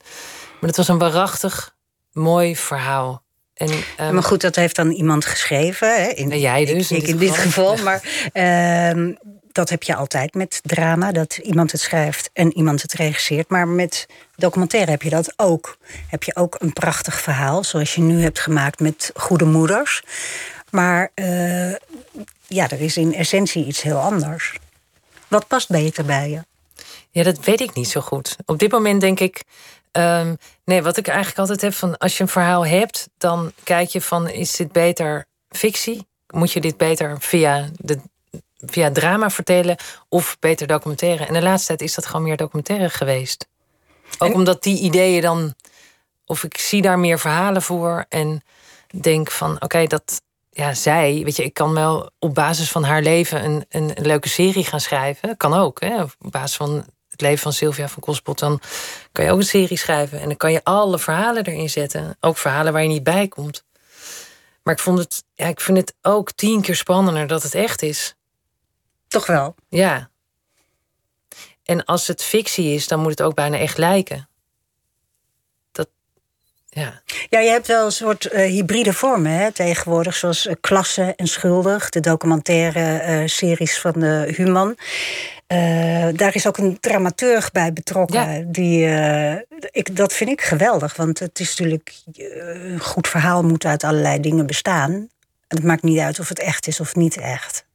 maar 0.60 0.70
het 0.70 0.78
was 0.78 0.88
een 0.88 0.98
waarachtig 0.98 1.76
mooi 2.12 2.56
verhaal. 2.56 3.24
En, 3.54 3.70
um, 4.00 4.14
maar 4.14 4.24
goed, 4.24 4.42
dat 4.42 4.56
heeft 4.56 4.76
dan 4.76 4.92
iemand 4.92 5.26
geschreven. 5.26 6.04
Hè? 6.04 6.08
In, 6.08 6.40
jij 6.40 6.66
dus. 6.66 6.92
Ik, 6.92 7.08
in, 7.08 7.18
dit, 7.18 7.38
geval. 7.38 7.78
Maar 7.78 8.30
uh, 8.34 9.14
dat 9.60 9.70
heb 9.70 9.84
je 9.84 9.96
altijd 9.96 10.34
met 10.34 10.60
drama, 10.64 11.12
dat 11.12 11.38
iemand 11.38 11.72
het 11.72 11.82
schrijft 11.82 12.30
en 12.34 12.58
iemand 12.58 12.82
het 12.82 12.94
regisseert. 12.94 13.50
Maar 13.50 13.68
met 13.68 14.06
documentaire 14.36 14.92
heb 14.92 15.02
je 15.02 15.10
dat 15.10 15.34
ook. 15.36 15.78
Heb 16.08 16.24
je 16.24 16.36
ook 16.36 16.56
een 16.60 16.74
prachtig 16.74 17.20
verhaal, 17.20 17.64
zoals 17.64 17.96
je 17.96 18.02
nu 18.02 18.22
hebt 18.22 18.40
gemaakt 18.40 18.80
met 18.80 19.12
Goede 19.16 19.46
Moeders. 19.46 20.04
Maar 20.72 21.12
uh, 21.16 21.72
ja, 22.48 22.70
er 22.70 22.82
is 22.82 22.98
in 22.98 23.14
essentie 23.14 23.66
iets 23.66 23.82
heel 23.82 23.98
anders. 23.98 24.58
Wat 25.28 25.48
past 25.48 25.70
beter 25.70 26.06
bij 26.06 26.30
je? 26.30 26.44
Ja, 27.12 27.24
dat 27.24 27.40
weet 27.40 27.62
ik 27.62 27.74
niet 27.74 27.90
zo 27.90 28.02
goed. 28.02 28.36
Op 28.46 28.60
dit 28.60 28.72
moment 28.72 29.02
denk 29.02 29.20
ik. 29.20 29.44
Um, 29.92 30.38
nee, 30.66 30.82
wat 30.82 30.98
ik 30.98 31.08
eigenlijk 31.08 31.40
altijd 31.40 31.62
heb 31.62 31.74
van 31.74 31.98
als 31.98 32.18
je 32.18 32.24
een 32.24 32.30
verhaal 32.30 32.66
hebt, 32.66 33.10
dan 33.18 33.52
kijk 33.64 33.90
je 33.90 34.02
van 34.02 34.30
is 34.30 34.52
dit 34.52 34.72
beter 34.72 35.26
fictie? 35.50 36.08
Moet 36.28 36.52
je 36.52 36.62
dit 36.62 36.78
beter 36.78 37.18
via 37.20 37.70
de 37.76 38.00
via 38.66 38.92
drama 38.92 39.30
vertellen 39.30 39.78
of 40.10 40.38
beter 40.40 40.68
documentaire. 40.68 41.26
En 41.26 41.34
de 41.34 41.42
laatste 41.42 41.68
tijd 41.68 41.82
is 41.82 41.96
dat 41.96 42.06
gewoon 42.06 42.24
meer 42.24 42.38
documentaire 42.38 42.90
geweest. 42.90 43.48
Ook 44.18 44.34
omdat 44.34 44.64
die 44.64 44.80
ideeën 44.80 45.22
dan, 45.22 45.54
of 46.26 46.44
ik 46.44 46.58
zie 46.58 46.82
daar 46.82 47.00
meer 47.00 47.20
verhalen 47.20 47.62
voor 47.62 48.06
en 48.10 48.44
denk 49.02 49.32
van 49.32 49.62
oké, 49.62 49.86
dat 49.86 50.22
ja, 50.50 50.74
zij, 50.74 51.22
weet 51.24 51.36
je, 51.36 51.44
ik 51.44 51.54
kan 51.54 51.74
wel 51.74 52.12
op 52.20 52.34
basis 52.34 52.72
van 52.72 52.84
haar 52.84 53.02
leven 53.02 53.44
een, 53.44 53.66
een, 53.70 53.94
leuke 53.96 54.30
serie 54.30 54.64
gaan 54.64 54.80
schrijven. 54.80 55.38
Kan 55.38 55.54
ook, 55.54 55.82
hè? 55.82 56.02
op 56.02 56.16
basis 56.18 56.56
van 56.56 56.86
het 57.10 57.22
leven 57.22 57.40
van 57.40 57.54
Sylvia 57.54 57.88
van 57.88 58.02
Kospot, 58.02 58.40
dan 58.40 58.62
kan 59.12 59.26
je 59.26 59.32
ook 59.32 59.38
een 59.38 59.44
serie 59.44 59.78
schrijven 59.78 60.20
en 60.20 60.28
dan 60.28 60.38
kan 60.38 60.52
je 60.52 60.64
alle 60.64 61.00
verhalen 61.00 61.46
erin 61.46 61.70
zetten. 61.70 62.18
Ook 62.20 62.38
verhalen 62.38 62.74
waar 62.74 62.82
je 62.82 62.88
niet 62.88 63.04
bij 63.04 63.28
komt. 63.28 63.64
Maar 64.64 64.74
ik 64.74 64.80
vond 64.80 65.00
het, 65.00 65.24
ja, 65.34 65.48
ik 65.48 65.62
vind 65.62 65.78
het 65.78 65.94
ook 66.02 66.32
tien 66.32 66.62
keer 66.62 66.76
spannender 66.76 67.28
dat 67.28 67.44
het 67.44 67.56
echt 67.56 67.82
is. 67.82 68.16
Toch 69.10 69.26
wel? 69.26 69.56
Ja. 69.70 70.10
En 71.64 71.86
als 71.86 72.08
het 72.08 72.24
fictie 72.24 72.74
is, 72.74 72.88
dan 72.88 73.00
moet 73.00 73.10
het 73.10 73.22
ook 73.22 73.36
bijna 73.36 73.58
echt 73.58 73.78
lijken. 73.78 74.30
Dat, 75.72 75.90
ja. 76.70 77.02
Ja, 77.30 77.40
je 77.40 77.50
hebt 77.50 77.68
wel 77.68 77.86
een 77.86 77.92
soort 77.92 78.34
uh, 78.34 78.40
hybride 78.40 78.94
vormen 78.94 79.32
hè, 79.32 79.52
tegenwoordig, 79.52 80.16
zoals 80.16 80.46
uh, 80.46 80.54
Klasse 80.62 81.14
en 81.16 81.28
Schuldig, 81.28 81.90
de 81.90 82.00
documentaire 82.00 83.22
uh, 83.22 83.28
series 83.28 83.80
van 83.80 83.92
de 83.92 84.34
Human. 84.36 84.78
daar 86.16 86.36
is 86.36 86.48
ook 86.48 86.58
een 86.58 86.80
dramaturg 86.80 87.52
bij 87.52 87.74
betrokken. 87.74 88.52
Die, 88.52 88.86
ik, 89.72 89.96
dat 89.96 90.14
vind 90.14 90.30
ik 90.30 90.42
geweldig, 90.42 90.96
want 90.96 91.20
het 91.20 91.40
is 91.40 91.50
natuurlijk 91.50 91.94
een 92.14 92.80
goed 92.80 93.08
verhaal 93.08 93.44
moet 93.44 93.66
uit 93.66 93.84
allerlei 93.84 94.20
dingen 94.20 94.46
bestaan. 94.46 94.92
En 95.48 95.58
het 95.58 95.64
maakt 95.64 95.84
niet 95.84 96.00
uit 96.00 96.20
of 96.20 96.30
het 96.30 96.40
echt 96.40 96.68
is 96.68 96.80
of 96.80 96.96
niet 96.96 97.18
echt. 97.18 97.68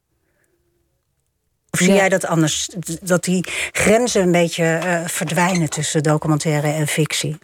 Of 1.79 1.85
zie 1.85 1.93
jij 1.93 2.09
dat 2.09 2.25
anders? 2.25 2.69
Dat 3.01 3.23
die 3.23 3.45
grenzen 3.71 4.21
een 4.21 4.31
beetje 4.31 4.79
uh, 4.83 5.01
verdwijnen 5.05 5.69
tussen 5.69 6.03
documentaire 6.03 6.71
en 6.71 6.87
fictie? 6.87 7.37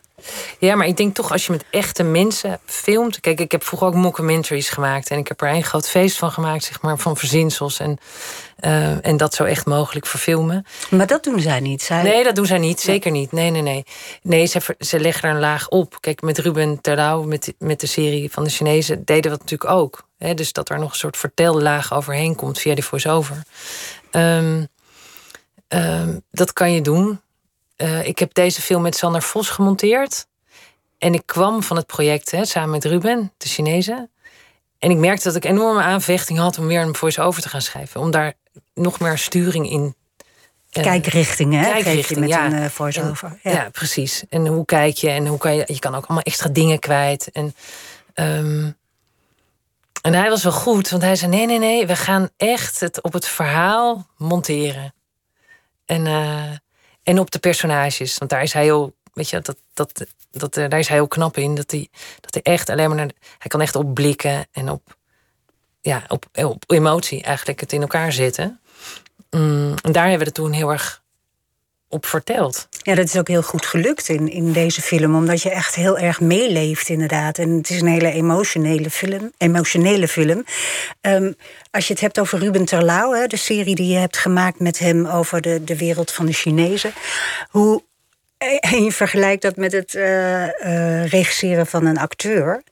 Ja, 0.59 0.75
maar 0.75 0.87
ik 0.87 0.97
denk 0.97 1.15
toch 1.15 1.31
als 1.31 1.45
je 1.45 1.51
met 1.51 1.65
echte 1.69 2.03
mensen 2.03 2.59
filmt. 2.65 3.19
Kijk, 3.19 3.39
ik 3.39 3.51
heb 3.51 3.63
vroeger 3.63 3.87
ook 3.87 3.93
mockumentaries 3.93 4.69
gemaakt. 4.69 5.09
En 5.09 5.17
ik 5.17 5.27
heb 5.27 5.41
er 5.41 5.49
een 5.49 5.63
groot 5.63 5.89
feest 5.89 6.17
van 6.17 6.31
gemaakt, 6.31 6.63
zeg 6.63 6.81
maar, 6.81 6.97
van 6.97 7.17
verzinsels. 7.17 7.79
En, 7.79 7.97
uh, 8.65 9.05
en 9.05 9.17
dat 9.17 9.33
zo 9.33 9.43
echt 9.43 9.65
mogelijk 9.65 10.05
verfilmen. 10.05 10.65
Maar 10.89 11.07
dat 11.07 11.23
doen 11.23 11.39
zij 11.39 11.59
niet. 11.59 11.81
Zij... 11.81 12.03
Nee, 12.03 12.23
dat 12.23 12.35
doen 12.35 12.45
zij 12.45 12.57
niet. 12.57 12.79
Zeker 12.79 13.11
niet. 13.11 13.31
Nee, 13.31 13.49
nee, 13.49 13.61
nee. 13.61 13.83
Nee, 14.21 14.45
ze, 14.45 14.75
ze 14.79 14.99
leggen 14.99 15.29
er 15.29 15.35
een 15.35 15.41
laag 15.41 15.69
op. 15.69 15.97
Kijk, 15.99 16.21
met 16.21 16.37
Ruben 16.37 16.81
Terlouw, 16.81 17.23
met, 17.23 17.53
met 17.57 17.79
de 17.79 17.87
serie 17.87 18.31
van 18.31 18.43
de 18.43 18.49
Chinezen, 18.49 19.05
deden 19.05 19.31
we 19.31 19.37
dat 19.37 19.39
natuurlijk 19.39 19.71
ook. 19.71 20.09
Dus 20.35 20.53
dat 20.53 20.69
er 20.69 20.79
nog 20.79 20.91
een 20.91 20.97
soort 20.97 21.17
vertellaag 21.17 21.93
overheen 21.93 22.35
komt 22.35 22.59
via 22.59 22.75
die 22.75 22.83
voice-over. 22.83 23.43
Um, 24.11 24.67
um, 25.67 26.21
dat 26.31 26.53
kan 26.53 26.71
je 26.71 26.81
doen. 26.81 27.21
Uh, 27.77 28.07
ik 28.07 28.19
heb 28.19 28.33
deze 28.33 28.61
film 28.61 28.81
met 28.81 28.95
Sander 28.95 29.21
Vos 29.21 29.49
gemonteerd. 29.49 30.27
En 30.97 31.13
ik 31.13 31.25
kwam 31.25 31.63
van 31.63 31.77
het 31.77 31.85
project 31.85 32.31
hè, 32.31 32.45
samen 32.45 32.69
met 32.69 32.85
Ruben, 32.85 33.33
de 33.37 33.47
Chinezen. 33.47 34.09
En 34.79 34.89
ik 34.89 34.97
merkte 34.97 35.23
dat 35.23 35.35
ik 35.35 35.45
enorme 35.45 35.81
aanvechting 35.81 36.39
had 36.39 36.57
om 36.57 36.67
weer 36.67 36.81
een 36.81 36.95
voice-over 36.95 37.41
te 37.41 37.49
gaan 37.49 37.61
schrijven. 37.61 38.01
Om 38.01 38.11
daar 38.11 38.33
nog 38.73 38.99
meer 38.99 39.17
sturing 39.17 39.69
in 39.69 39.95
uh, 40.71 40.83
kijkrichting, 40.83 41.53
hè? 41.53 41.61
Kijkrichting, 41.61 42.19
met 42.19 42.29
ja. 42.29 42.45
een 42.45 42.53
uh, 42.53 42.65
voice-over. 42.65 43.39
Ja. 43.43 43.51
ja. 43.51 43.69
precies. 43.69 44.23
En 44.29 44.47
hoe 44.47 44.65
kijk 44.65 44.95
je 44.95 45.09
en 45.09 45.27
hoe 45.27 45.37
kan 45.37 45.55
je... 45.55 45.63
Je 45.67 45.79
kan 45.79 45.95
ook 45.95 46.05
allemaal 46.05 46.23
extra 46.23 46.49
dingen 46.49 46.79
kwijt. 46.79 47.31
En 47.31 47.55
um, 48.15 48.75
en 50.01 50.13
hij 50.13 50.29
was 50.29 50.43
wel 50.43 50.51
goed, 50.51 50.89
want 50.89 51.03
hij 51.03 51.15
zei: 51.15 51.31
nee, 51.31 51.45
nee, 51.45 51.59
nee, 51.59 51.87
we 51.87 51.95
gaan 51.95 52.29
echt 52.37 52.79
het 52.79 53.01
op 53.01 53.13
het 53.13 53.27
verhaal 53.27 54.07
monteren. 54.17 54.93
En, 55.85 56.07
eh, 56.07 56.51
en 57.03 57.19
op 57.19 57.31
de 57.31 57.39
personages. 57.39 58.17
Want 58.17 58.31
daar 58.31 58.41
is 58.41 58.53
hij 58.53 58.63
heel, 58.63 58.95
weet 59.13 59.29
je, 59.29 59.39
dat, 59.41 59.57
dat, 59.73 60.05
dat, 60.31 60.57
eh, 60.57 60.69
daar 60.69 60.79
is 60.79 60.87
hij 60.87 60.97
heel 60.97 61.07
knap 61.07 61.37
in. 61.37 61.55
Dat 61.55 61.71
hij, 61.71 61.89
dat 62.19 62.33
hij 62.33 62.53
echt 62.53 62.69
alleen 62.69 62.87
maar 62.87 62.97
naar. 62.97 63.11
Hij 63.37 63.47
kan 63.47 63.61
echt 63.61 63.75
op 63.75 63.93
blikken 63.93 64.47
en 64.51 64.69
op, 64.69 64.97
ja, 65.81 66.03
op, 66.07 66.25
op 66.33 66.63
emotie 66.67 67.23
eigenlijk 67.23 67.59
het 67.59 67.73
in 67.73 67.81
elkaar 67.81 68.11
zetten. 68.11 68.59
Mm, 69.29 69.75
en 69.83 69.91
daar 69.91 70.09
hebben 70.09 70.19
we 70.19 70.25
het 70.25 70.33
toen 70.33 70.51
heel 70.51 70.71
erg 70.71 71.00
op. 71.91 72.21
Ja, 72.83 72.95
dat 72.95 73.05
is 73.05 73.17
ook 73.17 73.27
heel 73.27 73.41
goed 73.43 73.65
gelukt 73.65 74.09
in, 74.09 74.31
in 74.31 74.51
deze 74.51 74.81
film, 74.81 75.15
omdat 75.15 75.41
je 75.41 75.49
echt 75.49 75.75
heel 75.75 75.97
erg 75.97 76.21
meeleeft, 76.21 76.89
inderdaad. 76.89 77.37
En 77.37 77.49
het 77.49 77.69
is 77.69 77.81
een 77.81 77.87
hele 77.87 78.11
emotionele 78.11 78.89
film. 78.89 79.31
Emotionele 79.37 80.07
film. 80.07 80.43
Ehm, 81.01 81.31
als 81.71 81.87
je 81.87 81.93
het 81.93 82.01
hebt 82.01 82.19
over 82.19 82.39
Ruben 82.39 82.65
Terlouw, 82.65 83.11
hè, 83.11 83.27
de 83.27 83.37
serie 83.37 83.75
die 83.75 83.87
je 83.87 83.97
hebt 83.97 84.17
gemaakt 84.17 84.59
met 84.59 84.79
hem 84.79 85.05
over 85.05 85.41
de, 85.41 85.63
de 85.63 85.77
wereld 85.77 86.11
van 86.11 86.25
de 86.25 86.33
Chinezen. 86.33 86.93
Hoe, 87.49 87.83
en 88.37 88.83
je 88.83 88.91
vergelijkt 88.91 89.41
dat 89.41 89.55
met 89.55 89.71
het 89.71 89.93
uh, 89.93 90.43
uh, 90.43 91.07
regisseren 91.07 91.67
van 91.67 91.85
een 91.85 91.97
acteur. 91.97 92.63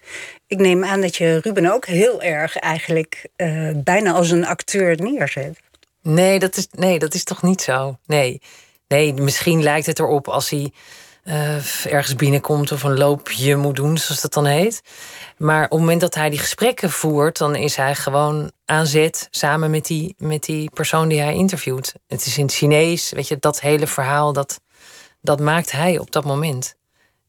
Ik 0.48 0.58
neem 0.58 0.86
aan 0.86 1.02
dat 1.02 1.16
je 1.16 1.40
Ruben 1.44 1.72
ook 1.72 1.86
heel 1.86 2.22
erg 2.22 2.58
eigenlijk 2.58 3.28
uh, 3.38 3.70
bijna 3.76 4.12
als 4.12 4.32
een 4.32 4.46
acteur 4.46 5.02
neerzet. 5.02 5.60
Nee, 6.02 6.40
dat 6.40 6.58
is, 6.58 6.68
nee, 6.72 7.00
dat 7.00 7.14
is 7.14 7.24
toch 7.24 7.42
niet 7.42 7.62
zo? 7.62 7.98
Nee. 8.06 8.42
Nee, 8.90 9.14
misschien 9.14 9.64
lijkt 9.64 9.86
het 9.86 10.00
erop 10.00 10.28
als 10.28 10.50
hij 10.50 10.72
uh, 11.24 11.86
ergens 11.86 12.16
binnenkomt 12.16 12.72
of 12.72 12.84
een 12.84 12.98
loopje 12.98 13.56
moet 13.56 13.76
doen, 13.76 13.98
zoals 13.98 14.22
dat 14.22 14.34
dan 14.34 14.46
heet. 14.46 14.82
Maar 15.38 15.64
op 15.64 15.70
het 15.70 15.80
moment 15.80 16.02
dat 16.02 16.16
hij 16.16 16.30
die 16.30 16.40
gesprekken 16.40 16.90
voert, 16.90 17.38
dan 17.38 17.56
is 17.56 17.76
hij 17.76 17.96
gewoon 17.96 18.52
aan 18.66 18.88
zet 18.88 19.28
samen 19.32 19.72
met 19.72 19.86
die, 19.86 20.16
met 20.18 20.44
die 20.44 20.70
persoon 20.74 21.08
die 21.08 21.20
hij 21.20 21.34
interviewt. 21.34 21.94
Het 22.08 22.26
is 22.26 22.38
in 22.38 22.46
het 22.46 22.54
Chinees, 22.54 23.10
weet 23.10 23.28
je, 23.28 23.38
dat 23.40 23.62
hele 23.62 23.88
verhaal, 23.88 24.34
dat, 24.34 24.62
dat 25.22 25.40
maakt 25.40 25.72
hij 25.72 25.98
op 25.98 26.12
dat 26.12 26.26
moment. 26.26 26.76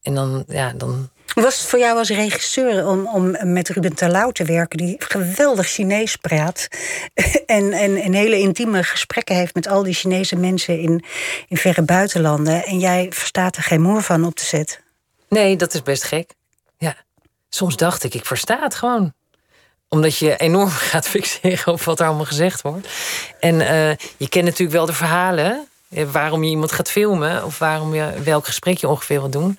En 0.02 0.14
dan, 0.14 0.44
ja, 0.46 0.72
dan 0.72 1.10
was 1.34 1.58
het 1.58 1.66
voor 1.66 1.78
jou 1.78 1.98
als 1.98 2.08
regisseur 2.08 2.86
om, 2.86 3.06
om 3.06 3.52
met 3.52 3.68
Ruben 3.68 3.94
Terlouw 3.94 4.30
te 4.30 4.44
werken, 4.44 4.78
die 4.78 4.96
geweldig 4.98 5.66
Chinees 5.66 6.16
praat 6.16 6.68
en, 7.46 7.72
en, 7.72 7.96
en 7.96 8.12
hele 8.12 8.38
intieme 8.38 8.82
gesprekken 8.82 9.34
heeft 9.34 9.54
met 9.54 9.68
al 9.68 9.82
die 9.82 9.94
Chinese 9.94 10.36
mensen 10.36 10.78
in, 10.78 11.04
in 11.48 11.56
verre 11.56 11.82
buitenlanden 11.82 12.64
en 12.64 12.78
jij 12.78 13.06
verstaat 13.10 13.56
er 13.56 13.62
geen 13.62 13.82
moer 13.82 14.02
van 14.02 14.24
op 14.24 14.34
te 14.34 14.44
zetten? 14.44 14.78
Nee, 15.28 15.56
dat 15.56 15.74
is 15.74 15.82
best 15.82 16.04
gek. 16.04 16.30
Ja. 16.78 16.96
Soms 17.48 17.76
dacht 17.76 18.04
ik, 18.04 18.14
ik 18.14 18.26
versta 18.26 18.62
het 18.62 18.74
gewoon 18.74 19.12
omdat 19.88 20.16
je 20.16 20.36
enorm 20.36 20.68
gaat 20.92 21.08
fixeren 21.08 21.72
op 21.72 21.82
wat 21.82 22.00
er 22.00 22.06
allemaal 22.06 22.24
gezegd 22.24 22.62
wordt. 22.62 22.88
En 23.40 23.54
uh, 23.54 23.90
je 24.16 24.28
kent 24.28 24.44
natuurlijk 24.44 24.72
wel 24.72 24.86
de 24.86 24.92
verhalen 24.92 25.68
waarom 26.12 26.44
je 26.44 26.50
iemand 26.50 26.72
gaat 26.72 26.90
filmen 26.90 27.44
of 27.44 27.58
waarom 27.58 27.94
je 27.94 28.12
welk 28.24 28.46
gesprek 28.46 28.78
je 28.78 28.88
ongeveer 28.88 29.20
wil 29.20 29.30
doen. 29.30 29.58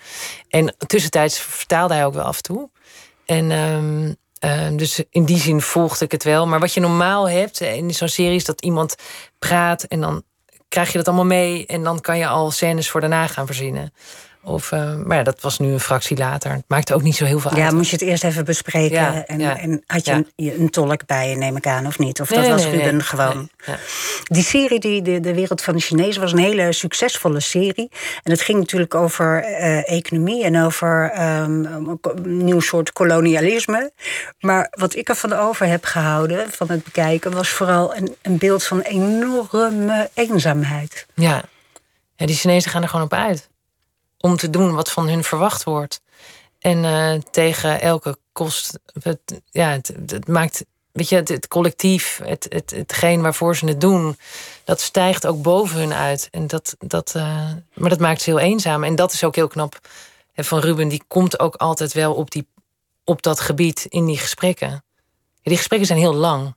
En 0.49 0.75
tussentijds 0.87 1.39
vertaalde 1.39 1.93
hij 1.93 2.05
ook 2.05 2.13
wel 2.13 2.23
af 2.23 2.37
en 2.37 2.43
toe. 2.43 2.69
En 3.25 3.51
um, 3.51 4.15
uh, 4.45 4.67
dus 4.77 5.03
in 5.09 5.25
die 5.25 5.37
zin 5.37 5.61
volgde 5.61 6.05
ik 6.05 6.11
het 6.11 6.23
wel. 6.23 6.47
Maar 6.47 6.59
wat 6.59 6.73
je 6.73 6.79
normaal 6.79 7.29
hebt 7.29 7.61
in 7.61 7.93
zo'n 7.93 8.07
serie 8.07 8.35
is 8.35 8.45
dat 8.45 8.61
iemand 8.61 8.95
praat 9.39 9.83
en 9.83 10.01
dan 10.01 10.23
krijg 10.67 10.91
je 10.91 10.97
dat 10.97 11.07
allemaal 11.07 11.25
mee 11.25 11.65
en 11.65 11.83
dan 11.83 12.01
kan 12.01 12.17
je 12.17 12.27
al 12.27 12.51
scènes 12.51 12.89
voor 12.89 13.01
daarna 13.01 13.27
gaan 13.27 13.45
verzinnen. 13.45 13.93
Of, 14.43 14.71
uh, 14.71 14.95
maar 14.95 15.17
ja, 15.17 15.23
dat 15.23 15.41
was 15.41 15.59
nu 15.59 15.71
een 15.71 15.79
fractie 15.79 16.17
later. 16.17 16.51
Het 16.51 16.63
maakte 16.67 16.93
ook 16.93 17.01
niet 17.01 17.15
zo 17.15 17.25
heel 17.25 17.39
veel 17.39 17.51
uit. 17.51 17.59
Ja, 17.59 17.71
moest 17.71 17.89
je 17.89 17.95
het 17.95 18.05
eerst 18.05 18.23
even 18.23 18.45
bespreken. 18.45 18.95
Ja, 18.95 19.25
en, 19.25 19.39
ja, 19.39 19.57
en, 19.57 19.83
had 19.87 20.05
je 20.05 20.11
een, 20.11 20.27
een, 20.35 20.69
tolk 20.69 21.05
bij 21.05 21.29
je, 21.29 21.35
neem 21.35 21.55
ik 21.55 21.67
aan, 21.67 21.87
of 21.87 21.99
niet? 21.99 22.21
Of 22.21 22.27
dat 22.27 22.47
was 22.47 22.65
nee, 22.65 22.81
Ruben 22.81 23.03
gewoon? 23.03 23.49
Die 24.23 24.43
serie, 24.43 24.79
die, 24.79 25.01
de, 25.01 25.19
de 25.19 25.33
Wereld 25.33 25.61
van 25.61 25.75
de 25.75 25.81
Chinezen, 25.81 26.21
was 26.21 26.31
een 26.31 26.37
hele 26.37 26.73
succesvolle 26.73 27.39
serie. 27.39 27.89
En 28.23 28.31
het 28.31 28.41
ging 28.41 28.59
natuurlijk 28.59 28.95
over 28.95 29.43
uh, 29.43 29.91
economie 29.91 30.43
en 30.43 30.63
over 30.63 31.21
um, 31.21 31.99
een 32.01 32.45
nieuw 32.45 32.59
soort 32.59 32.93
kolonialisme. 32.93 33.91
Maar 34.39 34.67
wat 34.69 34.95
ik 34.95 35.09
ervan 35.09 35.33
over 35.33 35.65
heb 35.65 35.85
gehouden, 35.85 36.51
van 36.51 36.69
het 36.69 36.83
bekijken, 36.83 37.31
was 37.31 37.49
vooral 37.49 37.95
een, 37.95 38.15
een 38.21 38.37
beeld 38.37 38.63
van 38.63 38.81
enorme 38.81 40.09
eenzaamheid. 40.13 41.05
Ja. 41.13 41.43
ja, 42.15 42.25
die 42.25 42.35
Chinezen 42.35 42.71
gaan 42.71 42.81
er 42.81 42.89
gewoon 42.89 43.05
op 43.05 43.13
uit 43.13 43.49
om 44.21 44.37
te 44.37 44.49
doen 44.49 44.75
wat 44.75 44.91
van 44.91 45.07
hun 45.07 45.23
verwacht 45.23 45.63
wordt. 45.63 46.01
En 46.59 46.83
uh, 46.83 47.13
tegen 47.31 47.81
elke 47.81 48.17
kost. 48.31 48.79
Het, 49.01 49.41
ja, 49.51 49.69
het, 49.69 49.93
het, 50.05 50.27
maakt. 50.27 50.65
Weet 50.91 51.09
je, 51.09 51.15
het, 51.15 51.27
het 51.27 51.47
collectief, 51.47 52.19
het, 52.23 52.45
het, 52.49 52.71
hetgeen 52.71 53.21
waarvoor 53.21 53.55
ze 53.55 53.65
het 53.65 53.81
doen, 53.81 54.17
dat 54.63 54.81
stijgt 54.81 55.27
ook 55.27 55.41
boven 55.41 55.79
hun 55.79 55.93
uit. 55.93 56.27
En 56.31 56.47
dat, 56.47 56.75
dat, 56.79 57.13
uh, 57.15 57.51
maar 57.73 57.89
dat 57.89 57.99
maakt 57.99 58.21
ze 58.21 58.29
heel 58.29 58.39
eenzaam. 58.39 58.83
En 58.83 58.95
dat 58.95 59.13
is 59.13 59.23
ook 59.23 59.35
heel 59.35 59.47
knap. 59.47 59.79
En 60.33 60.45
van 60.45 60.59
Ruben, 60.59 60.87
die 60.87 61.03
komt 61.07 61.39
ook 61.39 61.55
altijd 61.55 61.93
wel 61.93 62.13
op, 62.13 62.31
die, 62.31 62.47
op 63.03 63.21
dat 63.21 63.39
gebied 63.39 63.85
in 63.89 64.05
die 64.05 64.17
gesprekken. 64.17 64.69
Ja, 64.69 64.81
die 65.49 65.57
gesprekken 65.57 65.87
zijn 65.87 65.99
heel 65.99 66.15
lang. 66.15 66.55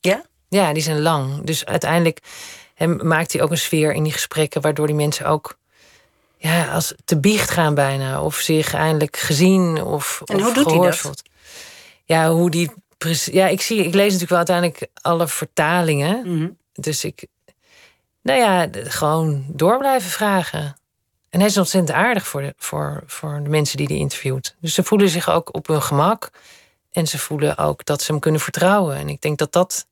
Ja? 0.00 0.24
Ja, 0.48 0.72
die 0.72 0.82
zijn 0.82 1.00
lang. 1.00 1.44
Dus 1.44 1.64
uiteindelijk 1.64 2.18
hem, 2.74 3.06
maakt 3.06 3.32
hij 3.32 3.42
ook 3.42 3.50
een 3.50 3.58
sfeer 3.58 3.92
in 3.92 4.02
die 4.02 4.12
gesprekken, 4.12 4.60
waardoor 4.60 4.86
die 4.86 4.96
mensen 4.96 5.26
ook 5.26 5.58
ja, 6.42 6.72
als 6.72 6.94
te 7.04 7.18
biecht 7.18 7.50
gaan 7.50 7.74
bijna. 7.74 8.22
Of 8.22 8.36
zich 8.36 8.74
eindelijk 8.74 9.16
gezien 9.16 9.82
of, 9.82 10.22
en 10.24 10.38
hoe 10.38 10.48
of 10.48 10.54
doet 10.54 10.70
hij 10.70 10.78
dat? 10.78 11.22
Ja, 12.04 12.30
hoe 12.30 12.50
die. 12.50 12.70
Ja, 13.24 13.46
ik, 13.46 13.60
zie, 13.60 13.78
ik 13.78 13.94
lees 13.94 14.12
natuurlijk 14.12 14.28
wel 14.30 14.38
uiteindelijk 14.38 14.86
alle 15.00 15.28
vertalingen. 15.28 16.36
Mhm. 16.36 16.48
Dus 16.72 17.04
ik. 17.04 17.26
Nou 18.22 18.38
ja, 18.38 18.68
gewoon 18.72 19.44
door 19.48 19.78
blijven 19.78 20.10
vragen. 20.10 20.76
En 21.30 21.38
hij 21.38 21.48
is 21.48 21.58
ontzettend 21.58 21.96
aardig 21.96 22.26
voor 22.26 22.40
de, 22.40 22.54
voor, 22.56 23.02
voor 23.06 23.40
de 23.42 23.48
mensen 23.48 23.76
die 23.76 23.86
hij 23.86 23.96
interviewt. 23.96 24.56
Dus 24.60 24.74
ze 24.74 24.82
voelen 24.82 25.08
zich 25.08 25.30
ook 25.30 25.54
op 25.54 25.66
hun 25.66 25.82
gemak. 25.82 26.30
En 26.92 27.06
ze 27.06 27.18
voelen 27.18 27.58
ook 27.58 27.84
dat 27.84 28.02
ze 28.02 28.12
hem 28.12 28.20
kunnen 28.20 28.40
vertrouwen. 28.40 28.96
En 28.96 29.08
ik 29.08 29.20
denk 29.20 29.38
dat 29.38 29.52
dat, 29.52 29.86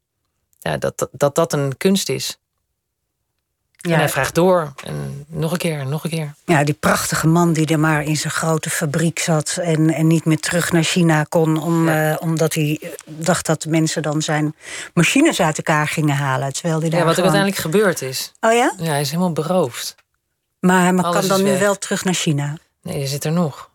ja, 0.58 0.76
dat, 0.76 0.98
dat, 0.98 1.08
dat, 1.12 1.34
dat 1.34 1.52
een 1.52 1.76
kunst 1.76 2.08
is. 2.08 2.38
Ja. 3.80 3.92
En 3.92 3.98
hij 3.98 4.08
vraagt 4.08 4.34
door. 4.34 4.72
En 4.84 5.24
nog 5.28 5.52
een 5.52 5.58
keer, 5.58 5.78
en 5.78 5.88
nog 5.88 6.04
een 6.04 6.10
keer. 6.10 6.34
Ja, 6.44 6.64
die 6.64 6.74
prachtige 6.74 7.26
man 7.26 7.52
die 7.52 7.66
er 7.66 7.78
maar 7.80 8.02
in 8.02 8.16
zijn 8.16 8.32
grote 8.32 8.70
fabriek 8.70 9.18
zat 9.18 9.58
en, 9.60 9.90
en 9.94 10.06
niet 10.06 10.24
meer 10.24 10.40
terug 10.40 10.72
naar 10.72 10.82
China 10.82 11.24
kon, 11.28 11.62
om, 11.62 11.88
Ja. 11.88 12.10
eh, 12.12 12.16
omdat 12.22 12.54
hij 12.54 12.80
dacht 13.06 13.46
dat 13.46 13.62
de 13.62 13.68
mensen 13.70 14.02
dan 14.02 14.22
zijn 14.22 14.54
machines 14.94 15.40
uit 15.40 15.56
elkaar 15.56 15.88
gingen 15.88 16.16
halen. 16.16 16.52
Terwijl 16.52 16.80
hij 16.80 16.88
daar 16.90 16.98
Ja, 17.00 17.04
wat 17.06 17.16
er 17.16 17.22
uiteindelijk 17.22 17.60
gebeurd 17.62 18.02
is. 18.02 18.32
Oh 18.40 18.52
ja? 18.52 18.72
Ja, 18.78 18.90
hij 18.90 19.00
is 19.00 19.08
helemaal 19.10 19.32
beroofd. 19.32 19.94
Maar 20.60 20.82
hij 20.82 20.94
kan 20.94 21.26
dan 21.28 21.42
nu 21.42 21.58
wel 21.58 21.78
terug 21.78 22.04
naar 22.04 22.14
China. 22.14 22.56
Nee, 22.82 22.96
hij 22.98 23.06
zit 23.06 23.24
er 23.24 23.32
nog. 23.32 23.70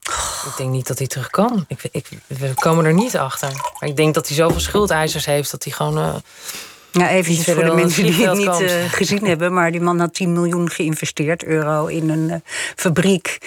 Ik 0.46 0.54
denk 0.58 0.70
niet 0.70 0.88
dat 0.88 0.98
hij 0.98 1.08
terug 1.08 1.30
kan. 1.30 1.66
Ik, 1.68 1.80
ik, 1.92 2.08
we 2.28 2.52
komen 2.56 2.86
er 2.86 2.94
niet 2.94 3.18
achter. 3.18 3.50
Maar 3.80 3.90
ik 3.90 3.96
denk 3.96 4.14
dat 4.14 4.28
hij 4.28 4.36
zoveel 4.38 4.60
schuldeisers 4.60 5.26
heeft 5.26 5.52
dat 5.52 5.64
hij 5.64 5.74
gewoon. 5.74 5.98
eh, 5.98 6.16
Ja, 7.00 7.10
eventjes 7.10 7.46
voor 7.46 7.64
de 7.64 7.74
mensen 7.74 8.04
die 8.04 8.28
het 8.28 8.38
niet 8.38 8.62
eh, 8.62 8.92
gezien 8.92 9.26
hebben. 9.26 9.54
Maar 9.54 9.72
die 9.72 9.82
man 9.82 10.00
had 10.00 10.14
10 10.14 10.34
miljoen 10.34 10.70
geïnvesteerd, 10.70 11.44
euro, 11.44 11.86
in 11.86 12.10
een 12.10 12.30
eh, 12.30 12.38
fabriek 12.76 13.38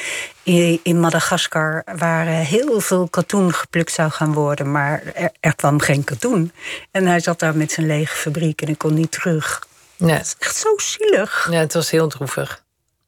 in, 0.43 0.81
in 0.83 1.01
Madagaskar. 1.01 1.85
Waar 1.97 2.27
eh, 2.27 2.39
heel 2.39 2.81
veel 2.81 3.09
katoen 3.09 3.55
geplukt 3.55 3.93
zou 3.93 4.11
gaan 4.11 4.33
worden. 4.33 4.71
Maar 4.71 5.03
er, 5.15 5.31
er 5.41 5.55
kwam 5.55 5.81
geen 5.81 6.05
katoen. 6.05 6.53
En 6.91 7.07
hij 7.07 7.21
zat 7.21 7.39
daar 7.39 7.57
met 7.57 7.73
zijn 7.73 7.87
lege 7.87 8.15
fabriek 8.17 8.61
en 8.61 8.67
hij 8.67 8.77
kon 8.77 8.95
niet 8.95 9.11
terug. 9.13 9.67
ja. 9.97 10.23
Echt 10.39 10.57
zo 10.57 10.69
zielig. 10.77 11.49
ja, 11.51 11.59
het 11.59 11.73
was 11.73 11.91
heel 11.91 12.09
droevig. 12.09 12.65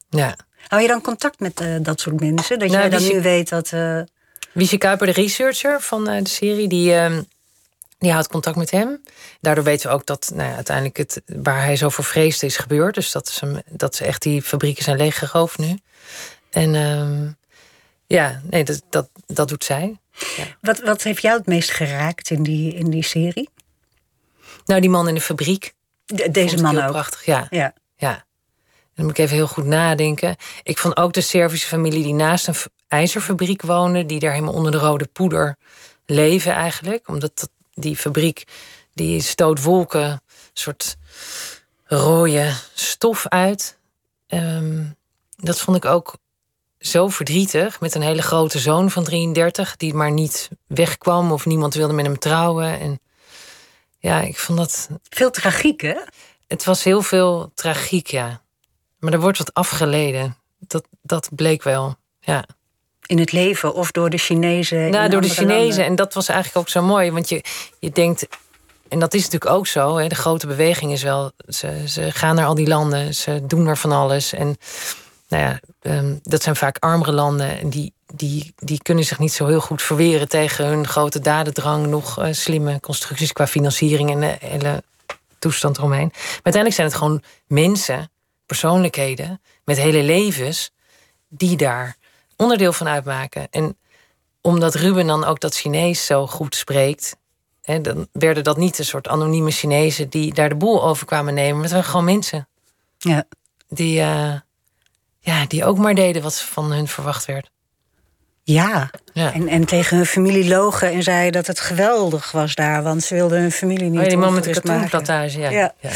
Ja. 0.09 0.35
Hou 0.67 0.81
je 0.81 0.87
dan 0.87 1.01
contact 1.01 1.39
met 1.39 1.63
dat 1.81 1.99
soort 1.99 2.19
mensen? 2.19 2.59
Dat 2.59 2.67
Nou, 2.69 2.79
jij 2.79 2.89
dan 2.89 3.07
nu 3.07 3.21
weet 3.21 3.49
dat. 3.49 3.73
Wiesje 4.51 4.77
Kuiper, 4.77 5.07
de 5.07 5.13
researcher 5.13 5.81
van 5.81 6.03
de 6.03 6.21
serie, 6.23 6.67
die, 6.67 6.93
ehm, 6.93 7.21
die 7.99 8.11
houdt 8.11 8.27
contact 8.27 8.55
met 8.55 8.71
hem. 8.71 9.01
Daardoor 9.41 9.63
weten 9.63 9.89
we 9.89 9.95
ook 9.95 10.05
dat 10.05 10.31
nou 10.33 10.49
ja, 10.49 10.55
uiteindelijk 10.55 10.97
het, 10.97 11.21
waar 11.25 11.63
hij 11.63 11.75
zo 11.75 11.89
voor 11.89 12.03
vreesde 12.03 12.45
is 12.45 12.57
gebeurd. 12.57 12.95
Dus 12.95 13.11
dat, 13.11 13.27
is 13.27 13.39
hem, 13.39 13.61
dat 13.69 13.95
ze 13.95 14.05
echt 14.05 14.21
die 14.21 14.41
fabrieken 14.41 14.83
zijn 14.83 14.97
leeggeroofd 14.97 15.57
nu. 15.57 15.77
En 16.49 16.75
ehm, 16.75 17.31
ja, 18.07 18.41
nee, 18.43 18.63
dat, 18.63 18.81
dat, 18.89 19.09
dat 19.25 19.47
doet 19.47 19.63
zij. 19.63 19.99
wat, 20.61 20.79
wat 20.79 21.03
heeft 21.03 21.21
jou 21.21 21.37
het 21.37 21.47
meest 21.47 21.71
geraakt 21.71 22.29
in 22.29 22.43
die, 22.43 22.73
in 22.73 22.89
die 22.89 23.03
serie? 23.03 23.49
Nou, 24.65 24.81
die 24.81 24.89
man 24.89 25.07
in 25.07 25.13
de 25.13 25.21
fabriek. 25.21 25.73
De- 26.05 26.31
deze 26.31 26.61
man 26.61 26.75
heel 26.75 26.83
ook. 26.83 26.91
Prachtig, 26.91 27.25
ja. 27.25 27.47
Ja. 27.49 27.73
Ja. 27.95 28.25
Dan 28.95 29.05
moet 29.05 29.17
ik 29.17 29.23
even 29.23 29.35
heel 29.35 29.47
goed 29.47 29.65
nadenken. 29.65 30.35
Ik 30.63 30.77
vond 30.77 30.97
ook 30.97 31.13
de 31.13 31.21
Servische 31.21 31.67
familie 31.67 32.03
die 32.03 32.13
naast 32.13 32.47
een 32.47 32.55
ijzerfabriek 32.87 33.61
woonde, 33.61 34.05
die 34.05 34.19
daar 34.19 34.31
helemaal 34.31 34.53
onder 34.53 34.71
de 34.71 34.77
rode 34.77 35.05
poeder 35.05 35.57
leven 36.05 36.53
eigenlijk. 36.53 37.07
Omdat 37.07 37.39
dat, 37.39 37.49
die 37.79 37.95
fabriek, 37.95 38.43
die 38.93 39.21
stoot 39.21 39.63
wolken, 39.63 40.21
soort 40.53 40.97
rode 41.83 42.53
stof 42.73 43.27
uit. 43.27 43.77
Ehm, 44.27 44.85
dat 45.35 45.59
vond 45.59 45.77
ik 45.77 45.85
ook 45.85 46.17
zo 46.79 47.07
verdrietig. 47.07 47.79
Met 47.79 47.95
een 47.95 48.01
hele 48.01 48.21
grote 48.21 48.59
zoon 48.59 48.91
van 48.91 49.03
33, 49.03 49.75
die 49.75 49.93
maar 49.93 50.11
niet 50.11 50.49
wegkwam 50.67 51.31
of 51.31 51.45
niemand 51.45 51.73
wilde 51.73 51.93
met 51.93 52.05
hem 52.05 52.19
trouwen. 52.19 52.79
En 52.79 52.99
ja, 53.97 54.21
ik 54.21 54.37
vond 54.37 54.57
dat 54.57 54.89
Veel 55.09 55.31
tragiek, 55.31 55.81
hè? 55.81 55.95
het 56.47 56.63
was 56.63 56.83
heel 56.83 57.01
veel 57.01 57.51
tragiek, 57.53 58.07
ja. 58.07 58.41
Maar 58.99 59.13
er 59.13 59.19
wordt 59.19 59.37
wat 59.37 59.53
afgeleden. 59.53 60.37
Dat, 60.59 60.87
dat 61.01 61.29
bleek 61.35 61.63
wel. 61.63 61.95
Ja. 62.19 62.45
In 63.09 63.19
het 63.19 63.31
leven 63.31 63.73
of 63.73 63.91
door 63.91 64.09
de 64.09 64.17
Chinezen? 64.17 64.89
Nou, 64.89 65.09
door 65.09 65.21
de 65.21 65.29
Chinezen. 65.29 65.57
landen? 65.57 65.85
En 65.85 65.95
dat 65.95 66.13
was 66.13 66.27
eigenlijk 66.27 66.59
ook 66.59 66.69
zo 66.69 66.81
mooi. 66.81 67.11
Want 67.11 67.29
je, 67.29 67.43
je 67.79 67.89
denkt, 67.91 68.27
en 68.87 68.99
dat 68.99 69.13
is 69.13 69.23
natuurlijk 69.23 69.51
ook 69.51 69.67
zo. 69.67 69.97
Hè, 69.97 70.07
de 70.07 70.15
grote 70.15 70.47
beweging 70.47 70.91
is 70.91 71.03
wel. 71.03 71.31
Ze, 71.47 71.83
ze 71.87 72.11
gaan 72.11 72.35
naar 72.35 72.45
al 72.45 72.55
die 72.55 72.67
landen. 72.67 73.15
Ze 73.15 73.45
doen 73.45 73.67
er 73.67 73.77
van 73.77 73.91
alles. 73.91 74.33
En 74.33 74.57
nou 75.27 75.43
ja, 75.43 75.59
ehm, 75.81 76.15
dat 76.23 76.43
zijn 76.43 76.55
vaak 76.55 76.77
armere 76.79 77.11
landen. 77.11 77.59
En 77.59 77.69
die, 77.69 77.93
die, 78.13 78.53
die 78.55 78.81
kunnen 78.81 79.03
zich 79.03 79.19
niet 79.19 79.33
zo 79.33 79.47
heel 79.47 79.61
goed 79.61 79.81
verweren 79.81 80.27
tegen 80.27 80.65
hun 80.65 80.87
grote 80.87 81.19
dadendrang. 81.19 81.87
Nog 81.87 82.19
eh, 82.19 82.27
slimme 82.31 82.79
constructies 82.79 83.33
qua 83.33 83.47
financiering 83.47 84.11
en 84.11 84.19
de 84.19 84.37
hele 84.39 84.83
toestand 85.39 85.77
eromheen. 85.77 86.09
Maar 86.13 86.39
uiteindelijk 86.43 86.75
zijn 86.75 86.87
het 86.87 86.97
gewoon 86.97 87.23
mensen, 87.47 88.11
persoonlijkheden 88.45 89.41
met 89.63 89.77
hele 89.77 90.03
levens 90.03 90.71
die 91.27 91.57
daar 91.57 91.97
onderdeel 92.39 92.73
van 92.73 92.87
uitmaken. 92.87 93.47
En 93.49 93.77
omdat 94.41 94.75
Ruben 94.75 95.07
dan 95.07 95.23
ook 95.23 95.39
dat 95.39 95.55
Chinees 95.55 96.05
zo 96.05 96.27
goed 96.27 96.55
spreekt, 96.55 97.15
hè, 97.61 97.81
dan 97.81 98.07
werden 98.11 98.43
dat 98.43 98.57
niet 98.57 98.79
een 98.79 98.85
soort 98.85 99.07
anonieme 99.07 99.51
Chinezen 99.51 100.09
die 100.09 100.33
daar 100.33 100.49
de 100.49 100.55
boel 100.55 100.83
over 100.83 101.05
kwamen 101.05 101.33
nemen. 101.33 101.53
Maar 101.53 101.63
het 101.63 101.71
waren 101.71 101.89
gewoon 101.89 102.05
mensen 102.05 102.47
Ja. 102.97 103.23
die, 103.67 103.99
eh, 103.99 104.33
ja, 105.19 105.45
die 105.47 105.65
ook 105.65 105.77
maar 105.77 105.95
deden 105.95 106.21
wat 106.21 106.41
van 106.41 106.71
hun 106.71 106.87
verwacht 106.87 107.25
werd. 107.25 107.49
Ja. 108.53 108.89
Ja. 109.13 109.33
En, 109.33 109.47
en 109.47 109.65
tegen 109.65 109.97
hun 109.97 110.05
familie 110.05 110.47
logen 110.47 110.91
en 110.91 111.03
zeiden 111.03 111.31
dat 111.31 111.47
het 111.47 111.59
geweldig 111.59 112.31
was 112.31 112.55
daar, 112.55 112.83
want 112.83 113.03
ze 113.03 113.13
wilden 113.15 113.41
hun 113.41 113.51
familie 113.51 113.89
niet. 113.89 113.99
Oh 113.99 114.07
die 114.07 114.17
man 114.17 114.33
met 114.33 114.43
de 114.43 114.51
katoenplantage, 114.51 115.39
ja. 115.39 115.49
Ja. 115.49 115.73
Ja. 115.79 115.89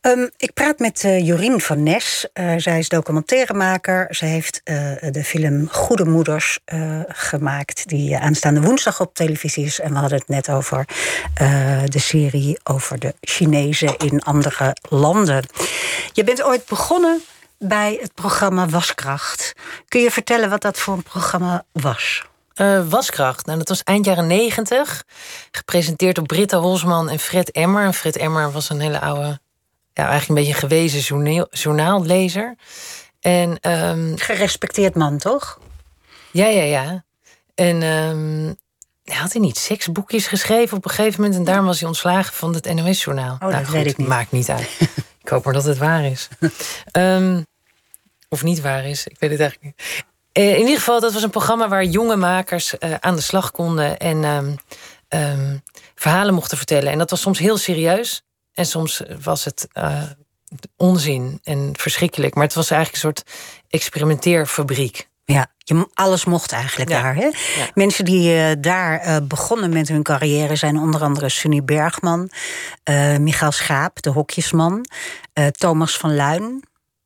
Ehm, 0.00 0.28
ik 0.36 0.52
praat 0.54 0.78
met 0.78 1.04
eh, 1.04 1.26
Jorien 1.26 1.60
van 1.60 1.82
Nes. 1.82 2.26
Eh, 2.32 2.54
zij 2.56 2.78
is 2.78 2.88
documentairemaker. 2.88 4.06
Ze 4.10 4.24
heeft 4.24 4.60
eh, 4.64 4.76
de 5.10 5.24
film 5.24 5.68
Goede 5.70 6.04
Moeders 6.04 6.58
gemaakt, 7.08 7.88
die 7.88 8.16
aanstaande 8.16 8.60
woensdag 8.60 9.00
op 9.00 9.14
televisie 9.14 9.64
is. 9.64 9.80
En 9.80 9.92
we 9.92 9.98
hadden 9.98 10.18
het 10.18 10.28
net 10.28 10.50
over 10.50 10.84
de 11.84 11.98
serie 11.98 12.58
over 12.62 12.98
de 12.98 13.14
Chinezen 13.20 13.96
in 13.96 14.22
andere 14.22 14.76
landen. 14.88 15.44
Je 16.12 16.24
bent 16.24 16.42
ooit 16.42 16.66
begonnen 16.66 17.22
bij 17.62 17.98
het 18.00 18.14
programma 18.14 18.68
Waskracht. 18.68 19.52
Kun 19.88 20.00
je 20.00 20.10
vertellen 20.10 20.50
wat 20.50 20.60
dat 20.62 20.78
voor 20.78 20.94
een 20.94 21.02
programma 21.02 21.64
was? 21.72 22.24
Eh, 22.54 22.88
waskracht. 22.88 23.46
Nou, 23.46 23.58
dat 23.58 23.68
was 23.68 23.82
eind 23.82 24.04
jaren 24.04 24.26
negentig. 24.26 25.04
Gepresenteerd 25.50 26.14
door 26.14 26.26
Britta 26.26 26.58
Holsman 26.58 27.08
en 27.08 27.18
Fred 27.18 27.50
Emmer. 27.50 27.84
En 27.84 27.94
Fred 27.94 28.16
Emmer 28.16 28.52
was 28.52 28.70
een 28.70 28.80
hele 28.80 29.00
oude, 29.00 29.40
ja, 29.92 30.08
eigenlijk 30.08 30.28
een 30.28 30.34
beetje 30.34 30.52
een 30.52 30.68
gewezen 30.68 31.00
journaal, 31.00 31.46
journaallezer. 31.50 32.56
En 33.20 33.60
ehm, 33.60 34.16
Gerespecteerd 34.16 34.94
man, 34.94 35.18
toch? 35.18 35.58
ja, 36.32 36.46
ja, 36.46 36.62
ja. 36.62 37.04
En 37.54 37.82
ehm, 37.82 38.52
hij 39.04 39.16
had 39.16 39.32
hij 39.32 39.40
niet 39.40 39.58
zes 39.58 39.92
boekjes 39.92 40.26
geschreven 40.26 40.76
op 40.76 40.84
een 40.84 40.90
gegeven 40.90 41.20
moment. 41.20 41.38
En 41.38 41.44
daarom 41.44 41.66
was 41.66 41.78
hij 41.78 41.88
ontslagen 41.88 42.34
van 42.34 42.54
het 42.54 42.74
NOS-journaal. 42.74 43.36
Oh, 43.42 43.50
dat 43.50 43.68
weet 43.68 43.86
ik 43.86 43.96
niet. 43.96 44.08
Maakt 44.08 44.32
niet 44.32 44.48
uit. 44.48 44.68
ik 45.22 45.28
hoop 45.28 45.44
maar 45.44 45.54
dat 45.54 45.64
het 45.64 45.78
waar 45.78 46.04
is. 46.04 46.28
Ehm, 46.90 47.40
of 48.32 48.42
niet 48.42 48.60
waar 48.60 48.84
is, 48.84 49.06
ik 49.06 49.16
weet 49.18 49.30
het 49.30 49.40
eigenlijk 49.40 49.74
niet. 49.76 50.04
Eh, 50.32 50.52
in 50.52 50.60
ieder 50.60 50.76
geval, 50.78 51.00
dat 51.00 51.12
was 51.12 51.22
een 51.22 51.30
programma 51.30 51.68
waar 51.68 51.84
jonge 51.84 52.16
makers 52.16 52.78
eh, 52.78 52.94
aan 53.00 53.14
de 53.14 53.20
slag 53.20 53.50
konden 53.50 53.98
en 53.98 54.24
ehm, 54.24 54.54
ehm, 55.08 55.56
verhalen 55.94 56.34
mochten 56.34 56.56
vertellen. 56.56 56.92
En 56.92 56.98
dat 56.98 57.10
was 57.10 57.20
soms 57.20 57.38
heel 57.38 57.56
serieus 57.56 58.22
en 58.54 58.66
soms 58.66 59.02
was 59.22 59.44
het 59.44 59.68
eh, 59.72 60.02
onzin 60.76 61.40
en 61.42 61.70
verschrikkelijk. 61.78 62.34
Maar 62.34 62.44
het 62.44 62.54
was 62.54 62.70
eigenlijk 62.70 63.04
een 63.04 63.10
soort 63.14 63.30
experimenteerfabriek. 63.68 65.08
Ja, 65.24 65.46
je, 65.58 65.88
alles 65.94 66.24
mocht 66.24 66.52
eigenlijk 66.52 66.90
Ja. 66.90 67.02
daar. 67.02 67.14
Hè? 67.14 67.30
Mensen 67.74 68.04
die 68.04 68.60
daar 68.60 69.26
begonnen 69.26 69.72
met 69.72 69.88
hun 69.88 70.02
carrière 70.02 70.56
zijn 70.56 70.78
onder 70.78 71.02
andere 71.02 71.28
Sunny 71.28 71.64
Bergman, 71.64 72.30
eh 72.82 73.16
Michael 73.16 73.52
Schaap, 73.52 74.02
de 74.02 74.10
hokjesman, 74.10 74.86
Thomas 75.50 75.96
van 75.96 76.14
Luin, 76.14 76.62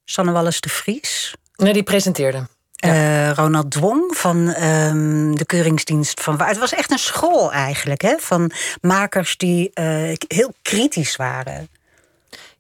Sanne 0.07 0.33
Wallis 0.33 0.61
de 0.61 0.69
Vries. 0.69 1.35
Nee, 1.57 1.73
die 1.73 1.83
presenteerde. 1.83 2.47
eh, 2.77 3.31
Ronald 3.31 3.71
Dwong 3.71 4.17
van 4.17 4.53
ehm, 4.53 5.35
de 5.35 5.45
Keuringsdienst 5.47 6.21
van 6.23 6.37
Waar. 6.37 6.49
Het 6.49 6.59
was 6.59 6.73
echt 6.75 6.91
een 6.91 6.99
school 6.99 7.53
eigenlijk, 7.53 8.03
hè? 8.03 8.15
van 8.19 8.51
makers 8.81 9.37
die 9.37 9.71
eh, 9.75 10.13
heel 10.29 10.53
kritisch 10.63 11.17
waren. 11.17 11.69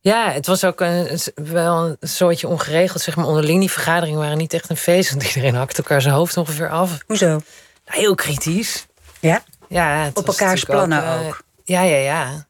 Ja, 0.01 0.31
het 0.31 0.47
was 0.47 0.65
ook 0.65 0.81
een, 0.81 1.19
wel 1.35 1.97
een 2.01 2.09
soortje 2.09 2.49
ongeregeld. 2.49 3.03
Zeg 3.03 3.17
maar 3.17 3.27
onderling, 3.27 3.61
die 3.61 3.71
vergaderingen 3.71 4.19
waren 4.21 4.39
niet 4.39 4.53
echt 4.53 4.71
een 4.71 4.77
feest. 4.77 5.11
Want 5.11 5.23
iedereen 5.25 5.55
hakte 5.55 5.77
elkaar 5.77 6.03
zijn 6.03 6.15
hoofd 6.15 6.37
ongeveer 6.37 6.71
af. 6.71 6.99
Hoezo? 7.07 7.27
Nou, 7.27 7.43
heel 7.85 8.15
kritisch. 8.15 8.87
Ja? 9.21 9.43
Ja, 9.69 10.11
Op 10.15 10.27
elkaars 10.27 10.65
plannen 10.65 11.05
eh, 11.05 11.27
ook. 11.27 11.43
Ja, 11.65 11.83
ja, 11.83 11.97
ja. 11.97 12.47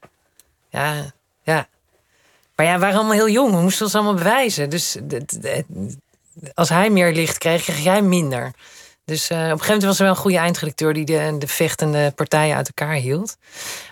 Ja, 0.70 0.94
ja. 1.42 1.66
Maar 2.56 2.66
ja, 2.66 2.78
waren 2.78 2.96
allemaal 2.96 3.14
heel 3.14 3.28
jong. 3.28 3.54
We 3.54 3.60
moesten 3.60 3.84
ons 3.84 3.94
allemaal 3.94 4.14
bewijzen. 4.14 4.70
Dus 4.70 4.96
als 6.54 6.68
hij 6.68 6.90
meer 6.90 7.12
licht 7.12 7.38
kreeg, 7.38 7.62
kreeg 7.62 7.78
jij 7.78 8.02
minder. 8.02 8.52
Dus 9.04 9.28
eh, 9.30 9.36
op 9.36 9.42
een 9.42 9.48
gegeven 9.48 9.66
moment 9.66 9.84
was 9.84 9.98
er 9.98 10.04
wel 10.04 10.14
een 10.14 10.20
goede 10.20 10.36
eindredacteur... 10.36 10.94
die 10.94 11.04
de, 11.04 11.36
de 11.38 11.46
vechtende 11.46 12.12
partijen 12.14 12.56
uit 12.56 12.66
elkaar 12.66 12.94
hield. 12.94 13.36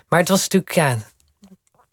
Maar 0.07 0.19
het 0.19 0.29
was 0.29 0.41
natuurlijk, 0.41 0.73
ja... 0.73 0.97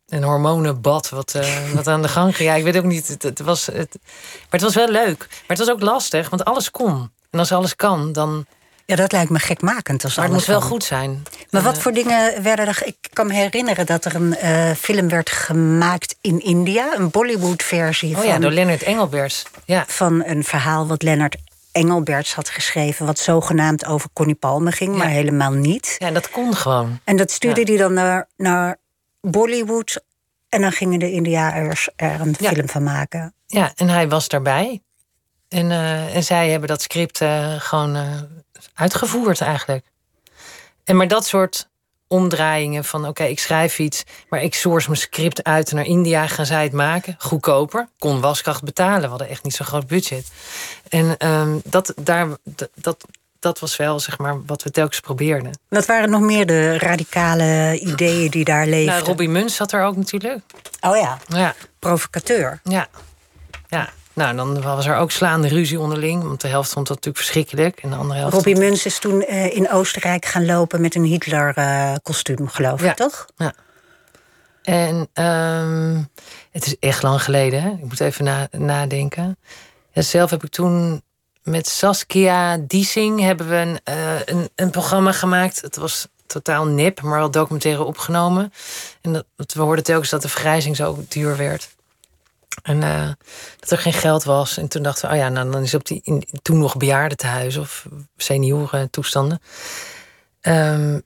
Een 0.09 0.23
hormonenbad 0.23 1.09
wat, 1.09 1.35
eh, 1.35 1.71
wat 1.75 1.87
aan 1.87 2.03
de 2.03 2.09
gang 2.09 2.37
ging. 2.37 2.49
Ja, 2.49 2.55
ik 2.55 2.65
weet 2.65 2.77
ook 2.77 2.85
niet. 2.85 3.17
Het 3.23 3.41
was, 3.41 3.67
het, 3.67 3.99
maar 4.03 4.51
het 4.51 4.61
was 4.63 4.75
wel 4.75 4.89
leuk. 4.89 5.19
Maar 5.19 5.57
het 5.57 5.59
was 5.59 5.71
ook 5.71 5.81
lastig, 5.81 6.31
want 6.31 6.45
alles 6.45 6.71
kon. 6.71 7.11
En 7.31 7.39
als 7.39 7.53
alles 7.53 7.77
kan, 7.77 8.13
dan. 8.13 8.47
Ja, 8.87 8.97
dat 8.97 9.13
lijkt 9.13 9.31
me 9.31 9.39
gekmakend. 9.39 10.05
Als 10.05 10.15
Maar 10.17 10.25
het 10.25 10.35
moest 10.35 10.47
wel 10.47 10.61
goed 10.61 10.85
zijn. 10.85 11.23
Maar 11.51 11.61
En, 11.61 11.67
wat 11.67 11.79
voor 11.79 11.93
dingen 11.93 12.43
werden 12.43 12.67
er... 12.67 12.83
Ik 12.85 12.97
kan 13.13 13.27
me 13.27 13.33
herinneren 13.35 13.87
dat 13.87 14.05
er 14.05 14.15
een 14.15 14.37
eh, 14.37 14.71
film 14.71 15.09
werd 15.09 15.31
gemaakt 15.31 16.17
in 16.21 16.41
India. 16.41 16.95
Een 16.97 17.11
Bollywood-versie 17.11 18.17
Oh 18.17 18.25
ja, 18.25 18.33
van, 18.33 18.41
door 18.41 18.51
Leonard 18.51 18.83
Engelberts. 18.83 19.43
Ja. 19.65 19.85
van 19.89 20.25
een 20.25 20.45
verhaal 20.45 20.87
wat 20.87 21.03
Leonard 21.03 21.37
Engelberts 21.73 22.35
had 22.35 22.49
geschreven... 22.49 23.07
wat 23.07 23.19
zogenaamd 23.19 23.87
over 23.87 24.09
Connie 24.13 24.35
Palme 24.35 24.73
ging, 24.73 24.95
maar 24.97 25.09
helemaal 25.09 25.53
niet. 25.53 25.95
ja, 25.99 26.11
dat 26.11 26.31
kon 26.31 26.55
gewoon. 26.57 27.01
En 27.05 27.17
dat 27.17 27.31
stuurde 27.31 27.61
Ja. 27.61 27.67
hij 27.67 27.77
dan 27.77 27.93
naar, 27.93 28.29
naar 28.37 28.77
Bollywood... 29.21 30.03
en 30.49 30.61
dan 30.61 30.73
gingen 30.73 30.99
de 30.99 31.11
Indiaërs 31.11 31.89
er 31.97 32.21
een 32.21 32.35
Ja. 32.39 32.51
film 32.53 32.69
van 32.69 32.83
maken. 32.83 33.35
Ja, 33.47 33.73
en 33.77 33.89
hij 33.89 34.09
was 34.09 34.29
daarbij. 34.29 34.83
En, 35.49 35.71
eh, 35.71 36.17
en 36.17 36.25
zij 36.25 36.51
hebben 36.51 36.69
dat 36.69 36.83
script 36.83 37.21
eh, 37.21 37.55
gewoon 37.59 37.97
uitgevoerd 38.75 39.41
eigenlijk. 39.41 39.85
En 40.85 40.97
maar 40.97 41.09
dat 41.09 41.27
soort 41.27 41.69
omdraaiingen 42.13 42.85
van... 42.85 43.07
oké, 43.07 43.25
ik 43.25 43.39
schrijf 43.39 43.79
iets, 43.79 44.03
maar 44.29 44.43
ik 44.43 44.55
source 44.55 44.89
mijn 44.89 45.01
script 45.01 45.45
uit 45.45 45.73
naar 45.73 45.85
India. 45.85 46.27
Gaan 46.27 46.47
zij 46.47 46.63
het 46.63 46.73
maken? 46.73 47.15
Goedkoper. 47.19 47.89
Kon 47.99 48.21
waskracht 48.21 48.63
betalen. 48.63 49.03
We 49.03 49.09
hadden 49.09 49.29
echt 49.29 49.43
niet 49.43 49.55
zo'n 49.55 49.67
groot 49.67 49.87
budget. 49.87 50.31
En 50.89 51.17
ehm, 51.17 51.59
dat, 51.65 51.93
daar, 51.97 52.29
dat, 52.45 52.71
dat, 52.75 53.05
dat 53.39 53.59
was 53.59 53.77
wel 53.77 54.01
zeg 54.01 54.19
maar, 54.19 54.45
wat 54.45 54.63
we 54.63 54.71
telkens 54.71 55.01
probeerden. 55.01 55.59
Wat 55.69 55.87
waren 55.87 56.11
nog 56.11 56.21
meer 56.21 56.47
de 56.47 56.79
radicale 56.79 57.79
ideeën 57.81 58.31
die 58.31 58.45
daar 58.45 58.67
leefden? 58.67 58.95
Nou, 58.95 59.07
Robbie 59.07 59.29
Muns 59.29 59.57
zat 59.57 59.73
er 59.73 59.85
ook 59.85 59.97
natuurlijk. 59.97 60.41
Oh 60.81 60.97
ja, 60.97 61.19
Ja, 61.27 61.55
provocateur. 61.79 62.61
Ja. 62.65 62.89
Nou, 64.15 64.37
dan 64.37 64.63
was 64.63 64.87
er 64.87 64.97
ook 64.97 65.11
slaande 65.11 65.49
ruzie 65.49 65.81
onderling. 65.81 66.23
Want 66.23 66.41
de 66.41 66.49
helft 66.49 66.73
vond 66.73 66.87
dat 66.87 66.97
natuurlijk 66.97 67.25
verschrikkelijk. 67.25 67.79
En 67.83 67.91
de 67.91 67.97
andere 67.97 68.19
helft. 68.19 68.35
Robbie 68.35 68.57
Muns 68.57 68.87
is 68.87 68.99
toen 68.99 69.23
eh, 69.25 69.57
in 69.57 69.71
Oostenrijk 69.71 70.25
gaan 70.25 70.47
lopen 70.47 70.81
met 70.81 70.95
een 70.95 71.05
Hitler-kostuum, 71.05 72.49
geloof 72.49 72.81
ik, 72.81 72.87
Ja. 72.87 72.95
toch? 72.95 73.27
Ja. 73.37 73.53
En 74.63 75.09
ehm, 75.13 76.03
het 76.51 76.67
is 76.67 76.79
echt 76.79 77.03
lang 77.03 77.23
geleden. 77.23 77.63
Hè? 77.63 77.69
Ik 77.71 77.83
moet 77.83 78.01
even 78.01 78.25
na- 78.25 78.49
nadenken. 78.51 79.37
Ja, 79.93 80.03
zelf 80.03 80.31
heb 80.31 80.45
ik 80.45 80.51
toen 80.51 81.03
met 81.43 81.69
Saskia 81.69 82.57
Diesing 82.57 83.21
hebben 83.21 83.49
we 83.49 83.55
een, 83.57 83.81
eh, 83.85 84.21
een, 84.25 84.49
een 84.55 84.71
programma 84.71 85.13
gemaakt. 85.13 85.61
Het 85.61 85.77
was 85.77 86.07
totaal 86.27 86.65
nip, 86.67 87.01
maar 87.03 87.19
wel 87.19 87.31
documentaire 87.31 87.83
opgenomen. 87.85 88.53
En 89.01 89.13
dat, 89.13 89.25
dat- 89.37 89.53
we 89.53 89.61
hoorden 89.63 89.85
telkens 89.85 90.11
dat 90.11 90.23
de 90.23 90.29
vergrijzing 90.29 90.77
zo 90.77 91.05
duur 91.09 91.37
werd. 91.37 91.69
En 92.63 92.83
eh, 92.83 93.09
dat 93.59 93.71
er 93.71 93.79
geen 93.79 93.93
geld 93.93 94.25
was. 94.25 94.57
En 94.57 94.69
toen 94.69 94.83
dachten 94.83 95.09
we, 95.09 95.15
oh 95.15 95.21
ja, 95.21 95.29
nou, 95.29 95.51
dan 95.51 95.63
is 95.63 95.75
op 95.75 95.87
die 95.87 96.01
in, 96.05 96.25
toen 96.43 96.59
nog 96.59 96.77
bejaardentehuis 96.77 97.57
of 97.57 97.87
senioren 98.17 98.91
toestanden. 98.91 99.41
Ehm, 100.41 101.01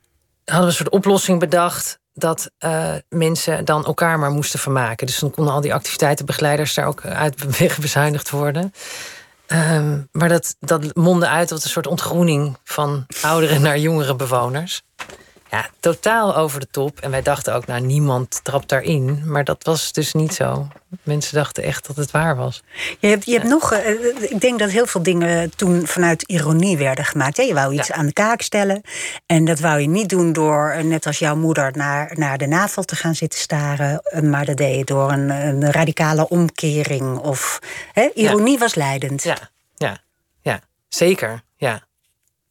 hadden 0.45 0.65
we 0.65 0.67
een 0.67 0.73
soort 0.73 0.89
oplossing 0.89 1.41
bedacht 1.41 1.99
dat 2.13 2.51
eh, 2.59 2.95
mensen 3.09 3.65
dan 3.65 3.85
elkaar 3.85 4.19
maar 4.19 4.31
moesten 4.31 4.59
vermaken. 4.59 5.07
Dus 5.07 5.19
dan 5.19 5.31
konden 5.31 5.55
al 5.55 5.61
die 5.61 5.75
activiteitenbegeleiders 5.75 6.75
daar 6.75 6.87
ook 6.87 7.05
uit 7.05 7.59
wegbezuinigd 7.59 8.31
worden. 8.31 8.73
Ehm, 9.47 10.01
maar 10.13 10.29
dat, 10.29 10.57
dat 10.61 10.95
mondde 10.95 11.29
uit 11.29 11.49
tot 11.49 11.65
een 11.65 11.71
soort 11.71 11.87
ontgroening 11.87 12.57
van 12.65 13.07
oudere 13.23 13.59
naar 13.59 13.79
jongere 13.79 14.17
bewoners. 14.17 14.83
Ja, 15.57 15.67
totaal 15.81 16.37
over 16.37 16.61
de 16.61 16.69
top. 16.71 17.01
En 17.01 17.11
wij 17.11 17.23
dachten 17.23 17.55
ook, 17.55 17.67
nou, 17.67 17.81
niemand 17.81 18.41
trapt 18.45 18.69
daarin. 18.69 19.23
Maar 19.25 19.45
dat 19.45 19.65
was 19.65 19.93
dus 19.93 20.13
niet 20.15 20.35
zo. 20.35 20.69
Mensen 21.03 21.35
dachten 21.35 21.63
echt 21.63 21.87
dat 21.87 21.97
het 21.97 22.11
waar 22.11 22.37
was. 22.37 22.63
Je 22.99 23.07
hebt, 23.09 23.25
je 23.25 23.33
hebt 23.33 23.45
nog, 23.49 23.73
eh, 23.73 23.91
ik 24.31 24.41
denk 24.41 24.59
dat 24.59 24.71
heel 24.71 24.87
veel 24.87 25.03
dingen 25.03 25.57
toen 25.57 25.87
vanuit 25.87 26.23
ironie 26.23 26.77
werden 26.77 27.05
gemaakt. 27.05 27.37
Je 27.37 27.55
wou 27.55 27.75
iets 27.75 27.89
Ja. 27.89 27.95
aan 27.95 28.07
de 28.07 28.13
kaak 28.13 28.41
stellen. 28.43 28.81
En 29.27 29.45
dat 29.45 29.61
wou 29.61 29.81
je 29.81 29.89
niet 29.89 30.09
doen 30.09 30.33
door, 30.33 30.71
eh, 30.71 30.85
net 30.85 31.07
als 31.07 31.19
jouw 31.19 31.37
moeder, 31.37 31.71
naar, 31.77 32.13
naar 32.15 32.39
de 32.39 32.47
navel 32.47 32.83
te 32.83 32.97
gaan 32.97 33.15
zitten 33.15 33.39
staren. 33.41 34.01
Eh, 34.03 34.23
Maar 34.23 34.45
dat 34.45 34.57
deed 34.57 34.77
je 34.77 34.85
door 34.85 35.13
een, 35.13 35.31
een 35.31 35.71
radicale 35.73 36.29
omkering. 36.29 37.19
Of, 37.19 37.59
hè, 37.93 38.11
ironie 38.15 38.59
was 38.59 38.75
leidend. 38.75 39.23
Ja, 39.23 39.37
ja, 39.77 39.99
ja. 40.41 40.61
Zeker. 40.89 41.43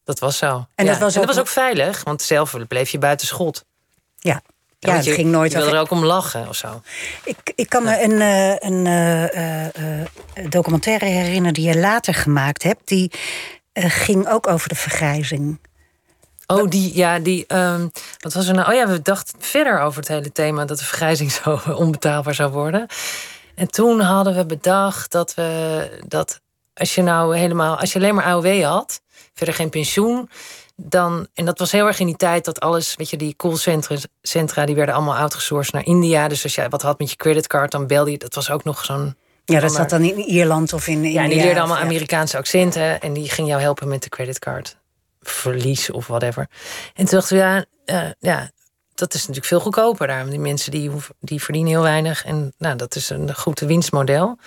Dat 0.06 0.20
was 0.20 0.38
zo. 0.38 0.68
En 0.76 0.86
Ja. 0.86 0.92
dat 0.92 1.00
was 1.00 1.14
en 1.16 1.20
dat 1.22 1.30
ook- 1.30 1.36
was 1.36 1.44
ook 1.46 1.52
veilig, 1.52 2.04
want 2.04 2.22
zelf 2.22 2.56
bleef 2.68 2.90
je 2.90 2.98
buiten 2.98 3.28
schot. 3.28 3.66
Ja, 4.18 4.32
Ja, 4.32 4.42
ja 4.80 4.88
want 4.92 4.96
het 4.98 5.06
je, 5.06 5.14
ging 5.14 5.32
nooit 5.32 5.52
je 5.52 5.58
wilde 5.58 5.74
er 5.74 5.80
ook 5.82 5.92
om 5.92 6.06
lachen 6.06 6.48
of 6.48 6.56
zo. 6.56 6.82
Ik, 7.24 7.38
ik 7.56 7.70
kan 7.70 7.84
me 7.84 8.04
een, 8.04 8.22
eh, 8.22 8.70
een 8.70 8.86
eh, 8.88 10.02
eh, 10.02 10.08
documentaire 10.50 11.06
herinneren 11.06 11.54
die 11.54 11.68
je 11.68 11.78
later 11.78 12.14
gemaakt 12.14 12.64
hebt. 12.64 12.88
Die 12.88 13.12
ging 13.74 14.28
ook 14.30 14.48
over 14.48 14.70
de 14.70 14.76
vergrijzing. 14.76 15.60
Oh, 16.48 16.70
die, 16.70 16.96
ja, 16.96 17.20
die, 17.20 17.46
ehm, 17.48 17.88
wat 18.20 18.34
was 18.34 18.48
er 18.48 18.54
nou? 18.54 18.70
Oh 18.70 18.76
ja, 18.76 18.88
we 18.88 19.02
dachten 19.02 19.36
verder 19.42 19.80
over 19.80 20.00
het 20.00 20.08
hele 20.08 20.32
thema 20.32 20.66
dat 20.66 20.78
de 20.80 20.86
vergrijzing 20.86 21.32
zo 21.44 21.60
onbetaalbaar 21.68 22.34
zou 22.36 22.52
worden. 22.52 22.88
En 23.56 23.68
toen 23.68 24.00
hadden 24.00 24.36
we 24.36 24.46
bedacht 24.46 25.12
dat 25.12 25.34
we, 25.34 25.90
dat 26.08 26.40
als 26.74 26.96
je 26.96 27.02
nou 27.02 27.38
helemaal, 27.38 27.78
als 27.80 27.94
je 27.94 28.00
alleen 28.00 28.16
maar 28.16 28.26
AOW 28.26 28.64
had, 28.64 29.02
verder 29.36 29.56
geen 29.56 29.70
pensioen, 29.70 30.30
dan, 30.76 31.28
en 31.34 31.46
dat 31.46 31.60
was 31.60 31.72
heel 31.72 31.88
erg 31.88 32.00
in 32.00 32.06
die 32.06 32.16
tijd 32.16 32.46
dat 32.46 32.60
alles, 32.60 32.96
weet 32.96 33.10
je, 33.10 33.18
die 33.18 33.36
callcentra, 33.36 33.96
centra, 34.22 34.66
die 34.66 34.76
werden 34.76 34.96
allemaal 34.96 35.16
outgesourced 35.16 35.74
naar 35.74 35.86
India. 35.86 36.28
Dus 36.28 36.44
als 36.44 36.56
jij 36.56 36.70
wat 36.70 36.82
had 36.82 37.00
met 37.00 37.10
je 37.10 37.16
creditcard, 37.16 37.72
dan 37.72 37.88
belde 37.88 38.12
je, 38.12 38.18
dat 38.18 38.36
was 38.36 38.50
ook 38.50 38.64
nog 38.64 38.86
zo'n 38.86 39.16
Ja, 39.46 39.60
dat 39.60 39.74
zat 39.74 39.90
dan 39.90 40.04
in 40.04 40.18
Ierland 40.18 40.74
of 40.74 40.88
in. 40.88 41.04
in 41.04 41.12
ja, 41.12 41.28
die 41.28 41.36
leerden 41.36 41.64
allemaal. 41.64 41.78
Amerikaanse 41.78 42.38
accenten. 42.38 43.02
En 43.02 43.14
die 43.14 43.30
ging 43.30 43.48
jou 43.48 43.62
helpen 43.62 43.88
met 43.88 44.04
de 44.04 44.10
creditcard. 44.10 44.78
Verlies 45.22 45.92
of 45.92 46.08
whatever. 46.08 46.48
En 46.94 47.06
toen 47.06 47.20
dachten 47.20 47.38
we, 47.38 47.44
ja, 47.44 47.66
eh, 47.86 48.12
ja 48.20 48.52
dat 48.96 49.14
is 49.14 49.20
natuurlijk 49.20 49.48
veel 49.48 49.60
goedkoper 49.60 50.08
daar. 50.08 50.30
Die 50.30 50.40
mensen 50.40 50.72
die, 50.72 50.92
die 51.20 51.42
verdienen 51.42 51.72
heel 51.72 51.82
weinig. 51.82 52.26
En 52.26 52.54
nou, 52.58 52.76
dat 52.76 52.96
is 52.96 53.10
een 53.10 53.36
goed 53.36 53.60
winstmodel. 53.60 54.38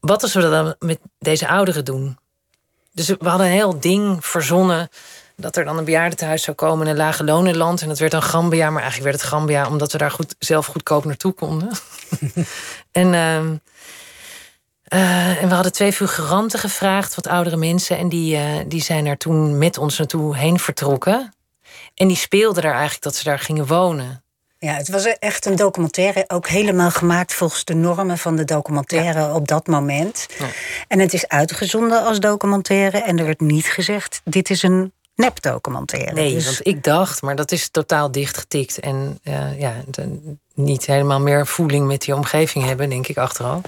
Wat 0.00 0.22
als 0.22 0.34
we 0.34 0.40
dat 0.40 0.50
dan 0.50 0.74
met 0.78 0.98
deze 1.18 1.48
ouderen 1.48 1.84
doen? 1.84 2.18
Dus 2.92 3.08
we 3.08 3.28
hadden 3.28 3.46
een 3.46 3.52
heel 3.52 3.80
ding 3.80 4.26
verzonnen... 4.26 4.88
dat 5.36 5.56
er 5.56 5.64
dan 5.64 5.78
een 5.78 5.84
bejaardentehuis 5.84 6.42
zou 6.42 6.56
komen 6.56 6.86
in 6.86 6.92
een 6.92 6.98
lage 6.98 7.24
lonenland. 7.24 7.82
En 7.82 7.88
dat 7.88 7.98
werd 7.98 8.12
dan 8.12 8.22
Gambia, 8.22 8.70
maar 8.70 8.82
eigenlijk 8.82 9.10
werd 9.10 9.22
het 9.22 9.32
Gambia... 9.32 9.68
omdat 9.68 9.92
we 9.92 9.98
daar 9.98 10.10
goed, 10.10 10.34
zelf 10.38 10.66
goedkoop 10.66 11.04
naartoe 11.04 11.32
konden. 11.32 11.70
en... 12.92 13.14
ehm, 13.14 13.54
eh, 14.92 15.42
en 15.42 15.48
we 15.48 15.54
hadden 15.54 15.72
twee 15.72 15.92
figuranten 15.92 16.58
gevraagd, 16.58 17.14
wat 17.14 17.26
oudere 17.26 17.56
mensen. 17.56 17.98
En 17.98 18.08
die, 18.08 18.36
eh, 18.36 18.64
die 18.66 18.82
zijn 18.82 19.06
er 19.06 19.16
toen 19.16 19.58
met 19.58 19.78
ons 19.78 19.98
naartoe 19.98 20.36
heen 20.36 20.58
vertrokken. 20.58 21.34
En 21.94 22.08
die 22.08 22.16
speelden 22.16 22.62
daar 22.62 22.72
eigenlijk 22.72 23.02
dat 23.02 23.14
ze 23.14 23.24
daar 23.24 23.38
gingen 23.38 23.66
wonen. 23.66 24.24
Ja, 24.62 24.72
het 24.74 24.88
was 24.88 25.04
echt 25.18 25.46
een 25.46 25.56
documentaire, 25.56 26.24
ook 26.28 26.48
helemaal 26.48 26.90
gemaakt 26.90 27.34
volgens 27.34 27.64
de 27.64 27.74
normen 27.74 28.18
van 28.18 28.36
de 28.36 28.44
documentaire 28.44 29.34
op 29.34 29.48
dat 29.48 29.66
moment. 29.66 30.26
Ja. 30.38 30.46
En 30.88 30.98
het 30.98 31.12
is 31.12 31.28
uitgezonden 31.28 32.04
als 32.04 32.20
documentaire 32.20 32.98
en 33.02 33.18
er 33.18 33.24
werd 33.24 33.40
niet 33.40 33.66
gezegd: 33.66 34.20
dit 34.24 34.50
is 34.50 34.62
een 34.62 34.92
nepdocumentaire. 35.14 36.12
Nee, 36.12 36.34
Dus- 36.34 36.44
want 36.44 36.66
ik 36.66 36.84
dacht, 36.84 37.22
maar 37.22 37.36
dat 37.36 37.52
is 37.52 37.68
totaal 37.68 38.10
dichtgetikt. 38.12 38.78
En 38.78 39.18
eh, 39.22 39.60
ja, 39.60 39.74
de- 39.86 40.36
niet 40.54 40.86
helemaal 40.86 41.20
meer 41.20 41.46
voeling 41.46 41.86
met 41.86 42.00
die 42.00 42.14
omgeving 42.14 42.64
hebben, 42.64 42.88
denk 42.88 43.06
ik 43.06 43.16
achteraf. 43.16 43.60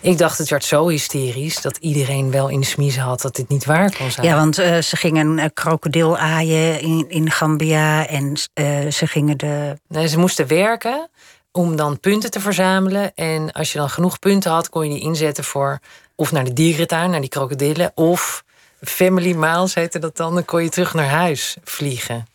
Ik 0.00 0.18
dacht, 0.18 0.38
het 0.38 0.50
werd 0.50 0.64
zo 0.64 0.88
hysterisch 0.88 1.60
dat 1.60 1.76
iedereen 1.76 2.30
wel 2.30 2.48
in 2.48 2.60
de 2.60 2.66
smiezen 2.66 3.02
had 3.02 3.20
dat 3.20 3.36
dit 3.36 3.48
niet 3.48 3.64
waar 3.64 3.96
kon 3.96 4.10
zijn. 4.10 4.26
Ja, 4.26 4.36
want 4.36 4.58
eh, 4.58 4.78
ze 4.78 4.96
gingen 4.96 5.38
een 5.38 5.52
krokodil 5.52 6.18
aaien 6.18 6.80
in, 6.80 7.04
in 7.08 7.30
Gambia 7.30 8.06
en 8.06 8.32
eh, 8.52 8.90
ze 8.90 9.06
gingen 9.06 9.38
de. 9.38 9.78
Nee, 9.88 10.08
ze 10.08 10.18
moesten 10.18 10.46
werken 10.46 11.08
om 11.52 11.76
dan 11.76 12.00
punten 12.00 12.30
te 12.30 12.40
verzamelen. 12.40 13.14
En 13.14 13.52
als 13.52 13.72
je 13.72 13.78
dan 13.78 13.90
genoeg 13.90 14.18
punten 14.18 14.50
had, 14.50 14.68
kon 14.68 14.84
je 14.84 14.94
die 14.94 15.02
inzetten 15.02 15.44
voor 15.44 15.78
of 16.14 16.32
naar 16.32 16.44
de 16.44 16.52
dierentuin, 16.52 17.10
naar 17.10 17.20
die 17.20 17.28
krokodillen, 17.28 17.92
of 17.94 18.44
family 18.80 19.32
miles 19.32 19.74
heette 19.74 19.98
dat 19.98 20.16
dan. 20.16 20.34
Dan 20.34 20.44
kon 20.44 20.62
je 20.62 20.68
terug 20.68 20.94
naar 20.94 21.08
huis 21.08 21.56
vliegen. 21.64 22.26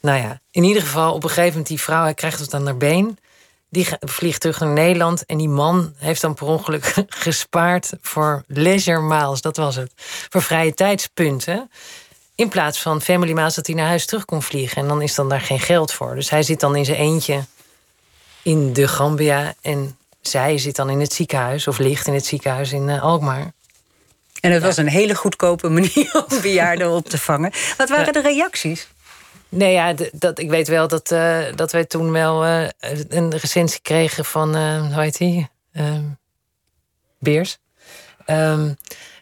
Nou 0.00 0.18
ja, 0.18 0.40
in 0.50 0.64
ieder 0.64 0.82
geval 0.82 1.14
op 1.14 1.22
een 1.22 1.28
gegeven 1.28 1.50
moment 1.50 1.66
die 1.66 1.80
vrouw, 1.80 2.02
hij 2.02 2.14
krijgt 2.14 2.40
het 2.40 2.50
dan 2.50 2.62
naar 2.62 2.76
been. 2.76 3.18
Die 3.72 3.88
vliegt 4.00 4.40
terug 4.40 4.60
naar 4.60 4.68
Nederland 4.68 5.26
en 5.26 5.36
die 5.38 5.48
man 5.48 5.94
heeft 5.96 6.20
dan 6.20 6.34
per 6.34 6.46
ongeluk 6.46 6.94
gespaard 7.08 7.90
voor 8.00 8.44
leisure 8.46 9.00
miles, 9.00 9.40
dat 9.40 9.56
was 9.56 9.76
het. 9.76 9.92
Voor 10.28 10.42
vrije 10.42 10.74
tijdspunten. 10.74 11.70
In 12.34 12.48
plaats 12.48 12.80
van 12.82 13.00
family 13.02 13.32
miles 13.32 13.54
dat 13.54 13.66
hij 13.66 13.76
naar 13.76 13.86
huis 13.86 14.06
terug 14.06 14.24
kon 14.24 14.42
vliegen. 14.42 14.82
En 14.82 14.88
dan 14.88 15.02
is 15.02 15.14
dan 15.14 15.28
daar 15.28 15.40
geen 15.40 15.60
geld 15.60 15.92
voor. 15.92 16.14
Dus 16.14 16.30
hij 16.30 16.42
zit 16.42 16.60
dan 16.60 16.76
in 16.76 16.84
zijn 16.84 16.98
eentje 16.98 17.44
in 18.42 18.72
de 18.72 18.88
Gambia. 18.88 19.54
En 19.60 19.96
zij 20.20 20.58
zit 20.58 20.76
dan 20.76 20.90
in 20.90 21.00
het 21.00 21.12
ziekenhuis 21.12 21.68
of 21.68 21.78
ligt 21.78 22.06
in 22.06 22.14
het 22.14 22.26
ziekenhuis 22.26 22.72
in 22.72 22.88
eh, 22.88 23.02
Alkmaar. 23.02 23.52
En 24.40 24.52
het 24.52 24.62
was 24.62 24.76
een 24.76 24.88
hele 24.88 25.14
goedkope 25.14 25.68
manier 25.68 26.24
om 26.28 26.40
bejaarden 26.40 26.90
op 26.90 27.08
te 27.08 27.18
vangen. 27.18 27.52
Wat 27.76 27.88
waren 27.88 28.06
Ja. 28.06 28.12
de 28.12 28.20
reacties? 28.20 28.88
Nee, 29.54 29.72
ja, 29.72 29.94
dat, 30.12 30.38
ik 30.38 30.50
weet 30.50 30.68
wel 30.68 30.88
dat, 30.88 31.10
eh, 31.10 31.38
dat 31.54 31.72
wij 31.72 31.84
toen 31.84 32.12
wel 32.12 32.44
eh, 32.44 32.68
een 33.08 33.30
recensie 33.30 33.80
kregen 33.80 34.24
van, 34.24 34.54
eh, 34.54 34.92
hoe 34.92 35.02
heet 35.02 35.18
die? 35.18 35.48
Ehm, 35.72 36.04
Beers. 37.18 37.58
Ehm, 38.26 38.72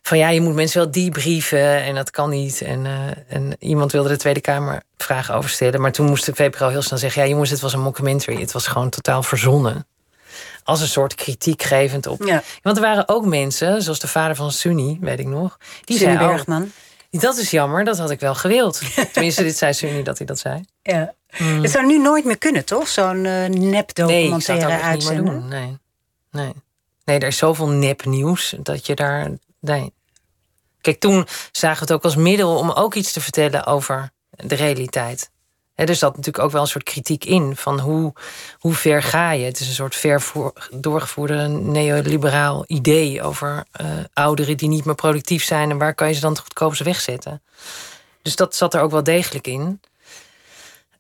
van 0.03 0.19
ja, 0.19 0.29
je 0.29 0.41
moet 0.41 0.55
mensen 0.55 0.81
wel 0.83 0.91
debrieven 0.91 1.83
en 1.83 1.95
dat 1.95 2.11
kan 2.11 2.31
niet. 2.31 2.61
En, 2.61 2.87
en 3.29 3.57
iemand 3.59 3.93
wilde 3.93 4.09
de 4.09 4.17
Tweede 4.17 4.41
Kamer 4.41 4.83
vragen 4.97 5.35
over 5.35 5.51
stellen. 5.51 5.81
Maar 5.81 5.93
toen 5.93 6.07
moest 6.07 6.27
de 6.27 6.35
VPRO 6.35 6.69
heel 6.69 6.83
snel 6.83 6.99
zeggen... 6.99 7.23
ja 7.23 7.29
jongens, 7.29 7.51
het 7.51 7.61
was 7.61 7.73
een 7.73 7.81
mockumentary. 7.81 8.41
Het 8.41 8.53
was 8.53 8.67
gewoon 8.67 8.89
totaal 8.89 9.23
verzonnen. 9.23 9.87
Als 10.65 10.81
een 10.81 10.89
soort 10.89 11.15
kritiek 11.15 11.63
gevend 11.63 12.07
op... 12.07 12.23
Ja. 12.25 12.43
Want 12.63 12.77
er 12.77 12.83
waren 12.83 13.09
ook 13.09 13.25
mensen, 13.27 13.83
zoals 13.83 13.99
de 13.99 14.09
vader 14.09 14.37
van 14.37 14.53
Sunny, 14.53 14.99
weet 15.01 15.19
ik 15.19 15.27
nog... 15.27 15.59
die 15.85 15.99
Sunny 15.99 16.17
zei, 16.17 16.29
Bergman. 16.29 16.73
Dat 17.11 17.37
is 17.37 17.51
jammer, 17.51 17.85
dat 17.85 17.99
had 17.99 18.11
ik 18.11 18.21
wel 18.21 18.35
gewild. 18.35 18.81
Tenminste, 19.13 19.43
dit 19.43 19.57
zei 19.57 19.73
Sunny 19.73 20.03
dat 20.03 20.19
hij 20.19 20.27
dat 20.27 20.39
zei. 20.39 20.65
Ja. 20.83 21.15
Het 21.37 21.71
zou 21.71 21.87
nu 21.87 21.99
nooit 21.99 22.25
meer 22.25 22.39
kunnen, 22.39 22.65
toch? 22.65 22.89
Zo'n 22.89 23.07
eh 23.07 23.23
Nee, 23.23 23.49
zou 23.49 23.49
het 23.49 23.59
nepdocumentaire 23.59 24.73
niet 24.75 24.83
uitzenden. 24.83 25.25
doen. 25.25 25.49
Nee. 25.49 25.79
nee. 26.31 26.53
Nee, 27.05 27.19
er 27.19 27.27
is 27.27 27.37
zoveel 27.37 27.69
nepnieuws 27.69 28.55
dat 28.63 28.87
je 28.87 28.95
daar. 28.95 29.31
Nee. 29.61 29.93
Kijk, 30.81 31.01
toen 31.01 31.27
zagen 31.53 31.77
we 31.79 31.83
het 31.85 31.93
ook 31.93 32.05
als 32.05 32.17
middel 32.17 32.57
om 32.57 32.71
ook 32.71 32.95
iets 32.95 33.13
te 33.13 33.21
vertellen 33.21 33.67
over 33.67 34.11
de 34.31 34.55
realiteit. 34.55 35.31
Hè, 35.75 35.85
er 35.85 35.95
zat 35.95 36.17
natuurlijk 36.17 36.45
ook 36.45 36.51
wel 36.53 36.61
een 36.61 36.67
soort 36.67 36.85
kritiek 36.85 37.25
in 37.25 37.57
van 37.57 37.81
hoe, 37.81 38.13
hoe 38.59 38.75
ver 38.75 39.03
ga 39.03 39.31
je. 39.33 39.45
Het 39.45 39.61
is 39.61 39.69
een 39.69 39.75
soort 39.75 39.95
ver 39.97 40.21
voor, 40.21 40.53
doorgevoerde 40.75 41.49
neoliberaal 41.49 42.65
idee 42.67 43.23
over 43.23 43.65
eh, 43.73 43.87
ouderen 44.13 44.57
die 44.57 44.69
niet 44.69 44.85
meer 44.85 44.95
productief 44.95 45.45
zijn 45.45 45.71
en 45.71 45.79
waar 45.79 45.95
kan 45.95 46.09
je 46.09 46.15
ze 46.15 46.21
dan 46.21 46.31
het 46.33 46.41
goedkoopste 46.41 46.85
wegzetten. 46.85 47.43
Dus 48.23 48.37
dat 48.37 48.55
zat 48.55 48.75
er 48.75 48.81
ook 48.81 48.91
wel 48.91 49.03
degelijk 49.03 49.47
in. 49.47 49.81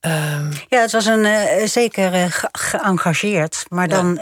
Ehm, 0.01 0.53
Ja, 0.68 0.81
het 0.81 0.93
was 0.93 1.07
een 1.07 1.25
eh, 1.25 1.66
zeker 1.66 2.31
ge- 2.31 2.49
geëngageerd, 2.53 3.64
maar 3.68 3.89
Ja. 3.89 3.95
dan 3.97 4.21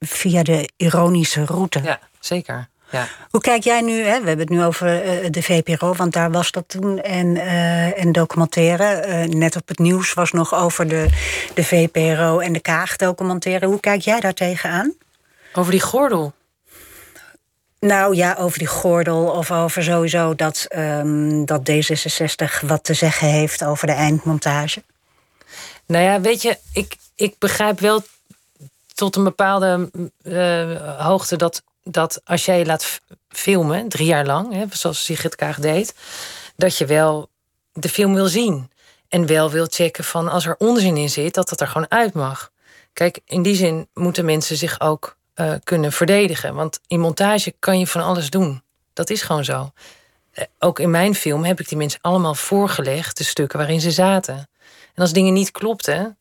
via 0.00 0.42
de 0.42 0.68
ironische 0.76 1.44
route. 1.44 1.80
ja, 1.82 2.00
zeker. 2.20 2.68
Ja. 2.92 3.08
Hoe 3.30 3.40
kijk 3.40 3.64
jij 3.64 3.80
nu? 3.80 3.92
Hè? 3.92 4.20
We 4.20 4.28
hebben 4.28 4.38
het 4.38 4.48
nu 4.48 4.64
over 4.64 5.02
eh, 5.02 5.30
de 5.30 5.42
VPRO, 5.42 5.94
want 5.94 6.12
daar 6.12 6.30
was 6.30 6.50
dat 6.50 6.64
toen. 6.66 7.00
En, 7.00 7.36
eh 7.36 7.98
en 7.98 8.12
documentaire. 8.12 8.84
Eh, 8.84 9.28
net 9.28 9.56
op 9.56 9.68
het 9.68 9.78
nieuws 9.78 10.14
was 10.14 10.32
nog 10.32 10.54
over 10.54 10.88
de, 10.88 11.08
de 11.54 11.64
VPRO 11.64 12.38
en 12.38 12.52
de 12.52 12.60
Kaag-documentaire. 12.60 13.66
Hoe 13.66 13.80
kijk 13.80 14.00
jij 14.00 14.20
daar 14.20 14.34
tegenaan? 14.34 14.94
Over 15.52 15.70
die 15.70 15.80
gordel. 15.80 16.32
Nou 17.80 18.16
ja, 18.16 18.36
over 18.38 18.58
die 18.58 18.66
gordel 18.66 19.26
of 19.26 19.50
over 19.50 19.82
sowieso 19.82 20.34
dat, 20.34 20.66
ehm, 20.68 21.44
dat 21.44 21.70
D66 21.70 22.66
wat 22.66 22.84
te 22.84 22.94
zeggen 22.94 23.28
heeft 23.28 23.64
over 23.64 23.86
de 23.86 23.92
eindmontage. 23.92 24.82
Nou 25.86 26.04
ja, 26.04 26.20
weet 26.20 26.42
je, 26.42 26.58
ik, 26.72 26.96
ik 27.14 27.34
begrijp 27.38 27.80
wel 27.80 28.02
tot 28.94 29.16
een 29.16 29.24
bepaalde 29.24 29.90
hoogte 30.98 31.36
dat, 31.36 31.62
dat 31.84 32.20
als 32.24 32.44
jij 32.44 32.58
je 32.58 32.66
laat 32.66 33.00
filmen, 33.28 33.88
drie 33.88 34.06
jaar 34.06 34.26
lang, 34.26 34.52
hè, 34.52 34.64
zoals 34.70 35.04
Sigrid 35.04 35.34
Kaag 35.34 35.58
deed, 35.58 35.94
dat 36.56 36.78
je 36.78 36.86
wel 36.86 37.30
de 37.72 37.88
film 37.88 38.14
wil 38.14 38.26
zien. 38.26 38.70
En 39.08 39.26
wel 39.26 39.50
wil 39.50 39.66
checken 39.70 40.04
van 40.04 40.28
als 40.28 40.46
er 40.46 40.56
onzin 40.58 40.96
in 40.96 41.10
zit, 41.10 41.34
dat 41.34 41.48
dat 41.48 41.60
er 41.60 41.68
gewoon 41.68 41.90
uit 41.90 42.14
mag. 42.14 42.50
Kijk, 42.92 43.18
in 43.24 43.42
die 43.42 43.54
zin 43.54 43.88
moeten 43.94 44.24
mensen 44.24 44.56
zich 44.56 44.80
ook 44.80 45.16
eh, 45.34 45.54
kunnen 45.64 45.92
verdedigen. 45.92 46.54
Want 46.54 46.80
in 46.86 47.00
montage 47.00 47.54
kan 47.58 47.78
je 47.78 47.86
van 47.86 48.02
alles 48.02 48.30
doen. 48.30 48.62
Dat 48.92 49.10
is 49.10 49.22
gewoon 49.22 49.44
zo. 49.44 49.70
Eh, 50.32 50.44
Ook 50.58 50.78
in 50.78 50.90
mijn 50.90 51.14
film 51.14 51.44
heb 51.44 51.60
ik 51.60 51.68
die 51.68 51.78
mensen 51.78 52.00
allemaal 52.00 52.34
voorgelegd, 52.34 53.16
de 53.16 53.24
stukken 53.24 53.58
waarin 53.58 53.80
ze 53.80 53.90
zaten. 53.90 54.36
En 54.94 55.02
als 55.02 55.12
dingen 55.12 55.32
niet 55.32 55.50
klopten, 55.50 56.18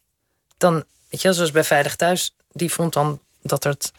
dan, 0.57 0.83
weet 1.09 1.21
je, 1.21 1.33
zoals 1.33 1.51
bij 1.51 1.63
Veilig 1.63 1.95
Thuis, 1.95 2.35
die 2.51 2.73
vond 2.73 2.93
dan 2.93 3.19
dat 3.41 3.63
het 3.63 3.91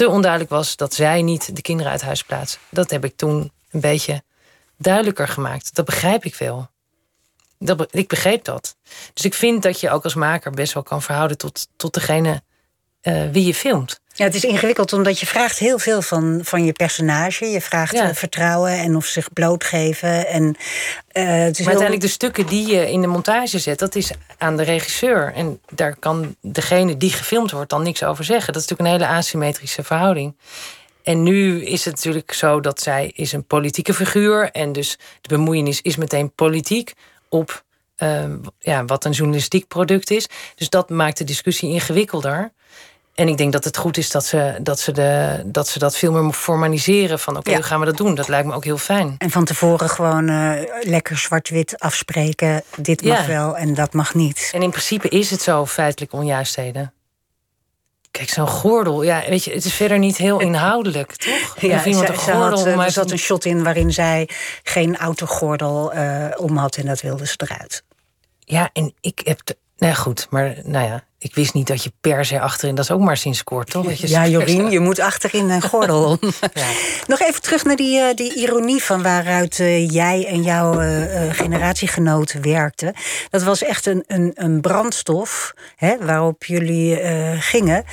te 0.00 0.08
onduidelijk 0.08 0.50
was 0.50 0.76
dat 0.76 0.94
zij 0.94 1.22
niet 1.22 1.56
de 1.56 1.62
kinderen 1.62 1.92
uit 1.92 2.02
huis 2.02 2.24
plaatsen. 2.24 2.60
Dat 2.68 2.90
heb 2.90 3.04
ik 3.04 3.16
toen 3.16 3.52
een 3.70 3.80
beetje 3.80 4.22
duidelijker 4.76 5.28
gemaakt. 5.28 5.74
Dat 5.74 5.84
begrijp 5.84 6.24
ik 6.24 6.34
wel. 6.34 6.68
Dat, 7.58 7.94
ik 7.94 8.08
begreep 8.08 8.44
dat. 8.44 8.76
Dus 9.14 9.24
ik 9.24 9.34
vind 9.34 9.62
dat 9.62 9.80
je 9.80 9.90
ook 9.90 10.04
als 10.04 10.14
maker 10.14 10.50
best 10.50 10.72
wel 10.72 10.82
kan 10.82 11.02
verhouden 11.02 11.36
tot, 11.38 11.68
tot 11.76 11.94
degene 11.94 12.42
uh, 13.02 13.22
wie 13.32 13.46
je 13.46 13.54
filmt. 13.54 14.00
Ja, 14.14 14.24
het 14.24 14.34
is 14.34 14.44
ingewikkeld 14.44 14.92
omdat 14.92 15.18
je 15.20 15.26
vraagt 15.26 15.58
heel 15.58 15.78
veel 15.78 16.02
van, 16.02 16.40
van 16.44 16.64
je 16.64 16.72
personage. 16.72 17.46
Je 17.46 17.60
vraagt 17.60 17.92
Ja. 17.92 18.08
eh, 18.08 18.14
vertrouwen 18.14 18.72
en 18.72 18.96
of 18.96 19.04
ze 19.06 19.12
zich 19.12 19.32
blootgeven. 19.32 20.26
En, 20.26 20.56
eh, 21.08 21.24
het 21.24 21.32
is 21.32 21.32
Maar 21.32 21.42
heel- 21.54 21.66
uiteindelijk 21.66 22.00
de 22.00 22.08
stukken 22.08 22.46
die 22.46 22.66
je 22.66 22.90
in 22.90 23.00
de 23.00 23.06
montage 23.06 23.58
zet, 23.58 23.78
dat 23.78 23.94
is 23.94 24.10
aan 24.38 24.56
de 24.56 24.62
regisseur. 24.62 25.32
En 25.34 25.60
daar 25.70 25.96
kan 25.96 26.36
degene 26.40 26.96
die 26.96 27.10
gefilmd 27.12 27.50
wordt 27.50 27.70
dan 27.70 27.82
niks 27.82 28.02
over 28.02 28.24
zeggen. 28.24 28.52
Dat 28.52 28.62
is 28.62 28.68
natuurlijk 28.68 28.94
een 29.02 29.06
hele 29.06 29.18
asymmetrische 29.18 29.82
verhouding. 29.84 30.36
En 31.02 31.22
nu 31.22 31.64
is 31.64 31.84
het 31.84 31.94
natuurlijk 31.94 32.32
zo 32.32 32.60
dat 32.60 32.80
zij 32.80 33.10
is 33.14 33.32
een 33.32 33.44
politieke 33.46 33.94
figuur. 33.94 34.50
En 34.50 34.72
dus 34.72 34.98
de 35.20 35.28
bemoeienis 35.28 35.80
is 35.80 35.96
meteen 35.96 36.32
politiek 36.34 36.92
op 37.28 37.64
eh, 37.96 38.24
ja, 38.58 38.84
wat 38.84 39.04
een 39.04 39.12
journalistiek 39.12 39.68
product 39.68 40.10
is. 40.10 40.26
Dus 40.54 40.68
dat 40.68 40.88
maakt 40.90 41.18
de 41.18 41.24
discussie 41.24 41.70
ingewikkelder. 41.70 42.52
En 43.20 43.28
ik 43.28 43.36
denk 43.36 43.52
dat 43.52 43.64
het 43.64 43.76
goed 43.76 43.96
is 43.96 44.10
dat 44.10 44.24
ze 44.24 44.58
dat, 44.62 44.80
ze 44.80 44.92
de, 44.92 45.42
dat, 45.46 45.68
ze 45.68 45.78
dat 45.78 45.96
veel 45.96 46.12
meer 46.12 46.32
formaliseren. 46.32 47.18
Van 47.18 47.36
oké, 47.36 47.50
Ja. 47.50 47.56
hoe 47.56 47.64
gaan 47.64 47.80
we 47.80 47.86
dat 47.86 47.96
doen? 47.96 48.14
Dat 48.14 48.28
lijkt 48.28 48.46
me 48.46 48.54
ook 48.54 48.64
heel 48.64 48.78
fijn. 48.78 49.14
En 49.18 49.30
van 49.30 49.44
tevoren 49.44 49.88
gewoon 49.90 50.28
eh, 50.28 50.52
lekker 50.80 51.18
zwart-wit 51.18 51.78
afspreken. 51.78 52.62
Dit 52.76 53.02
mag 53.04 53.20
Ja. 53.20 53.26
wel 53.26 53.56
en 53.56 53.74
dat 53.74 53.92
mag 53.92 54.14
niet. 54.14 54.50
En 54.54 54.62
in 54.62 54.70
principe 54.70 55.08
is 55.08 55.30
het 55.30 55.42
zo 55.42 55.66
feitelijk 55.66 56.12
onjuistheden. 56.12 56.92
Kijk, 58.10 58.28
zo'n 58.28 58.46
gordel, 58.46 59.02
ja, 59.02 59.22
weet 59.28 59.44
je, 59.44 59.52
het 59.52 59.64
is 59.64 59.74
verder 59.74 59.98
niet 59.98 60.16
heel 60.16 60.40
inhoudelijk, 60.40 61.16
toch? 61.16 61.56
of 61.56 61.62
iemand 61.62 62.08
een 62.08 62.18
ze 62.18 62.30
had, 62.30 62.36
gordel, 62.40 62.66
eh, 62.66 62.76
maar 62.76 62.86
er 62.86 62.92
zat 62.92 63.10
een 63.10 63.18
shot 63.18 63.44
in 63.44 63.62
waarin 63.62 63.92
zij 63.92 64.28
geen 64.62 64.96
autogordel 64.96 65.92
eh 65.92 66.26
om 66.36 66.56
had 66.56 66.76
en 66.76 66.86
dat 66.86 67.00
wilde 67.00 67.26
ze 67.26 67.34
eruit. 67.36 67.84
ja, 68.38 68.70
en 68.72 68.94
ik 69.00 69.20
heb, 69.24 69.40
ja, 69.88 69.94
goed, 69.94 70.26
maar 70.30 70.56
nou 70.64 70.86
ja, 70.86 71.04
ik 71.18 71.34
wist 71.34 71.54
niet 71.54 71.66
dat 71.66 71.84
je 71.84 71.92
per 72.00 72.24
se 72.24 72.40
achterin, 72.40 72.74
dat 72.74 72.84
is 72.84 72.90
ook 72.90 73.00
maar 73.00 73.16
sinds 73.16 73.44
kort, 73.44 73.70
toch? 73.70 73.86
Dat 73.86 74.00
je 74.00 74.08
Ja, 74.08 74.26
Jorien, 74.36 74.70
je 74.70 74.80
moet 74.80 74.98
achterin 74.98 75.50
een 75.50 75.62
gordel 75.62 76.04
om. 76.04 76.18
Ja. 76.54 76.66
Nog 77.06 77.20
even 77.20 77.42
terug 77.42 77.64
naar 77.64 77.76
die, 77.76 78.00
eh, 78.00 78.14
die 78.14 78.34
ironie 78.34 78.82
van 78.82 79.02
waaruit 79.02 79.58
eh, 79.58 79.90
jij 79.90 80.26
en 80.26 80.42
jouw 80.42 80.80
eh, 80.80 81.28
eh, 81.28 81.34
generatiegenoten 81.34 82.42
werkten. 82.42 82.94
Dat 83.30 83.42
was 83.42 83.62
echt 83.62 83.86
een, 83.86 84.04
een, 84.06 84.32
een 84.34 84.60
brandstof 84.60 85.54
hè, 85.76 85.96
waarop 86.00 86.44
jullie 86.44 86.96
gingen. 87.38 87.84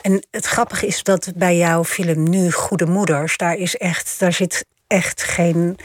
En 0.00 0.26
het 0.30 0.46
grappige 0.46 0.86
is 0.86 1.02
dat 1.02 1.32
bij 1.34 1.56
jouw 1.56 1.84
film 1.84 2.28
nu 2.30 2.52
Goede 2.52 2.86
Moeders, 2.86 3.36
daar, 3.36 3.54
is 3.54 3.76
echt, 3.76 4.14
daar 4.18 4.32
zit 4.32 4.64
echt 4.86 5.22
geen, 5.22 5.76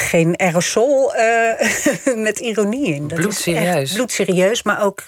geen 0.00 0.38
aerosol 0.38 1.14
eh, 1.14 2.14
met 2.26 2.38
ironie 2.38 2.94
in. 2.94 3.08
Dat 3.08 3.18
is 3.18 3.24
Bloedserieus. 3.24 3.74
echt 3.82 3.94
bloedserieus, 3.94 4.62
maar 4.62 4.82
ook 4.82 5.02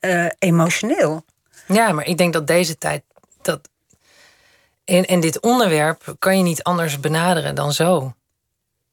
eh, 0.00 0.26
emotioneel. 0.38 1.24
ja, 1.66 1.92
maar 1.92 2.06
ik 2.06 2.18
denk 2.18 2.32
dat 2.32 2.46
deze 2.46 2.78
tijd, 2.78 3.02
dat, 3.42 3.68
en, 4.84 5.04
en 5.06 5.20
dit 5.20 5.40
onderwerp 5.40 6.14
kan 6.18 6.36
je 6.36 6.42
niet 6.42 6.62
anders 6.62 7.00
benaderen 7.00 7.54
dan 7.54 7.72
zo, 7.72 8.14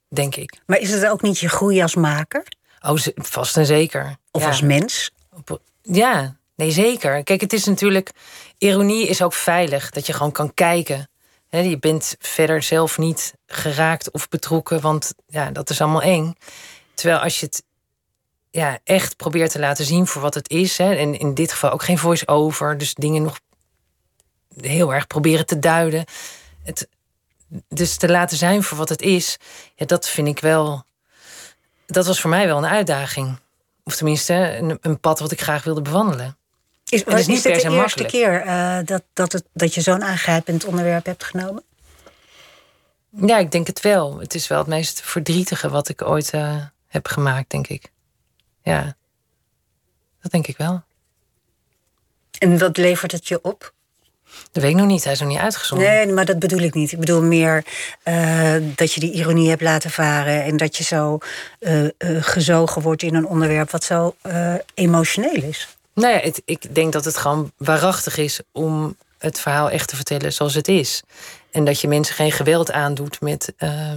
denk 0.08 0.36
ik. 0.36 0.60
Maar 0.66 0.78
is 0.80 0.92
het 0.92 1.06
ook 1.08 1.22
niet 1.22 1.40
je 1.40 1.50
groei 1.50 1.82
als 1.82 1.96
maker? 1.96 2.44
Oh, 2.82 2.98
vast 3.16 3.58
en 3.58 3.66
zeker. 3.66 4.16
Of 4.32 4.42
Ja. 4.42 4.48
als 4.48 4.62
mens? 4.62 5.12
Ja, 5.82 6.36
nee, 6.56 6.72
zeker. 6.72 7.24
Kijk, 7.24 7.42
het 7.42 7.54
is 7.54 7.66
natuurlijk. 7.66 8.10
Ironie 8.58 9.08
is 9.08 9.22
ook 9.22 9.34
veilig, 9.34 9.90
dat 9.90 10.06
je 10.06 10.14
gewoon 10.14 10.32
kan 10.32 10.54
kijken. 10.54 11.10
Hè, 11.50 11.60
je 11.60 11.80
bent 11.80 12.16
verder 12.20 12.64
zelf 12.64 12.98
niet 12.98 13.34
geraakt 13.46 14.12
of 14.12 14.30
betrokken, 14.30 14.82
want 14.82 15.14
ja, 15.28 15.52
dat 15.52 15.70
is 15.70 15.82
allemaal 15.82 16.02
eng. 16.02 16.36
Terwijl 16.94 17.20
als 17.20 17.40
je 17.40 17.46
het 17.46 17.64
ja, 18.50 18.80
echt 18.84 19.16
probeert 19.16 19.52
te 19.52 19.60
laten 19.60 19.86
zien 19.86 20.08
voor 20.08 20.22
wat 20.22 20.34
het 20.34 20.50
is, 20.50 20.80
en 20.80 21.20
in 21.20 21.34
dit 21.34 21.52
geval 21.52 21.72
ook 21.72 21.84
geen 21.84 21.98
voice-over, 21.98 22.78
dus 22.78 22.94
dingen 22.94 23.24
nog 23.24 23.40
heel 24.62 24.94
erg 24.94 25.08
proberen 25.08 25.46
te 25.46 25.60
duiden. 25.60 26.06
Het, 26.64 26.88
dus 27.70 27.98
te 27.98 28.10
laten 28.10 28.38
zijn 28.38 28.64
voor 28.64 28.78
wat 28.78 28.90
het 28.90 29.02
is, 29.02 29.38
ja, 29.76 29.86
dat 29.86 30.10
vind 30.10 30.28
ik 30.28 30.40
wel. 30.40 30.86
Dat 31.86 32.06
was 32.06 32.22
voor 32.22 32.30
mij 32.30 32.48
wel 32.48 32.58
een 32.58 32.66
uitdaging. 32.66 33.40
Of 33.84 33.96
tenminste, 33.96 34.34
een 34.82 35.00
pad 35.00 35.20
wat 35.20 35.32
ik 35.32 35.42
graag 35.42 35.64
wilde 35.64 35.82
bewandelen. 35.82 36.37
Is, 36.90 37.06
Het 37.06 37.20
is 37.20 37.28
niet 37.28 37.38
is 37.38 37.44
dit 37.44 37.62
per 37.62 37.70
de 37.70 37.76
eerste 37.76 38.06
keer 38.06 38.42
eh, 38.42 38.78
dat, 38.84 39.04
dat, 39.14 39.32
het, 39.32 39.44
dat 39.54 39.74
je 39.74 39.82
zo'n 39.82 40.04
aangrijpend 40.04 40.66
onderwerp 40.66 41.06
hebt 41.06 41.24
genomen? 41.24 41.64
Ja, 43.10 43.38
ik 43.38 43.52
denk 43.52 43.68
het 43.68 43.82
wel. 43.82 44.20
Het 44.20 44.36
is 44.36 44.48
wel 44.48 44.58
het 44.58 44.68
meest 44.68 45.02
verdrietige 45.02 45.70
wat 45.70 45.90
ik 45.90 46.02
ooit 46.02 46.30
eh, 46.30 46.56
heb 46.88 47.08
gemaakt, 47.08 47.50
denk 47.50 47.68
ik. 47.68 47.92
Ja, 48.62 48.96
dat 50.22 50.32
denk 50.32 50.48
ik 50.48 50.58
wel. 50.58 50.84
En 52.40 52.58
wat 52.58 52.78
levert 52.78 53.12
het 53.12 53.28
je 53.28 53.42
op? 53.42 53.74
Dat 54.52 54.64
weet 54.64 54.72
ik 54.72 54.78
nog 54.78 54.88
niet. 54.88 55.04
Hij 55.04 55.14
is 55.14 55.20
nog 55.20 55.30
niet 55.30 55.38
uitgezonden. 55.38 55.88
Nee, 55.88 56.08
maar 56.08 56.26
dat 56.26 56.40
bedoel 56.40 56.60
ik 56.60 56.74
niet. 56.74 56.92
Ik 56.92 57.00
bedoel 57.00 57.22
meer 57.22 57.66
eh, 58.04 58.56
dat 58.76 58.94
je 58.94 59.00
die 59.00 59.12
ironie 59.12 59.50
hebt 59.50 59.62
laten 59.62 59.92
varen... 59.92 60.44
en 60.44 60.58
dat 60.58 60.78
je 60.78 60.84
zo 60.84 61.18
gezogen 62.20 62.82
wordt 62.82 63.04
in 63.04 63.16
een 63.16 63.28
onderwerp 63.28 63.72
wat 63.72 63.84
zo 63.84 64.16
emotioneel 64.74 65.44
is. 65.44 65.77
Nou 65.98 66.14
ja, 66.14 66.32
ik 66.46 66.76
denk 66.76 66.94
dat 66.94 67.06
het 67.06 67.18
gewoon 67.18 67.52
waarachtig 67.58 68.18
is 68.18 68.40
om 68.52 68.96
het 69.18 69.40
verhaal 69.40 69.70
echt 69.70 69.88
te 69.88 69.96
vertellen 69.96 70.34
zoals 70.34 70.54
het 70.54 70.68
is. 70.68 71.04
En 71.52 71.66
dat 71.66 71.82
je 71.82 71.88
mensen 71.88 72.16
geen 72.16 72.32
geweld 72.32 72.72
aandoet 72.72 73.22
met, 73.22 73.54
eh, 73.58 73.92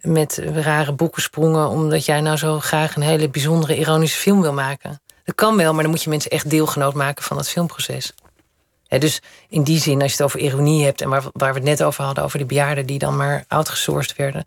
met 0.00 0.42
rare 0.54 0.92
boekensprongen... 0.92 1.68
omdat 1.68 2.04
jij 2.04 2.20
nou 2.20 2.36
zo 2.36 2.60
graag 2.60 2.96
een 2.96 3.02
hele 3.02 3.28
bijzondere 3.28 3.76
ironische 3.76 4.18
film 4.18 4.42
wil 4.42 4.52
maken. 4.52 5.00
Dat 5.24 5.34
kan 5.34 5.56
wel, 5.56 5.72
maar 5.72 5.82
dan 5.82 5.90
moet 5.90 6.02
je 6.02 6.10
mensen 6.10 6.30
echt 6.30 6.50
deelgenoot 6.50 6.94
maken 6.94 7.24
van 7.24 7.36
het 7.36 7.48
filmproces. 7.48 8.12
Hè, 8.86 8.98
dus 8.98 9.22
in 9.48 9.62
die 9.62 9.80
zin, 9.80 10.02
als 10.02 10.10
je 10.10 10.16
het 10.16 10.26
over 10.26 10.40
ironie 10.40 10.84
hebt... 10.84 11.00
en 11.00 11.08
waar, 11.08 11.22
waar 11.32 11.52
we 11.52 11.58
het 11.58 11.68
net 11.68 11.82
over 11.82 12.04
hadden, 12.04 12.24
over 12.24 12.38
die 12.38 12.46
bejaarden... 12.46 12.86
die 12.86 12.98
dan 12.98 13.16
maar 13.16 13.44
outgesourced 13.48 14.16
werden... 14.16 14.46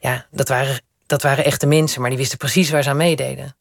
ja, 0.00 0.26
dat 0.30 0.48
waren, 0.48 0.80
dat 1.06 1.22
waren 1.22 1.44
echte 1.44 1.66
mensen, 1.66 2.00
maar 2.00 2.10
die 2.10 2.18
wisten 2.18 2.38
precies 2.38 2.70
waar 2.70 2.82
ze 2.82 2.90
aan 2.90 2.96
meededen. 2.96 3.56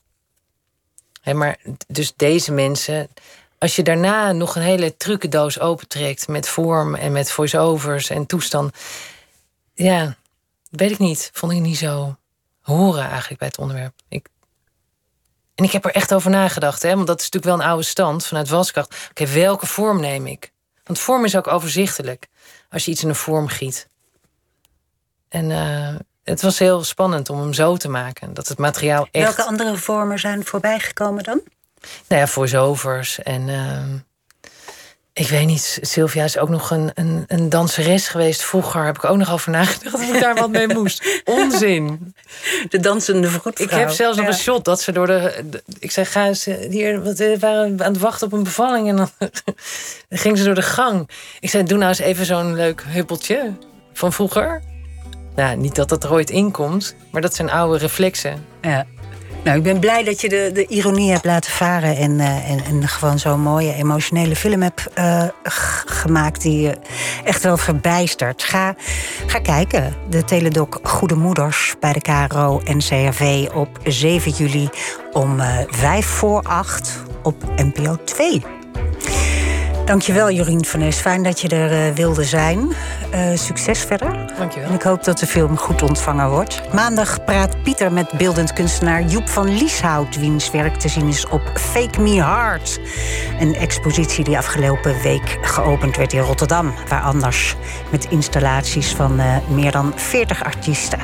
Hè, 1.21 1.33
maar 1.33 1.57
dus 1.87 2.13
deze 2.15 2.51
mensen... 2.51 3.09
Als 3.57 3.75
je 3.75 3.83
daarna 3.83 4.31
nog 4.31 4.55
een 4.55 4.61
hele 4.61 4.97
trucendoos 4.97 5.59
opentrekt... 5.59 6.27
met 6.27 6.47
vorm 6.47 6.95
en 6.95 7.11
met 7.11 7.31
voice-overs 7.31 8.09
en 8.09 8.25
toestand... 8.25 8.75
ja, 9.73 10.15
weet 10.69 10.91
ik 10.91 10.99
niet. 10.99 11.29
Vond 11.33 11.51
ik 11.51 11.59
niet 11.59 11.77
zo 11.77 12.15
horen 12.61 13.09
eigenlijk 13.09 13.39
bij 13.39 13.47
het 13.47 13.57
onderwerp. 13.57 13.93
Ik, 14.07 14.27
en 15.55 15.63
ik 15.63 15.71
heb 15.71 15.85
er 15.85 15.91
echt 15.91 16.13
over 16.13 16.29
nagedacht, 16.29 16.81
hè, 16.81 16.95
want 16.95 17.07
dat 17.07 17.19
is 17.19 17.29
natuurlijk 17.29 17.53
wel 17.53 17.61
een 17.61 17.71
oude 17.71 17.87
stand 17.87 18.25
vanuit 18.25 18.49
Waskracht. 18.49 19.09
Oké, 19.09 19.25
welke 19.25 19.65
vorm 19.65 19.99
neem 19.99 20.27
ik? 20.27 20.51
Want 20.83 20.99
vorm 20.99 21.25
is 21.25 21.35
ook 21.35 21.47
overzichtelijk 21.47 22.27
als 22.69 22.85
je 22.85 22.91
iets 22.91 23.03
in 23.03 23.09
een 23.09 23.15
vorm 23.15 23.47
giet. 23.47 23.89
En 25.27 25.51
eh, 25.51 25.95
het 26.23 26.41
was 26.41 26.59
heel 26.59 26.83
spannend 26.83 27.29
om 27.29 27.39
hem 27.39 27.53
zo 27.53 27.77
te 27.77 27.89
maken. 27.89 28.33
Dat 28.33 28.47
het 28.47 28.57
materiaal 28.57 29.07
echt... 29.11 29.25
Welke 29.35 29.43
andere 29.49 29.77
vormen 29.77 30.19
zijn 30.19 30.45
voorbijgekomen 30.45 31.23
dan? 31.23 31.41
Nou 32.07 32.21
ja, 32.21 32.27
voice-overs 32.27 33.19
en... 33.21 33.49
ehm, 33.49 33.97
ik 35.13 35.27
weet 35.27 35.45
niet, 35.45 35.79
Sylvia 35.81 36.23
is 36.23 36.37
ook 36.37 36.49
nog 36.49 36.71
een, 36.71 36.91
een, 36.93 37.23
een 37.27 37.49
danseres 37.49 38.07
geweest. 38.07 38.41
Vroeger 38.43 38.85
heb 38.85 38.95
ik 38.95 39.05
ook 39.05 39.17
nog 39.17 39.31
over 39.31 39.51
nagedacht 39.51 39.93
of 39.93 40.13
ik 40.13 40.19
daar 40.21 40.35
wat 40.35 40.49
mee 40.49 40.67
moest. 40.67 41.03
Onzin. 41.25 42.15
De 42.69 42.79
dansende 42.79 43.29
vroedvrouw. 43.29 43.65
Ik 43.67 43.73
heb 43.73 43.89
zelfs 43.89 44.17
nog 44.17 44.25
Ja. 44.25 44.31
een 44.31 44.37
shot 44.37 44.65
dat 44.65 44.81
ze 44.81 44.91
door 44.91 45.07
de. 45.07 45.43
de- 45.49 45.63
ik 45.79 45.91
zei, 45.91 46.05
ga 46.05 46.25
eens 46.27 46.45
hier. 46.45 47.03
Want 47.03 47.17
we 47.17 47.37
waren 47.39 47.83
aan 47.83 47.91
het 47.91 48.01
wachten 48.01 48.27
op 48.27 48.33
een 48.33 48.43
bevalling. 48.43 48.89
En 48.89 48.95
dan, 48.95 49.09
dan 49.17 49.29
ging 50.23 50.37
ze 50.37 50.43
door 50.43 50.55
de 50.55 50.61
gang. 50.61 51.09
Ik 51.39 51.49
zei, 51.49 51.63
doe 51.63 51.77
nou 51.77 51.89
eens 51.89 51.99
even 51.99 52.25
zo'n 52.25 52.55
leuk 52.55 52.83
huppeltje 52.87 53.53
van 53.93 54.13
vroeger. 54.13 54.61
Nou, 55.35 55.57
niet 55.57 55.75
dat 55.75 55.89
dat 55.89 56.03
er 56.03 56.11
ooit 56.11 56.29
in 56.29 56.51
komt, 56.51 56.95
maar 57.11 57.21
dat 57.21 57.35
zijn 57.35 57.49
oude 57.51 57.77
reflexen. 57.77 58.45
Ja. 58.61 58.85
Nou, 59.43 59.57
ik 59.57 59.63
ben 59.63 59.79
blij 59.79 60.03
dat 60.03 60.21
je 60.21 60.29
de, 60.29 60.49
de 60.53 60.67
ironie 60.67 61.11
hebt 61.11 61.25
laten 61.25 61.51
varen 61.51 61.97
en, 61.97 62.19
eh, 62.19 62.49
en, 62.49 62.63
en 62.63 62.87
gewoon 62.87 63.19
zo'n 63.19 63.41
mooie 63.41 63.73
emotionele 63.73 64.35
film 64.35 64.61
hebt 64.61 64.87
eh, 64.93 65.23
gemaakt 65.85 66.41
die 66.41 66.61
je 66.61 66.77
echt 67.23 67.43
wel 67.43 67.57
verbijstert. 67.57 68.43
Ga, 68.43 68.75
ga 69.25 69.39
kijken. 69.39 69.95
De 70.09 70.23
Teledoc 70.23 70.79
Goede 70.83 71.15
Moeders 71.15 71.75
bij 71.79 71.93
de 71.93 72.01
KRO 72.01 72.61
en 72.63 72.77
CRV 72.77 73.47
op 73.53 73.79
7 73.83 74.31
juli 74.31 74.69
om 75.11 75.39
eh 75.39 75.57
5 75.67 76.05
voor 76.05 76.41
8 76.41 77.03
op 77.23 77.35
NPO 77.55 77.97
2. 78.03 78.41
Dankjewel 79.85 80.31
Jorien 80.31 80.65
van 80.65 80.79
Nes. 80.79 80.97
Fijn 80.97 81.23
dat 81.23 81.39
je 81.39 81.47
er 81.47 81.71
eh, 81.71 81.95
wilde 81.95 82.23
zijn. 82.23 82.73
Eh, 83.11 83.21
succes 83.33 83.79
verder. 83.79 84.33
Dankjewel. 84.37 84.69
En 84.69 84.75
ik 84.75 84.81
hoop 84.81 85.03
dat 85.03 85.19
de 85.19 85.27
film 85.27 85.57
goed 85.57 85.81
ontvangen 85.81 86.29
wordt. 86.29 86.73
Maandag 86.73 87.23
praat 87.23 87.63
Pieter 87.63 87.91
met 87.91 88.11
beeldend 88.17 88.53
kunstenaar 88.53 89.03
Joep 89.03 89.29
van 89.29 89.57
Lieshout... 89.57 90.19
wiens 90.19 90.51
werk 90.51 90.75
te 90.75 90.89
zien 90.89 91.07
is 91.07 91.27
op 91.27 91.41
Fake 91.53 92.01
Me 92.01 92.21
Hard. 92.21 92.79
Een 93.39 93.55
expositie 93.55 94.23
die 94.23 94.37
afgelopen 94.37 95.01
week 95.01 95.37
geopend 95.41 95.97
werd 95.97 96.13
in 96.13 96.19
Rotterdam. 96.19 96.73
Waar 96.87 97.01
anders 97.01 97.55
met 97.89 98.07
installaties 98.09 98.91
van 98.95 99.19
uh, 99.19 99.37
meer 99.47 99.71
dan 99.71 99.93
40 99.95 100.43
artiesten. 100.43 100.99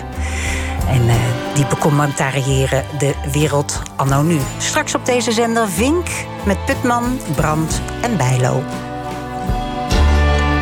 En 0.88 1.02
uh, 1.06 1.14
die 1.54 1.66
becommentariëren 1.68 2.86
de 2.98 3.14
wereld 3.32 3.82
anno 3.96 4.22
nu. 4.22 4.40
Straks 4.58 4.96
op 4.96 5.06
deze 5.06 5.32
zender 5.32 5.70
Vink 5.70 6.08
met 6.46 6.66
Putman, 6.66 7.20
Brand 7.36 7.82
en 8.02 8.18
Bijlo. 8.18 8.64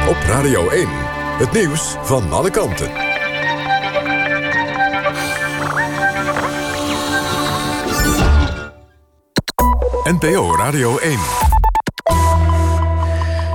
Op 0.07 0.17
Radio 0.27 0.69
1, 0.69 0.87
het 1.37 1.51
nieuws 1.51 1.95
van 2.01 2.33
alle 2.33 2.49
kanten. 2.49 2.89
NPO 10.03 10.55
Radio 10.55 10.97
1. 10.97 11.54